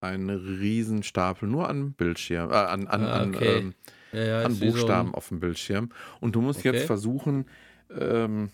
[0.00, 3.58] einen Riesenstapel nur an Bildschirm, äh, an, an, Ah, an, okay.
[3.58, 3.74] ähm,
[4.12, 5.90] Ja, ja, an wie so ein- Buchstaben auf dem Bildschirm.
[6.20, 6.86] Und du musst jetzt Okay.
[6.86, 7.46] versuchen,
[7.90, 8.50] ähm,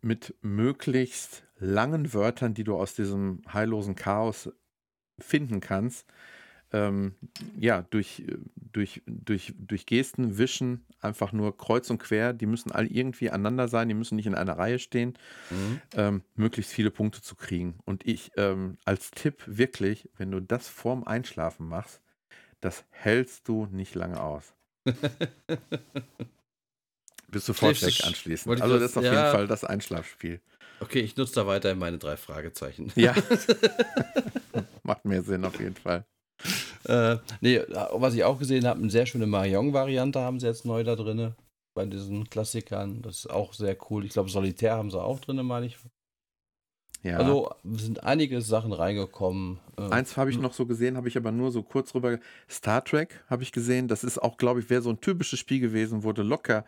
[0.00, 4.50] mit möglichst langen Wörtern, die du aus diesem heillosen Chaos
[5.18, 6.06] finden kannst,
[6.72, 7.14] ähm,
[7.58, 8.36] ja, durch, äh,
[8.72, 13.68] durch, durch, durch Gesten, Wischen, einfach nur kreuz und quer, die müssen alle irgendwie aneinander
[13.68, 15.14] sein, die müssen nicht in einer Reihe stehen,
[15.50, 15.80] Mhm.
[15.94, 17.78] ähm, möglichst viele Punkte zu kriegen.
[17.86, 22.00] Und ich ähm, als Tipp wirklich, wenn du das vorm Einschlafen machst,
[22.60, 24.52] das hältst du nicht lange aus.
[27.30, 28.60] Bist du vollständig du- anschließend.
[28.62, 29.12] Also das- das ist auf ja.
[29.12, 30.40] jeden Fall das Einschlafspiel.
[30.80, 32.92] Okay, ich nutze da weiterhin meine drei Fragezeichen.
[32.94, 33.14] Ja.
[34.82, 36.04] Macht mehr Sinn auf jeden Fall.
[36.88, 37.60] Äh, nee,
[37.92, 41.34] was ich auch gesehen habe, eine sehr schöne Mahjong-Variante haben sie jetzt neu da drin.
[41.74, 43.02] Bei diesen Klassikern.
[43.02, 44.04] Das ist auch sehr cool.
[44.04, 45.76] Ich glaube, Solitär haben sie auch drin, meine ich.
[47.02, 47.18] Ja.
[47.18, 49.60] Also sind einige Sachen reingekommen.
[49.78, 52.18] Äh, Eins habe ich noch so gesehen, habe ich aber nur so kurz rüber.
[52.50, 53.86] Star Trek habe ich gesehen.
[53.86, 56.64] Das ist auch, glaube ich, wäre so ein typisches Spiel gewesen, wo du locker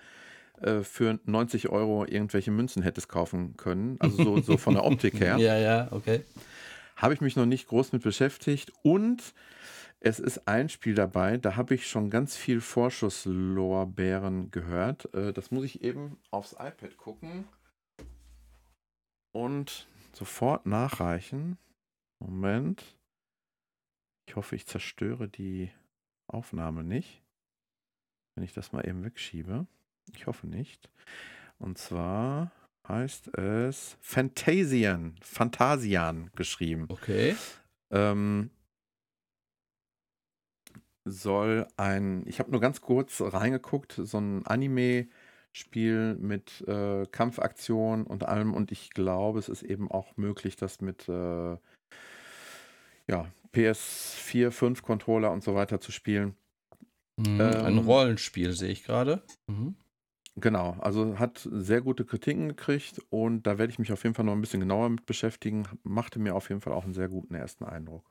[0.61, 3.97] äh, für 90 Euro irgendwelche Münzen hättest kaufen können.
[3.99, 5.37] Also so, so von der Optik her.
[5.39, 6.23] Ja, ja, okay.
[6.97, 8.73] Habe ich mich noch nicht groß mit beschäftigt.
[8.83, 9.35] Und
[10.01, 15.13] es ist ein Spiel dabei, da habe ich schon ganz viel Vorschusslorbeeren gehört.
[15.15, 17.45] Äh, das muss ich eben aufs iPad gucken
[19.33, 21.59] und sofort nachreichen.
[22.19, 22.97] Moment.
[24.27, 25.71] Ich hoffe, ich zerstöre die
[26.27, 27.23] Aufnahme nicht.
[28.35, 29.67] Wenn ich das mal eben wegschiebe.
[30.15, 30.89] Ich hoffe nicht.
[31.59, 32.53] Und zwar
[32.89, 35.17] heißt es Phantasian.
[35.21, 36.87] Phantasian geschrieben.
[36.89, 37.37] Okay.
[37.91, 38.51] Ähm,
[41.05, 48.25] soll ein, ich habe nur ganz kurz reingeguckt, so ein Anime-Spiel mit äh, Kampfaktion und
[48.25, 51.57] allem und ich glaube, es ist eben auch möglich, das mit äh,
[53.09, 56.37] ja, PS4, 5 Controller und so weiter zu spielen.
[57.19, 59.23] Mhm, Ähm, ein Rollenspiel sehe ich gerade.
[59.49, 59.75] Mhm.
[60.37, 64.25] Genau, also hat sehr gute Kritiken gekriegt und da werde ich mich auf jeden Fall
[64.25, 65.67] noch ein bisschen genauer mit beschäftigen.
[65.83, 68.11] Machte mir auf jeden Fall auch einen sehr guten ersten Eindruck.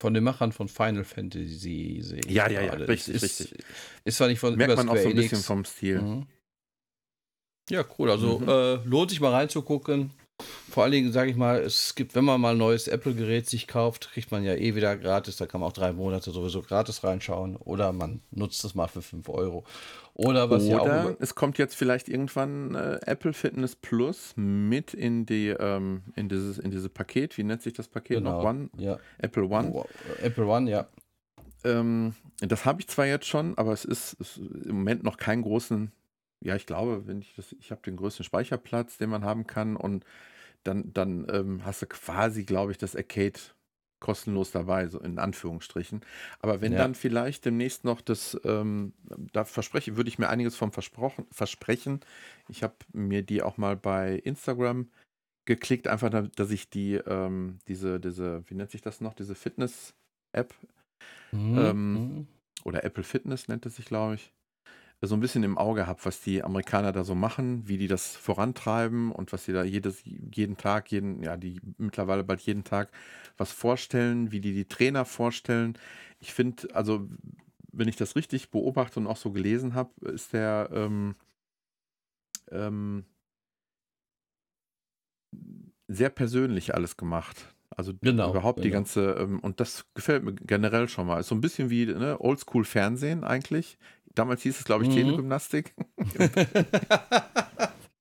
[0.00, 2.86] Von den Machern von Final Fantasy sehe ich Ja, ja, ja, gerade.
[2.86, 3.64] richtig, ist, richtig.
[4.04, 6.00] Ist zwar nicht von Merkt man auch so ein bisschen vom Stil.
[6.00, 6.26] Mhm.
[7.70, 8.10] Ja, cool.
[8.10, 8.48] Also Mhm.
[8.48, 10.10] äh, lohnt sich mal reinzugucken.
[10.70, 13.66] Vor allen Dingen, sage ich mal, es gibt, wenn man mal ein neues Apple-Gerät sich
[13.66, 15.36] kauft, kriegt man ja eh wieder gratis.
[15.36, 17.56] Da kann man auch drei Monate sowieso gratis reinschauen.
[17.56, 19.64] Oder man nutzt es mal für 5 Euro.
[20.14, 21.16] Oder was ja auch.
[21.18, 26.58] Es kommt jetzt vielleicht irgendwann äh, Apple Fitness Plus mit in die ähm, in dieses
[26.58, 27.36] in dieses Paket.
[27.38, 28.42] Wie nennt sich das Paket Genau.
[28.42, 28.48] noch?
[28.48, 28.68] One?
[28.76, 28.98] Ja.
[29.18, 29.72] Apple One.
[29.72, 29.88] Wow.
[30.22, 30.88] Apple One, ja.
[31.64, 35.42] Ähm, das habe ich zwar jetzt schon, aber es ist, ist im Moment noch keinen
[35.42, 35.90] großen.
[36.44, 39.76] Ja, ich glaube, wenn ich das, ich habe den größten Speicherplatz, den man haben kann,
[39.76, 40.04] und
[40.64, 43.38] dann, dann ähm, hast du quasi, glaube ich, das Arcade
[44.00, 46.02] kostenlos dabei, so in Anführungsstrichen.
[46.40, 46.78] Aber wenn Ja.
[46.78, 48.94] dann vielleicht demnächst noch das, ähm,
[49.32, 52.00] da verspreche, würde ich mir einiges vom versprochen, versprechen.
[52.48, 54.90] Ich habe mir die auch mal bei Instagram
[55.46, 59.34] geklickt, einfach, da- dass ich die, ähm, diese, diese, wie nennt sich das noch, diese
[59.36, 60.54] Fitness-App
[61.32, 61.56] Mhm.
[61.56, 62.28] Ähm, Mhm.
[62.64, 64.32] oder Apple Fitness nennt es sich, glaube ich,
[65.00, 68.16] so ein bisschen im Auge habe, was die Amerikaner da so machen, wie die das
[68.16, 72.90] vorantreiben und was sie da jedes, jeden Tag, jeden, ja, die mittlerweile bald jeden Tag
[73.36, 75.78] was vorstellen, wie die die Trainer vorstellen.
[76.18, 77.08] Ich finde, also,
[77.72, 81.14] wenn ich das richtig beobachte und auch so gelesen habe, ist der ähm,
[82.50, 83.04] ähm,
[85.88, 87.54] sehr persönlich alles gemacht.
[87.70, 88.78] Also Genau, überhaupt die genau.
[88.78, 91.20] ganze, ähm, und das gefällt mir generell schon mal.
[91.20, 93.78] Ist so ein bisschen wie ne, Oldschool-Fernsehen eigentlich.
[94.18, 94.94] Damals hieß es, glaube ich, Mhm.
[94.94, 95.74] Telegymnastik.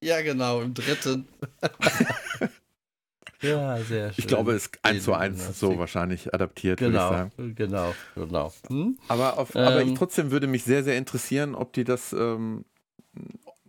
[0.02, 1.27] ja, genau, im dritten.
[3.41, 4.15] ja, sehr schön.
[4.18, 5.80] Ich glaube, es ist eins zu eins so Telegymnastik.
[5.80, 7.53] wahrscheinlich adaptiert, würde ich Genau, sagen.
[7.56, 8.53] genau, genau.
[8.68, 8.98] Hm?
[9.07, 9.95] Aber, auf, aber ich, Ähm.
[9.95, 12.65] trotzdem würde mich sehr, sehr interessieren, ob die das, ähm,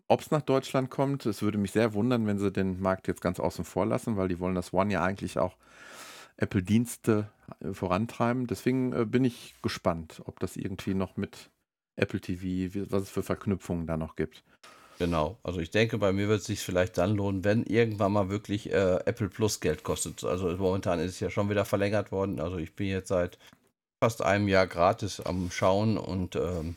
[0.07, 1.27] ob es nach Deutschland kommt.
[1.27, 4.29] Es würde mich sehr wundern, wenn sie den Markt jetzt ganz außen vor lassen, weil
[4.29, 5.57] die wollen das One ja eigentlich auch
[6.39, 7.29] Apple-Dienste
[7.61, 8.47] äh, vorantreiben.
[8.47, 11.51] Deswegen äh, bin ich gespannt, ob das irgendwie noch mit
[11.99, 14.43] Apple TV, was es für Verknüpfungen da noch gibt.
[14.99, 15.39] Genau.
[15.45, 18.73] Also ich denke, bei mir wird es sich vielleicht dann lohnen, wenn irgendwann mal wirklich
[18.73, 20.25] äh, Apple Plus Geld kostet.
[20.25, 22.41] Also momentan ist es ja schon wieder verlängert worden.
[22.41, 23.39] Also ich bin jetzt seit
[24.03, 26.77] fast einem Jahr gratis am Schauen und ähm,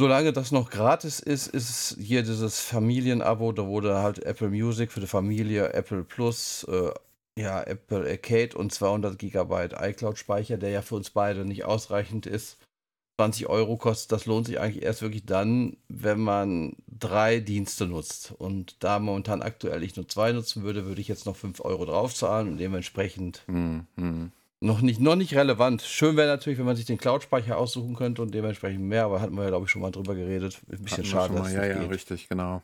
[0.00, 5.00] solange das noch gratis ist, ist hier dieses Familienabo, da wurde halt Apple Music für
[5.00, 6.92] die Familie, Apple Plus, äh,
[7.38, 12.58] ja, Apple Arcade und 200 Gigabyte iCloud-Speicher, der ja für uns beide nicht ausreichend ist.
[13.16, 18.34] 20 Euro kostet, das lohnt sich eigentlich erst wirklich dann, wenn man drei Dienste nutzt.
[18.36, 21.84] Und da momentan aktuell ich nur zwei nutzen würde, würde ich jetzt noch 5 Euro
[21.84, 24.32] draufzahlen und dementsprechend Hm, hm.
[24.60, 25.82] noch nicht, noch nicht relevant.
[25.82, 29.36] Schön wäre natürlich, wenn man sich den Cloud-Speicher aussuchen könnte und dementsprechend mehr, aber hatten
[29.36, 30.60] wir ja, glaube ich, schon mal drüber geredet.
[30.70, 31.52] Ein bisschen Hatten schade, mal.
[31.52, 31.90] Ja, ja, geht.
[31.90, 32.62] richtig, genau.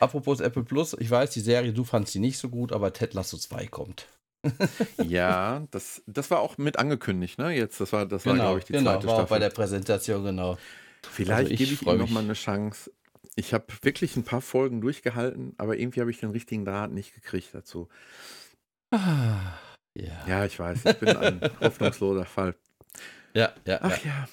[0.00, 3.14] Apropos Apple Plus, ich weiß, die Serie, du fandst sie nicht so gut, aber Ted
[3.14, 4.06] Lasso 2 kommt.
[4.98, 7.50] Ja, das, das war auch mit angekündigt, ne?
[7.52, 9.40] Jetzt, das war, das war, Genau, glaube ich, die genau, zweite war auch bei Staffel.
[9.40, 10.58] der Präsentation, genau.
[11.02, 12.10] Vielleicht Also gebe ich ihm noch mich.
[12.10, 12.90] mal eine Chance.
[13.34, 17.14] Ich habe wirklich ein paar Folgen durchgehalten, aber irgendwie habe ich den richtigen Draht nicht
[17.14, 17.88] gekriegt dazu.
[18.90, 19.54] Ah,
[19.94, 22.54] Ja, Ja, ich weiß, ich bin ein hoffnungsloser Fall.
[23.34, 23.80] ja, ja, ja.
[23.82, 24.28] Ach ja.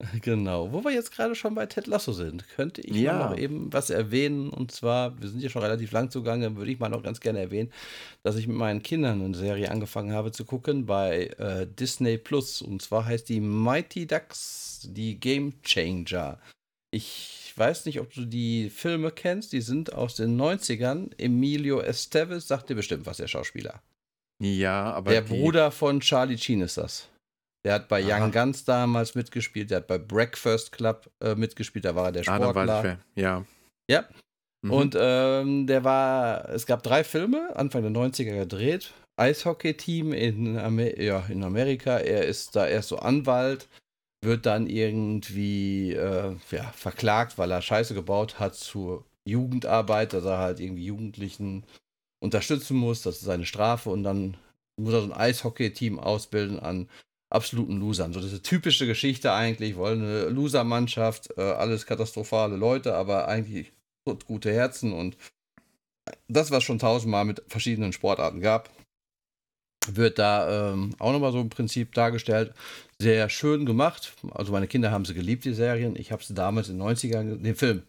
[0.22, 0.72] Genau.
[0.72, 3.12] Wo wir jetzt gerade schon bei Ted Lasso sind, könnte ich Ja.
[3.14, 4.50] mal noch eben was erwähnen.
[4.50, 7.38] Und zwar, wir sind ja schon relativ lang zugange, würde ich mal noch ganz gerne
[7.40, 7.70] erwähnen,
[8.22, 12.60] dass ich mit meinen Kindern eine Serie angefangen habe zu gucken bei äh, Disney Plus.
[12.60, 16.38] Und zwar heißt die Mighty Ducks, die Game Changer.
[16.90, 21.10] Ich weiß nicht, ob du die Filme kennst, die sind aus den 90ern.
[21.18, 23.80] Emilio Estevez sagt dir bestimmt was, der Schauspieler.
[24.42, 27.08] Ja, aber Der Bruder von Charlie Sheen ist das.
[27.64, 28.24] Der hat bei Aha.
[28.24, 32.28] Young Guns damals mitgespielt, der hat bei Breakfast Club äh, mitgespielt, da war er der
[32.28, 32.82] Ah, Sportler.
[32.82, 32.98] wer.
[33.14, 33.44] Ja.
[33.90, 34.04] Ja.
[34.62, 34.70] Mhm.
[34.70, 38.92] Und ähm, der war, es gab drei Filme, Anfang der 90er gedreht.
[39.16, 41.98] Eishockey-Team in, Amer ja, in Amerika.
[41.98, 43.68] Er ist da erst so Anwalt,
[44.22, 50.38] wird dann irgendwie äh, ja, verklagt, weil er Scheiße gebaut hat zur Jugendarbeit, dass er
[50.38, 51.64] halt irgendwie Jugendlichen
[52.20, 53.02] unterstützen muss.
[53.02, 53.90] Das ist seine Strafe.
[53.90, 54.36] Und dann
[54.80, 56.88] muss er so ein Eishockey-Team ausbilden an
[57.34, 58.12] absoluten Losern.
[58.12, 63.72] So diese typische Geschichte eigentlich, wollen eine Loser-Mannschaft, äh, alles katastrophale Leute, aber eigentlich
[64.26, 65.16] gute Herzen und
[66.28, 68.70] das, was schon tausendmal mit verschiedenen Sportarten gab,
[69.86, 72.54] wird da ähm, auch nochmal so im Prinzip dargestellt.
[72.98, 74.14] Sehr schön gemacht.
[74.32, 75.96] Also meine Kinder haben sie geliebt, die Serien.
[75.96, 77.82] Ich habe sie damals in den 90ern, den Film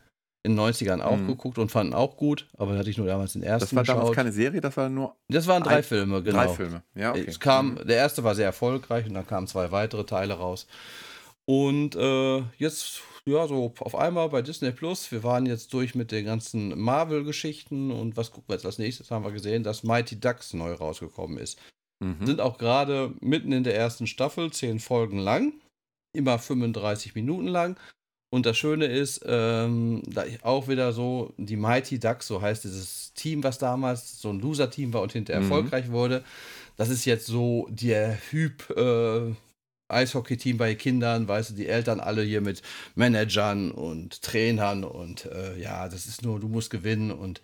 [0.46, 1.28] in den 90ern auch Mhm.
[1.28, 4.04] geguckt und fanden auch gut, aber hatte ich nur damals den ersten Das war damals
[4.06, 4.16] geschaut.
[4.16, 6.38] keine Serie, das waren nur das waren drei ein- Filme, genau.
[6.38, 6.84] drei Filme.
[6.96, 7.26] Ja, okay.
[7.28, 7.88] Es kam, Mhm.
[7.88, 10.68] der erste war sehr erfolgreich und dann kamen zwei weitere Teile raus.
[11.46, 16.12] Und äh, jetzt, ja, so auf einmal bei Disney Plus, wir waren jetzt durch mit
[16.12, 19.12] den ganzen Marvel-Geschichten und was gucken wir jetzt als nächstes?
[19.12, 21.60] Haben wir gesehen, dass Mighty Ducks neu rausgekommen ist.
[22.04, 22.26] Mhm.
[22.26, 25.54] Sind auch gerade mitten in der ersten Staffel, zehn Folgen lang,
[26.14, 27.78] immer 35 Minuten lang.
[28.32, 33.14] Und das Schöne ist, ähm, da auch wieder so, die Mighty Ducks, so heißt dieses
[33.14, 35.46] Team, was damals so ein Loser-Team war und hinterher Mhm.
[35.52, 36.24] erfolgreich wurde.
[36.76, 39.34] Das ist jetzt so der Hyp äh,
[39.88, 42.62] Eishockey-Team bei Kindern, weißt du, die Eltern alle hier mit
[42.96, 47.42] Managern und Trainern und äh, ja, das ist nur, du musst gewinnen und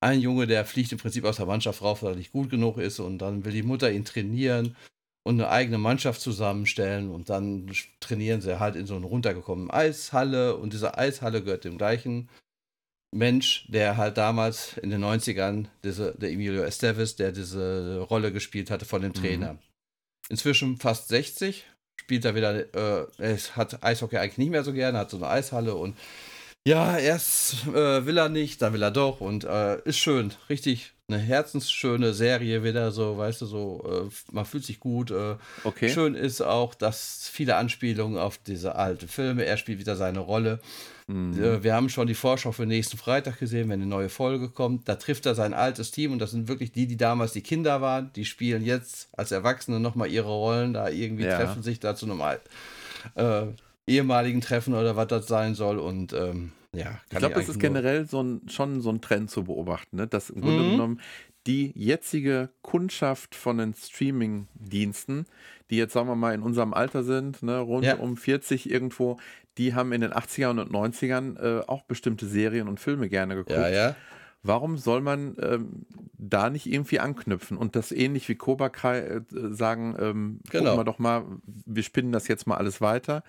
[0.00, 2.78] ein Junge, der fliegt im Prinzip aus der Mannschaft rauf, weil er nicht gut genug
[2.78, 4.76] ist und dann will die Mutter ihn trainieren
[5.22, 7.70] und eine eigene Mannschaft zusammenstellen und dann
[8.00, 12.28] trainieren sie halt in so einer runtergekommenen Eishalle und diese Eishalle gehört dem gleichen
[13.12, 18.70] Mensch, der halt damals in den 90ern, diese, der Emilio Estevez, der diese Rolle gespielt
[18.70, 19.58] hatte von dem Trainer.
[20.28, 21.66] Inzwischen fast 60,
[22.00, 25.28] spielt er wieder, äh, er hat Eishockey eigentlich nicht mehr so gerne, hat so eine
[25.28, 25.96] Eishalle und
[26.66, 30.92] ja, erst äh, will er nicht, dann will er doch und äh, ist schön, richtig
[31.12, 35.10] eine herzensschöne Serie wieder so, weißt du, so, äh, man fühlt sich gut.
[35.10, 35.90] Äh, Okay.
[35.90, 40.60] Schön ist auch, dass viele Anspielungen auf diese alten Filme, er spielt wieder seine Rolle.
[41.06, 41.42] Mhm.
[41.42, 44.88] Äh, Wir haben schon die Vorschau für nächsten Freitag gesehen, wenn eine neue Folge kommt.
[44.88, 47.80] Da trifft er sein altes Team und das sind wirklich die, die damals die Kinder
[47.80, 48.12] waren.
[48.14, 50.72] Die spielen jetzt als Erwachsene nochmal ihre Rollen.
[50.72, 51.36] Da irgendwie Ja.
[51.36, 52.20] treffen sich da zu einem
[53.16, 53.46] äh,
[53.86, 55.78] ehemaligen Treffen oder was das sein soll.
[55.78, 59.44] Und ähm, ja, Ich glaube, das ist generell so ein, schon so ein Trend zu
[59.44, 60.06] beobachten, ne?
[60.06, 60.70] dass im Grunde Mhm.
[60.72, 61.00] genommen
[61.46, 65.26] die jetzige Kundschaft von den Streaming-Diensten,
[65.70, 67.96] die jetzt, sagen wir mal, in unserem Alter sind, ne, rund Ja.
[67.96, 69.18] um 40 irgendwo,
[69.58, 73.56] die haben in den 80ern und 90ern äh, auch bestimmte Serien und Filme gerne geguckt.
[73.56, 73.96] Ja, ja.
[74.42, 75.86] Warum soll man ähm,
[76.16, 79.20] da nicht irgendwie anknüpfen und das ähnlich wie Cobra Kai äh,
[79.50, 80.64] sagen, ähm, Genau.
[80.70, 81.24] gucken wir doch mal,
[81.66, 83.22] wir spinnen das jetzt mal alles weiter.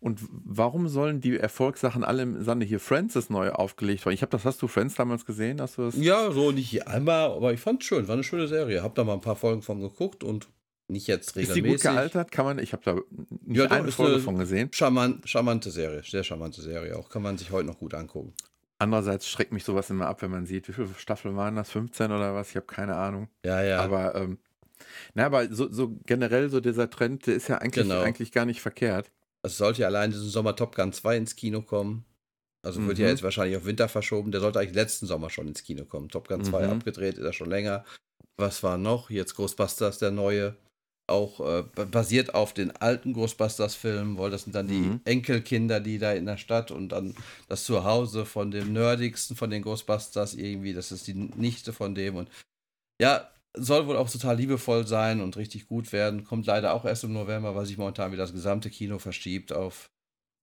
[0.00, 4.14] Und warum sollen die Erfolgssachen alle im Sande hier Friends ist neu aufgelegt worden?
[4.14, 5.60] Ich habe das, hast du Friends damals gesehen?
[5.60, 5.96] Hast du das?
[5.96, 8.06] Ja, so nicht einmal, aber ich fand es schön.
[8.06, 8.82] War eine schöne Serie.
[8.82, 10.48] Hab da mal ein paar Folgen von geguckt und
[10.90, 11.82] Nicht jetzt Ist die gut regelmäßig.
[11.90, 12.30] gealtert?
[12.32, 14.70] Kann man, ich habe da nicht Ja, doch, eine Folge eine- von gesehen.
[14.72, 16.96] Charmant, charmante Serie, sehr charmante Serie.
[16.96, 18.32] Auch kann man sich heute noch gut angucken.
[18.78, 21.70] Andererseits schreckt mich sowas immer ab, wenn man sieht, wie viele Staffeln waren das?
[21.70, 22.50] 15 oder was?
[22.50, 23.28] Ich habe keine Ahnung.
[23.44, 23.80] Ja, ja.
[23.80, 24.38] Aber, ähm,
[25.14, 28.00] na, aber so, so generell so dieser Trend, der ist ja eigentlich, Genau.
[28.00, 29.10] eigentlich gar nicht verkehrt.
[29.44, 32.04] Es sollte ja allein diesen Sommer Top Gun 2 ins Kino kommen.
[32.66, 33.10] Also wird ja Mhm.
[33.12, 34.32] jetzt wahrscheinlich auf Winter verschoben.
[34.32, 36.08] Der sollte eigentlich letzten Sommer schon ins Kino kommen.
[36.08, 36.72] Top Gun 2 Mhm.
[36.72, 37.84] abgedreht, ist er schon länger.
[38.36, 39.10] Was war noch?
[39.10, 40.56] Jetzt Ghostbusters, der neue.
[41.06, 45.00] Auch äh, basiert auf den alten Ghostbusters-Filmen, weil das sind dann die Mhm.
[45.04, 47.14] Enkelkinder, die da in der Stadt und dann
[47.48, 50.74] das Zuhause von dem nerdigsten von den Ghostbusters irgendwie.
[50.74, 52.16] Das ist die Nichte von dem.
[52.16, 52.28] Und
[53.00, 56.24] ja, soll wohl auch total liebevoll sein und richtig gut werden.
[56.24, 59.90] Kommt leider auch erst im November, weil sich momentan wieder das gesamte Kino verschiebt auf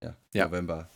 [0.03, 0.45] ja, Ja.
[0.45, 0.89] November.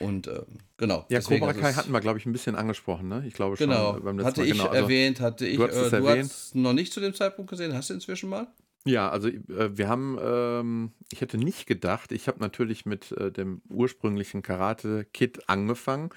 [0.00, 1.00] Und ähm, genau.
[1.08, 3.22] Ja, deswegen Cobra Kai hatten wir, glaube ich, ein bisschen angesprochen, ne?
[3.26, 4.46] Ich glaube schon Genau, beim letzten hatte Mal.
[4.46, 5.56] ich Genau, also, erwähnt, hatte ich.
[5.56, 6.30] du es äh, du erwähnt.
[6.30, 8.48] hast noch nicht zu dem Zeitpunkt gesehen, hast du inzwischen mal?
[8.86, 13.30] Ja, also äh, wir haben, ähm, ich hätte nicht gedacht, ich habe natürlich mit äh,
[13.30, 16.10] dem ursprünglichen Karate-Kid angefangen.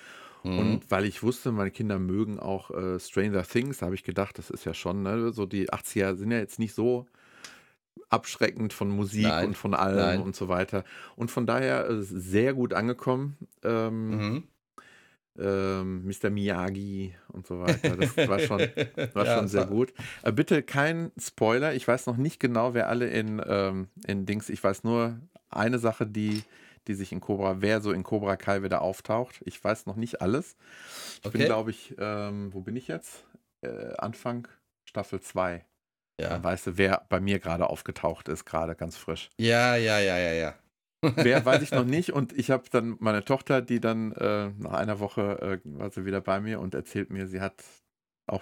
[0.43, 0.59] Mhm.
[0.59, 4.49] Und weil ich wusste, meine Kinder mögen auch äh, Stranger Things, habe ich gedacht, das
[4.49, 7.05] ist ja schon, ne, so die 80er sind ja jetzt nicht so
[8.09, 10.21] abschreckend von Musik Nein, und von allem nein.
[10.21, 10.83] und so weiter.
[11.15, 13.37] Und von daher äh, sehr gut angekommen.
[13.63, 14.43] Ähm, Mhm.
[15.39, 16.29] ähm, Mr.
[16.29, 17.95] Miyagi und so weiter.
[17.97, 18.59] Das war schon,
[19.13, 19.93] war Ja, schon sehr war- gut.
[20.21, 21.73] Äh, bitte kein Spoiler.
[21.73, 24.49] Ich weiß noch nicht genau, wer alle in, ähm, in Dings.
[24.49, 26.43] Ich weiß nur eine Sache, die,
[26.87, 29.41] die sich in Cobra, wer so in Cobra Kai wieder auftaucht.
[29.45, 30.55] Ich weiß noch nicht alles.
[31.15, 31.45] Ich bin, Okay.
[31.45, 33.25] glaube ich, ähm, wo bin ich jetzt?
[33.61, 34.47] Äh, Anfang
[34.89, 35.65] Staffel 2.
[36.21, 36.29] Ja.
[36.29, 39.29] Dann weißt du, wer bei mir gerade aufgetaucht ist, gerade ganz frisch.
[39.39, 40.55] ja, ja, ja, ja, ja.
[41.15, 42.13] Wer weiß ich noch nicht.
[42.13, 46.05] Und ich habe dann meine Tochter, die dann äh, nach einer Woche äh, war sie
[46.05, 47.61] wieder bei mir und erzählt mir, sie hat
[48.25, 48.41] auch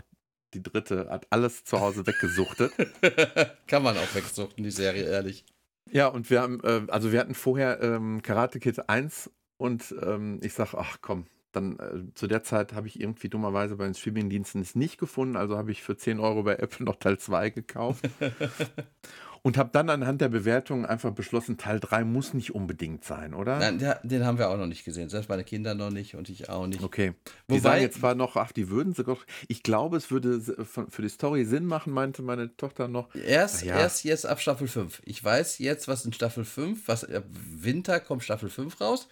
[0.53, 2.71] die dritte, hat alles zu Hause weggesuchtet.
[3.67, 5.43] Kann man auch wegsuchten, die Serie, ehrlich.
[5.89, 10.39] Ja, und wir haben, äh, also wir hatten vorher ähm, Karate Kid 1 und ähm,
[10.43, 13.93] ich sag, ach komm, dann äh, zu der Zeit habe ich irgendwie dummerweise bei den
[13.93, 17.49] Streamingdiensten es nicht gefunden, also habe ich für 10 Euro bei Apple noch Teil 2
[17.49, 18.07] gekauft
[19.43, 23.57] und habe dann anhand der Bewertungen einfach beschlossen, Teil 3 muss nicht unbedingt sein, oder?
[23.57, 25.09] Nein, der, den haben wir auch noch nicht gesehen.
[25.09, 26.83] Selbst meine Kinder noch nicht und ich auch nicht.
[26.83, 27.13] Okay.
[27.47, 29.25] Die Wobei- sagen jetzt zwar noch, ach, die würden doch.
[29.47, 33.13] Ich glaube, es würde für die Story Sinn machen, meinte meine Tochter noch.
[33.15, 33.79] Erst, ja.
[33.79, 35.01] erst jetzt ab Staffel 5.
[35.05, 39.07] Ich weiß jetzt, was in Staffel 5, was im Winter kommt Staffel 5 raus.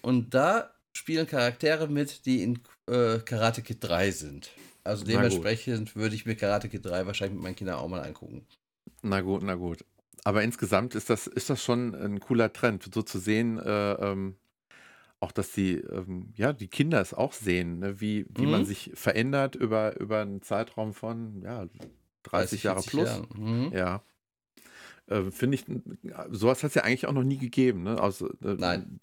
[0.00, 4.50] Und da spielen Charaktere mit, die in äh, Karate Kid 3 sind.
[4.82, 8.46] Also dementsprechend würde ich mir Karate Kid 3 wahrscheinlich mit meinen Kindern auch mal angucken.
[9.02, 9.84] Na gut, na gut.
[10.24, 14.36] Aber insgesamt ist das, ist das schon ein cooler Trend, so zu sehen, äh, ähm,
[15.20, 18.66] auch dass die, ähm, ja, die Kinder es auch sehen, ne, wie, wie man Mhm.
[18.66, 21.66] sich verändert über, über einen Zeitraum von, ja,
[22.24, 23.08] 30 Jahre 40 plus.
[23.08, 23.26] Jahre.
[23.34, 23.72] Mhm.
[23.72, 24.02] Ja.
[25.06, 25.64] Äh, Finde ich,
[26.30, 27.82] sowas hat es ja eigentlich auch noch nie gegeben.
[27.82, 28.00] Ne?
[28.00, 28.98] Also, äh, Nein.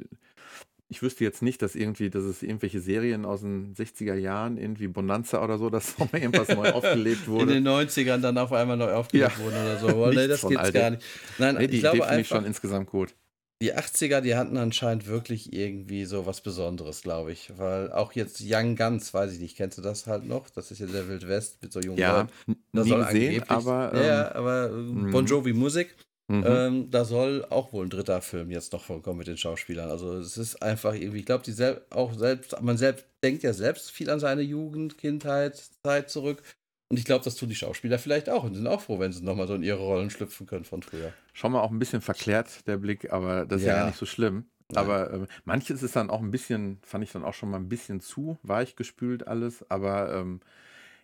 [0.92, 4.88] Ich wüsste jetzt nicht, dass irgendwie, dass es irgendwelche Serien aus den 60er Jahren, irgendwie
[4.90, 7.54] Bonanza oder so, dass nochmal irgendwas neu aufgelebt In wurde.
[7.54, 9.44] den 90ern dann auf einmal neu aufgelegt Ja.
[9.44, 9.88] wurden oder so.
[9.96, 11.04] Oh, nee, das geht's gar nicht.
[11.38, 13.16] Nein, Nee, die ich Idee glaube finde ich schon insgesamt gut.
[13.62, 17.54] die 80er, die hatten anscheinend wirklich irgendwie so was Besonderes, glaube ich.
[17.58, 20.50] Weil auch jetzt Young Guns, weiß ich nicht, kennst du das halt noch?
[20.50, 22.32] Das ist ja der Wild West mit so jungen Ja, Leuten.
[22.48, 23.92] n- Da nie soll gesehen, angeblich- aber.
[23.96, 25.12] ja, Ähm, ja, aber äh, mhm.
[25.12, 25.96] Bon Jovi Musik,
[26.40, 26.44] mhm.
[26.46, 29.90] ähm, da soll auch wohl ein dritter Film jetzt noch vorkommen mit den Schauspielern.
[29.90, 33.54] Also es ist einfach irgendwie, ich glaube, die sel auch selbst, man selbst denkt ja
[33.54, 36.42] selbst viel an seine Jugend, Kindheit, Zeit zurück.
[36.90, 39.24] Und ich glaube, das tun die Schauspieler vielleicht auch und sind auch froh, wenn sie
[39.24, 41.14] nochmal so in ihre Rollen schlüpfen können von früher.
[41.34, 43.80] Schon mal auch ein bisschen verklärt, der Blick, aber das ist ja, Ja.
[43.80, 44.50] gar nicht so schlimm.
[44.70, 44.78] Nein.
[44.84, 47.70] Aber ähm, manches ist dann auch ein bisschen, fand ich dann auch schon mal ein
[47.70, 49.70] bisschen zu weich gespült alles.
[49.70, 50.42] Aber ähm,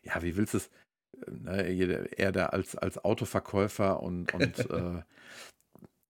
[0.03, 0.69] ja, wie willst du es?
[1.29, 5.01] Ne, er da als, als Autoverkäufer und, und äh,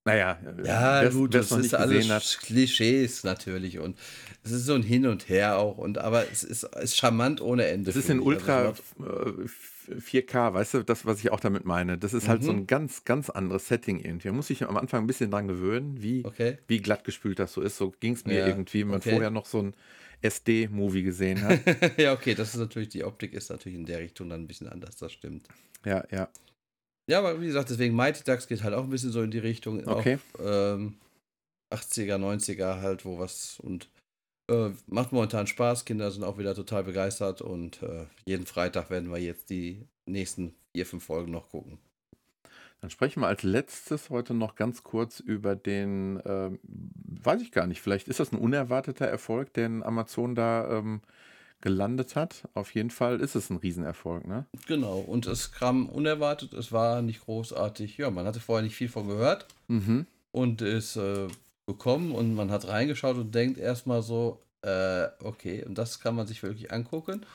[0.06, 2.40] naja, Ja, wer's- gut, wer's das ist alles hat.
[2.42, 3.98] Klischees natürlich und
[4.44, 7.66] es ist so ein Hin und Her auch und aber es ist, ist charmant ohne
[7.68, 7.88] Ende.
[7.88, 8.42] Das ist in finde ich.
[8.50, 9.50] Also Ultra es macht- äh,
[10.00, 11.98] 4K, weißt du, das, was ich auch damit meine.
[11.98, 12.60] Das ist halt so Mhm.
[12.60, 14.28] ein ganz, ganz anderes Setting irgendwie.
[14.30, 16.58] Man muss sich am Anfang ein bisschen dran gewöhnen, wie, Okay.
[16.68, 17.78] wie glatt gespült das so ist.
[17.78, 19.12] So ging es mir Ja, irgendwie, wenn man okay.
[19.12, 19.74] vorher noch so ein
[20.22, 21.60] SD-Movie gesehen hat.
[21.98, 24.70] ja, okay, das ist natürlich, die Optik ist natürlich in der Richtung dann ein bisschen
[24.70, 25.48] anders, das stimmt.
[25.86, 26.30] ja, ja.
[27.10, 29.40] Ja, aber wie gesagt, deswegen Mighty Ducks geht halt auch ein bisschen so in die
[29.40, 29.86] Richtung.
[29.88, 30.20] Okay.
[30.34, 30.98] Auch, ähm,
[31.74, 33.90] 80er, 90er halt, wo was und
[34.50, 35.86] äh, macht momentan Spaß.
[35.86, 40.54] Kinder sind auch wieder total begeistert und äh, jeden Freitag werden wir jetzt die nächsten
[40.76, 41.80] vier, fünf Folgen noch gucken.
[42.82, 47.66] Dann sprechen wir als letztes heute noch ganz kurz über den, ähm, weiß ich gar
[47.68, 51.02] nicht, vielleicht ist das ein unerwarteter Erfolg, den Amazon da ähm,
[51.62, 52.48] gelandet hat.
[52.54, 54.46] Auf jeden Fall ist es ein Riesenerfolg, ne?
[54.68, 57.98] Genau, und es kam unerwartet, es war nicht großartig.
[57.98, 60.06] Ja, man hatte vorher nicht viel von gehört Mhm.
[60.32, 61.28] und ist äh,
[61.66, 66.28] gekommen und man hat reingeschaut und denkt erstmal so, äh, okay, und das kann man
[66.28, 67.26] sich wirklich angucken.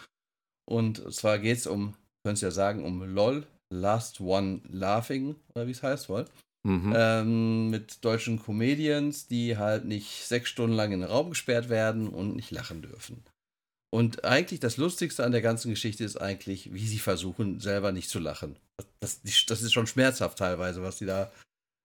[0.70, 1.94] Und zwar geht es um,
[2.24, 6.27] könnt ihr ja sagen, um LOL, Last One Laughing, oder wie es heißt wohl.
[6.65, 6.93] Mhm.
[6.94, 12.09] Ähm, mit deutschen Comedians, die halt nicht sechs Stunden lang in den Raum gesperrt werden
[12.09, 13.24] und nicht lachen dürfen.
[13.90, 18.09] Und eigentlich das Lustigste an der ganzen Geschichte ist eigentlich, wie sie versuchen, selber nicht
[18.09, 18.57] zu lachen.
[19.01, 21.31] Das, das, ist schon schmerzhaft teilweise, was sie da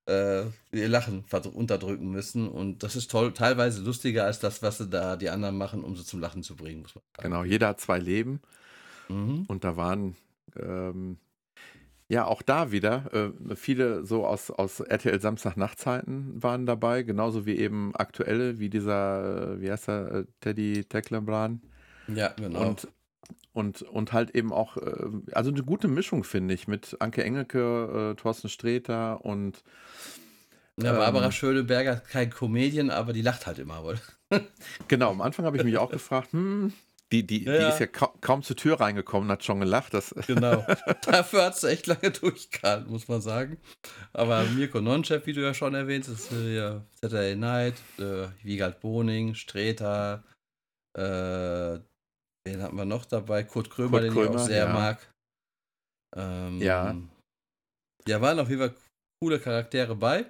[0.07, 2.47] äh, ihr Lachen unterdrücken müssen.
[2.47, 5.97] Und das ist toll, teilweise lustiger als das, was sie da die anderen machen, um
[5.97, 7.29] sie zum Lachen zu bringen, muss man sagen.
[7.29, 8.41] Genau, jeder hat zwei Leben
[9.09, 9.45] Mhm.
[9.47, 10.15] und da waren
[10.55, 11.17] ähm,
[12.09, 17.57] ja auch da wieder äh, viele so aus, aus RTL Samstagnachtzeiten waren dabei, genauso wie
[17.57, 21.61] eben aktuelle, wie dieser, äh, wie heißt er, äh, Teddy Tecklenbran.
[22.07, 22.61] Ja, genau.
[22.61, 22.87] Und,
[23.51, 28.13] und, und halt eben auch, äh, also eine gute Mischung, finde ich, mit Anke Engelke,
[28.13, 29.63] äh, Thorsten Sträter und
[30.79, 33.99] ja, Barbara ähm, Schöneberger ist kein Comedian, aber die lacht halt immer wohl.
[34.87, 36.71] genau, am Anfang habe ich mich auch gefragt, hm,
[37.11, 39.93] die, die, Ja, die ist ja ka kaum zur Tür reingekommen, hat schon gelacht.
[39.93, 40.65] Das, Genau.
[41.03, 43.57] Dafür hat es echt lange durchgehalten, muss man sagen.
[44.13, 48.27] Aber Mirko Nonchef, wie du ja schon erwähnt hast, ist äh, ja Saturday Night, äh,
[48.43, 50.23] Wiegald Boning, Streter,
[50.97, 51.79] äh,
[52.47, 54.73] den hatten wir noch dabei, Kurt Krömer, Kurt den ich Krömer, auch sehr ja.
[54.73, 55.13] mag.
[56.15, 56.95] Ähm, Ja.
[58.07, 58.75] Ja, waren auf jeden Fall
[59.21, 60.25] coole Charaktere bei.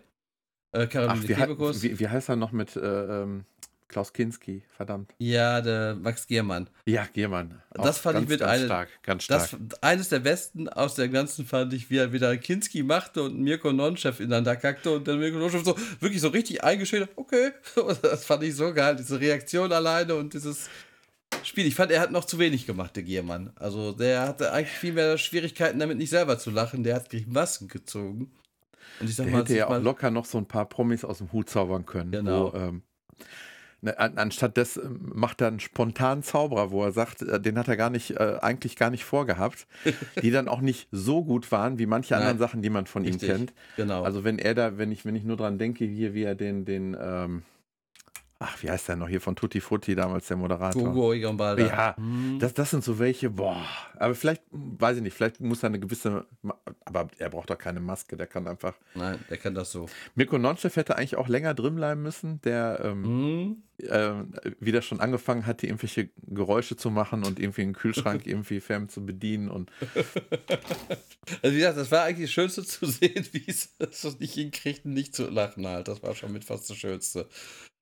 [0.76, 3.46] Äh, ach, wie, wie, wie heißt er noch mit äh, ähm,
[3.88, 4.64] Klaus Kinski?
[4.76, 5.14] Verdammt.
[5.18, 6.70] Ja, der Max Giermann.
[6.86, 7.62] Ja, Giermann.
[7.74, 9.50] Das fand ich ganz, mit ganz eine- stark, ganz stark.
[9.70, 13.40] Das, eines der besten aus der ganzen fand ich, wie er wieder Kinski machte und
[13.40, 17.52] Mirko Nonchef ineinander kackte und dann Mirko Nonchef so wirklich so richtig eingeschüchtert, okay.
[18.02, 20.70] Das fand ich so geil, diese Reaktion alleine und dieses
[21.44, 21.66] Spiel.
[21.66, 23.52] Ich fand, er hat noch zu wenig gemacht, der Giermann.
[23.56, 26.84] Also der hatte eigentlich viel mehr Schwierigkeiten damit, nicht selber zu lachen.
[26.84, 28.32] Der hat gleich Masken gezogen.
[29.00, 31.20] Und ich sag Der mal, hätte ja auch locker noch so ein paar Promis aus
[31.20, 32.12] dem Hut zaubern können.
[32.12, 32.52] Genau.
[32.54, 32.82] Wo, ähm,
[33.84, 37.78] anstatt des ähm, macht er einen spontanen Zauberer, wo er sagt, äh, den hat er
[37.78, 39.68] gar nicht, äh, eigentlich gar nicht vorgehabt,
[40.22, 42.22] die dann auch nicht so gut waren wie manche Nein.
[42.22, 43.30] anderen Sachen, die man von ihm Richtig.
[43.30, 43.54] kennt.
[43.76, 44.04] genau.
[44.04, 46.66] Also wenn er da, wenn ich, wenn ich nur dran denke, hier, wie er den,
[46.66, 47.44] den, ähm,
[48.40, 50.82] ach, wie heißt der noch hier von Tutti Frutti damals, der Moderator.
[50.82, 51.66] Hugo Egon Balder.
[51.68, 52.38] Ja, Hm.
[52.40, 53.66] Das, das sind so welche, boah.
[53.98, 56.26] Aber vielleicht, weiß ich nicht, vielleicht muss er eine gewisse,
[56.86, 58.74] aber er braucht doch keine Maske, der kann einfach.
[58.96, 59.88] Nein, der kann das so.
[60.16, 63.64] Mirko Nonchef hätte eigentlich auch länger drin bleiben müssen, der ähm, Hm.
[63.90, 68.90] ähm, wieder schon angefangen hatte, irgendwelche Geräusche zu machen und irgendwie einen Kühlschrank irgendwie fern
[68.90, 69.72] zu bedienen und
[71.42, 73.76] Also wie gesagt, das war eigentlich das Schönste zu sehen, wie es
[74.20, 75.88] nicht hinkriegt, nicht zu lachen halt.
[75.88, 77.28] Das war schon mit fast das Schönste.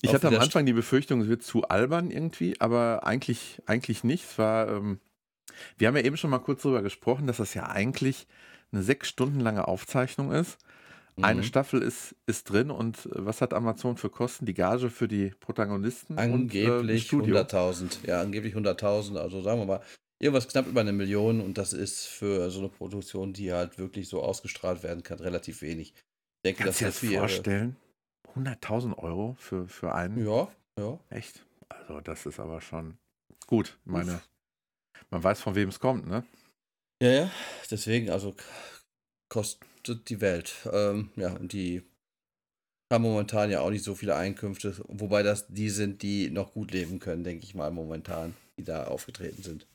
[0.01, 4.03] ich Auch hatte am Anfang die Befürchtung, es wird zu albern irgendwie, aber eigentlich, eigentlich
[4.03, 4.23] nicht.
[4.25, 4.99] Es war, ähm,
[5.77, 8.27] wir haben ja eben schon mal kurz drüber gesprochen, dass das ja eigentlich
[8.71, 10.57] eine sechs Stunden lange Aufzeichnung ist.
[11.21, 11.45] Eine Mhm.
[11.45, 14.45] Staffel ist, ist drin und äh, was hat Amazon für Kosten?
[14.45, 17.35] Die Gage für die Protagonisten Angeblich und äh, Studio.
[17.37, 18.05] 100.000.
[18.07, 19.17] Ja, angeblich 100.000.
[19.17, 19.81] Also sagen wir mal,
[20.19, 21.39] irgendwas knapp über eine Million.
[21.41, 25.61] Und das ist für so eine Produktion, die halt wirklich so ausgestrahlt werden kann, relativ
[25.61, 25.93] wenig.
[25.95, 26.03] Ich
[26.43, 27.75] denke, Kannst du dir das das vorstellen?
[28.35, 30.25] 100.000 Euro für, für einen?
[30.25, 30.47] Ja,
[30.77, 30.99] ja.
[31.09, 31.45] Echt?
[31.69, 32.97] Also das ist aber schon
[33.47, 33.77] gut.
[33.85, 34.21] Meine,
[35.09, 36.25] man weiß, von wem es kommt, ne?
[37.01, 37.31] Ja, ja.
[37.69, 38.35] Deswegen, also
[39.29, 40.67] kostet die Welt.
[40.71, 41.83] Ähm, ja, und die
[42.91, 46.71] haben momentan ja auch nicht so viele Einkünfte, wobei das die sind, die noch gut
[46.71, 49.67] leben können, denke ich mal, momentan, die da aufgetreten sind.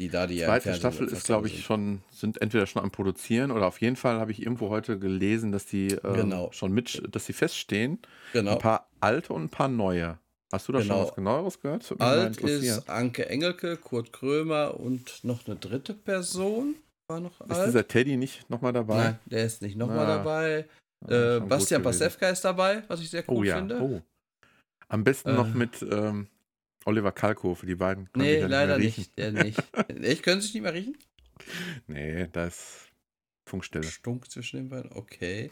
[0.00, 1.64] Die da die ja Zweite Fernsehen Staffel ist, glaube ich, sind.
[1.64, 5.52] schon, sind entweder schon am Produzieren oder auf jeden Fall habe ich irgendwo heute gelesen,
[5.52, 6.50] dass die ähm, Genau.
[6.52, 7.98] schon mit, dass sie feststehen.
[8.32, 8.52] Genau.
[8.52, 10.18] Ein paar alte und ein paar neue.
[10.52, 10.94] Hast du da Genau.
[10.96, 11.94] schon was genaueres gehört?
[12.00, 16.74] Alt ist Anke Engelke, Kurt Krömer und noch eine dritte Person.
[17.08, 17.68] War noch Ist alt?
[17.68, 18.96] dieser Teddy nicht nochmal dabei?
[18.96, 20.64] Nein, der ist nicht nochmal Ah, dabei.
[21.06, 21.82] Äh, Bastian.
[21.82, 23.56] Pasewka ist dabei, was ich sehr cool Oh ja.
[23.58, 23.80] finde.
[23.80, 24.02] Oh.
[24.88, 25.58] Am besten noch Äh.
[25.58, 26.26] mit ähm,
[26.86, 28.08] Oliver Kalkofe, die beiden.
[28.16, 29.16] nee, leider nicht.
[29.18, 29.62] Der nicht.
[29.88, 30.96] Echt, können Sie sich nicht mehr riechen?
[31.86, 32.88] Nee, da ist
[33.48, 33.84] Funkstelle.
[33.84, 35.50] Stunk zwischen den beiden, okay.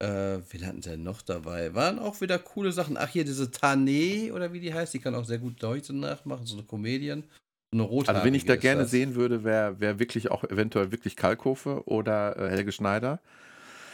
[0.00, 1.74] Äh, wen hatten sie denn noch dabei?
[1.74, 2.96] Waren auch wieder coole Sachen.
[2.96, 6.46] Ach, hier diese Tane oder wie die heißt, die kann auch sehr gut Deutsch nachmachen,
[6.46, 7.24] so eine Comedian.
[7.72, 10.92] So eine rote Also, wen ich da gerne sehen würde, wäre wär wirklich auch eventuell
[10.92, 13.20] wirklich Kalkofe oder äh, Helge Schneider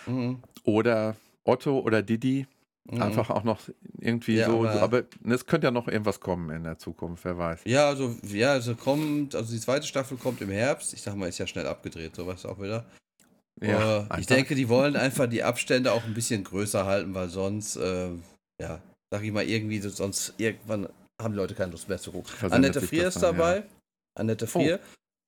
[0.07, 0.43] Mhm.
[0.65, 2.47] oder Otto oder Didi.
[2.90, 3.01] Mhm.
[3.01, 3.61] Einfach auch noch
[3.98, 4.59] irgendwie Ja, so.
[4.66, 7.61] aber- Aber, es könnte ja noch irgendwas kommen in der Zukunft, wer weiß.
[7.65, 10.93] Ja, also, ja, also kommt, also die zweite Staffel kommt im Herbst.
[10.93, 12.85] Ich sag mal, ist ja schnell abgedreht, sowas auch wieder.
[13.62, 17.28] Ja, Äh, ich denke, die wollen einfach die Abstände auch ein bisschen größer halten, weil
[17.31, 18.09] sonst, äh,
[18.61, 18.81] ja,
[19.11, 20.89] sag ich mal, irgendwie so- sonst irgendwann
[21.23, 22.32] haben die Leute keine Lust mehr zu gucken.
[22.51, 23.59] Annette Frier ist dabei.
[23.59, 23.62] ja.
[24.19, 24.48] Annette Oh.
[24.48, 24.78] Frier.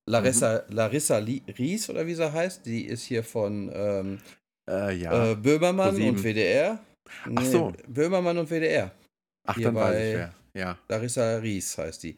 [0.09, 4.19] Larissa, Larissa Li- Ries oder wie sie heißt, die ist hier von ähm,
[4.69, 5.33] Äh, ja.
[5.33, 6.79] äh, Böhmermann und WDR.
[7.35, 7.73] Ach so.
[7.89, 8.93] Böhmermann und WDR.
[9.47, 10.35] Ach, hier dann weiß bei- ich wer.
[10.55, 10.79] Ja.
[10.89, 12.17] Larissa Ries heißt die.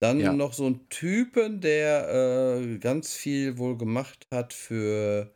[0.00, 0.32] Dann Ja.
[0.32, 5.32] noch so ein Typen, der äh, ganz viel wohl gemacht hat für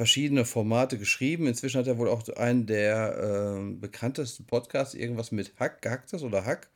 [0.00, 1.46] verschiedene Formate geschrieben.
[1.46, 6.44] Inzwischen hat er wohl auch einen der äh, bekanntesten Podcasts, irgendwas mit Hack, Gehacktes oder
[6.44, 6.70] Hack.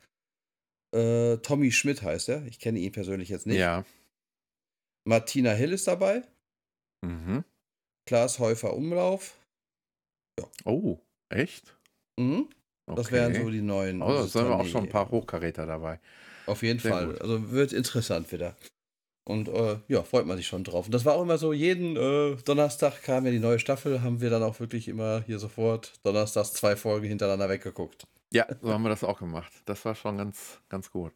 [0.95, 2.45] Äh, Tommy Schmidt heißt er.
[2.47, 3.57] Ich kenne ihn persönlich jetzt nicht.
[3.59, 3.85] Ja.
[5.05, 6.23] Martina Hill ist dabei.
[7.05, 7.43] Mhm.
[8.07, 9.37] Klaas Häufer Umlauf.
[10.65, 10.99] Oh,
[11.33, 11.75] echt?
[12.19, 12.47] Mhm.
[12.85, 13.15] Das Okay.
[13.15, 14.01] wären so die neuen.
[14.01, 15.99] Oh, da sind wir auch schon ein paar Hochkaräter dabei.
[16.45, 17.07] Auf jeden Sehr Fall.
[17.07, 17.21] gut.
[17.21, 18.55] Also wird interessant wieder.
[19.25, 20.85] Und äh, ja, freut man sich schon drauf.
[20.85, 24.19] Und das war auch immer so, jeden äh, Donnerstag kam ja die neue Staffel, haben
[24.19, 28.05] wir dann auch wirklich immer hier sofort donnerstags zwei Folgen hintereinander weggeguckt.
[28.33, 29.53] Ja, so haben wir das auch gemacht.
[29.65, 31.13] Das war schon ganz, ganz gut.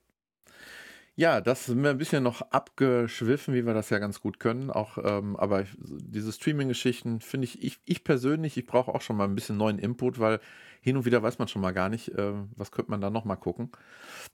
[1.20, 4.70] Ja, das sind wir ein bisschen noch abgeschwiffen, wie wir das ja ganz gut können.
[4.70, 9.24] Auch, ähm, aber diese Streaming-Geschichten finde ich, ich, ich persönlich, ich brauche auch schon mal
[9.24, 10.40] ein bisschen neuen Input, weil
[10.80, 13.26] hin und wieder weiß man schon mal gar nicht, äh, was könnte man da noch
[13.26, 13.72] mal gucken.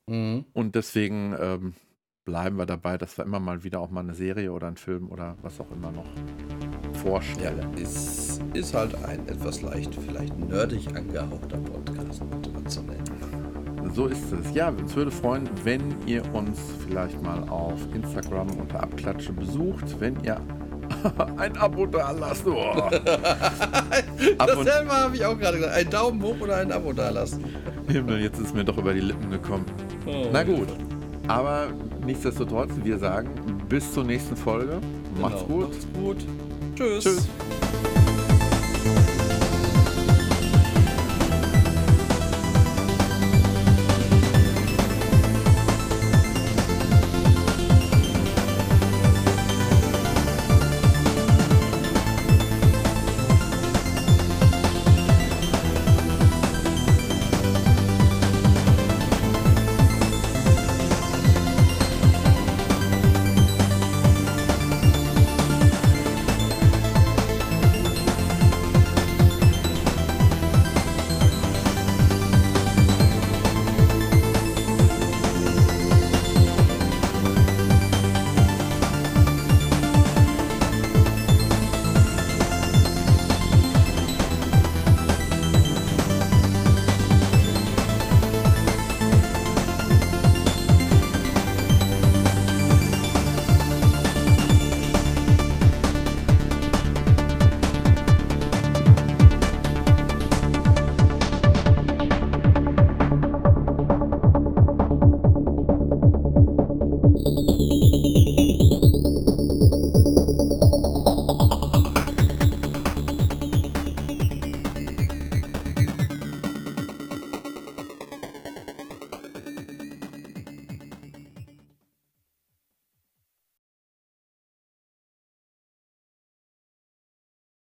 [0.08, 0.46] Mhm.
[0.54, 1.74] Und deswegen ähm,
[2.26, 5.10] bleiben wir dabei, dass wir immer mal wieder auch mal eine Serie oder einen Film
[5.10, 6.08] oder was auch immer noch
[7.38, 7.74] Ja, vorstellen.
[7.76, 13.03] ist, ist halt ein etwas leicht, vielleicht nerdig angehauchter Podcast, könnte man so nennen.
[13.94, 14.54] So ist es.
[14.56, 20.16] Ja, uns würde freuen, wenn ihr uns vielleicht mal auf Instagram unter Abklatsche besucht, wenn
[20.24, 20.38] ihr
[21.38, 22.46] ein Abo da lasst.
[22.48, 22.90] Oh.
[24.38, 25.76] Dasselbe habe ich auch gerade gesagt.
[25.76, 27.44] Ein Daumen hoch oder ein Abo dalassen.
[27.88, 29.66] Himmel, jetzt ist mir doch über die Lippen gekommen.
[30.06, 30.28] Oh.
[30.32, 30.68] Na gut.
[31.28, 31.68] Aber
[32.06, 33.30] nichtsdestotrotz, wir sagen
[33.70, 34.80] bis zur nächsten Folge.
[35.22, 35.60] Macht's Genau.
[35.60, 35.70] gut.
[35.70, 36.18] Macht's gut.
[36.76, 37.04] Tschüss.
[37.04, 37.28] Tschüss.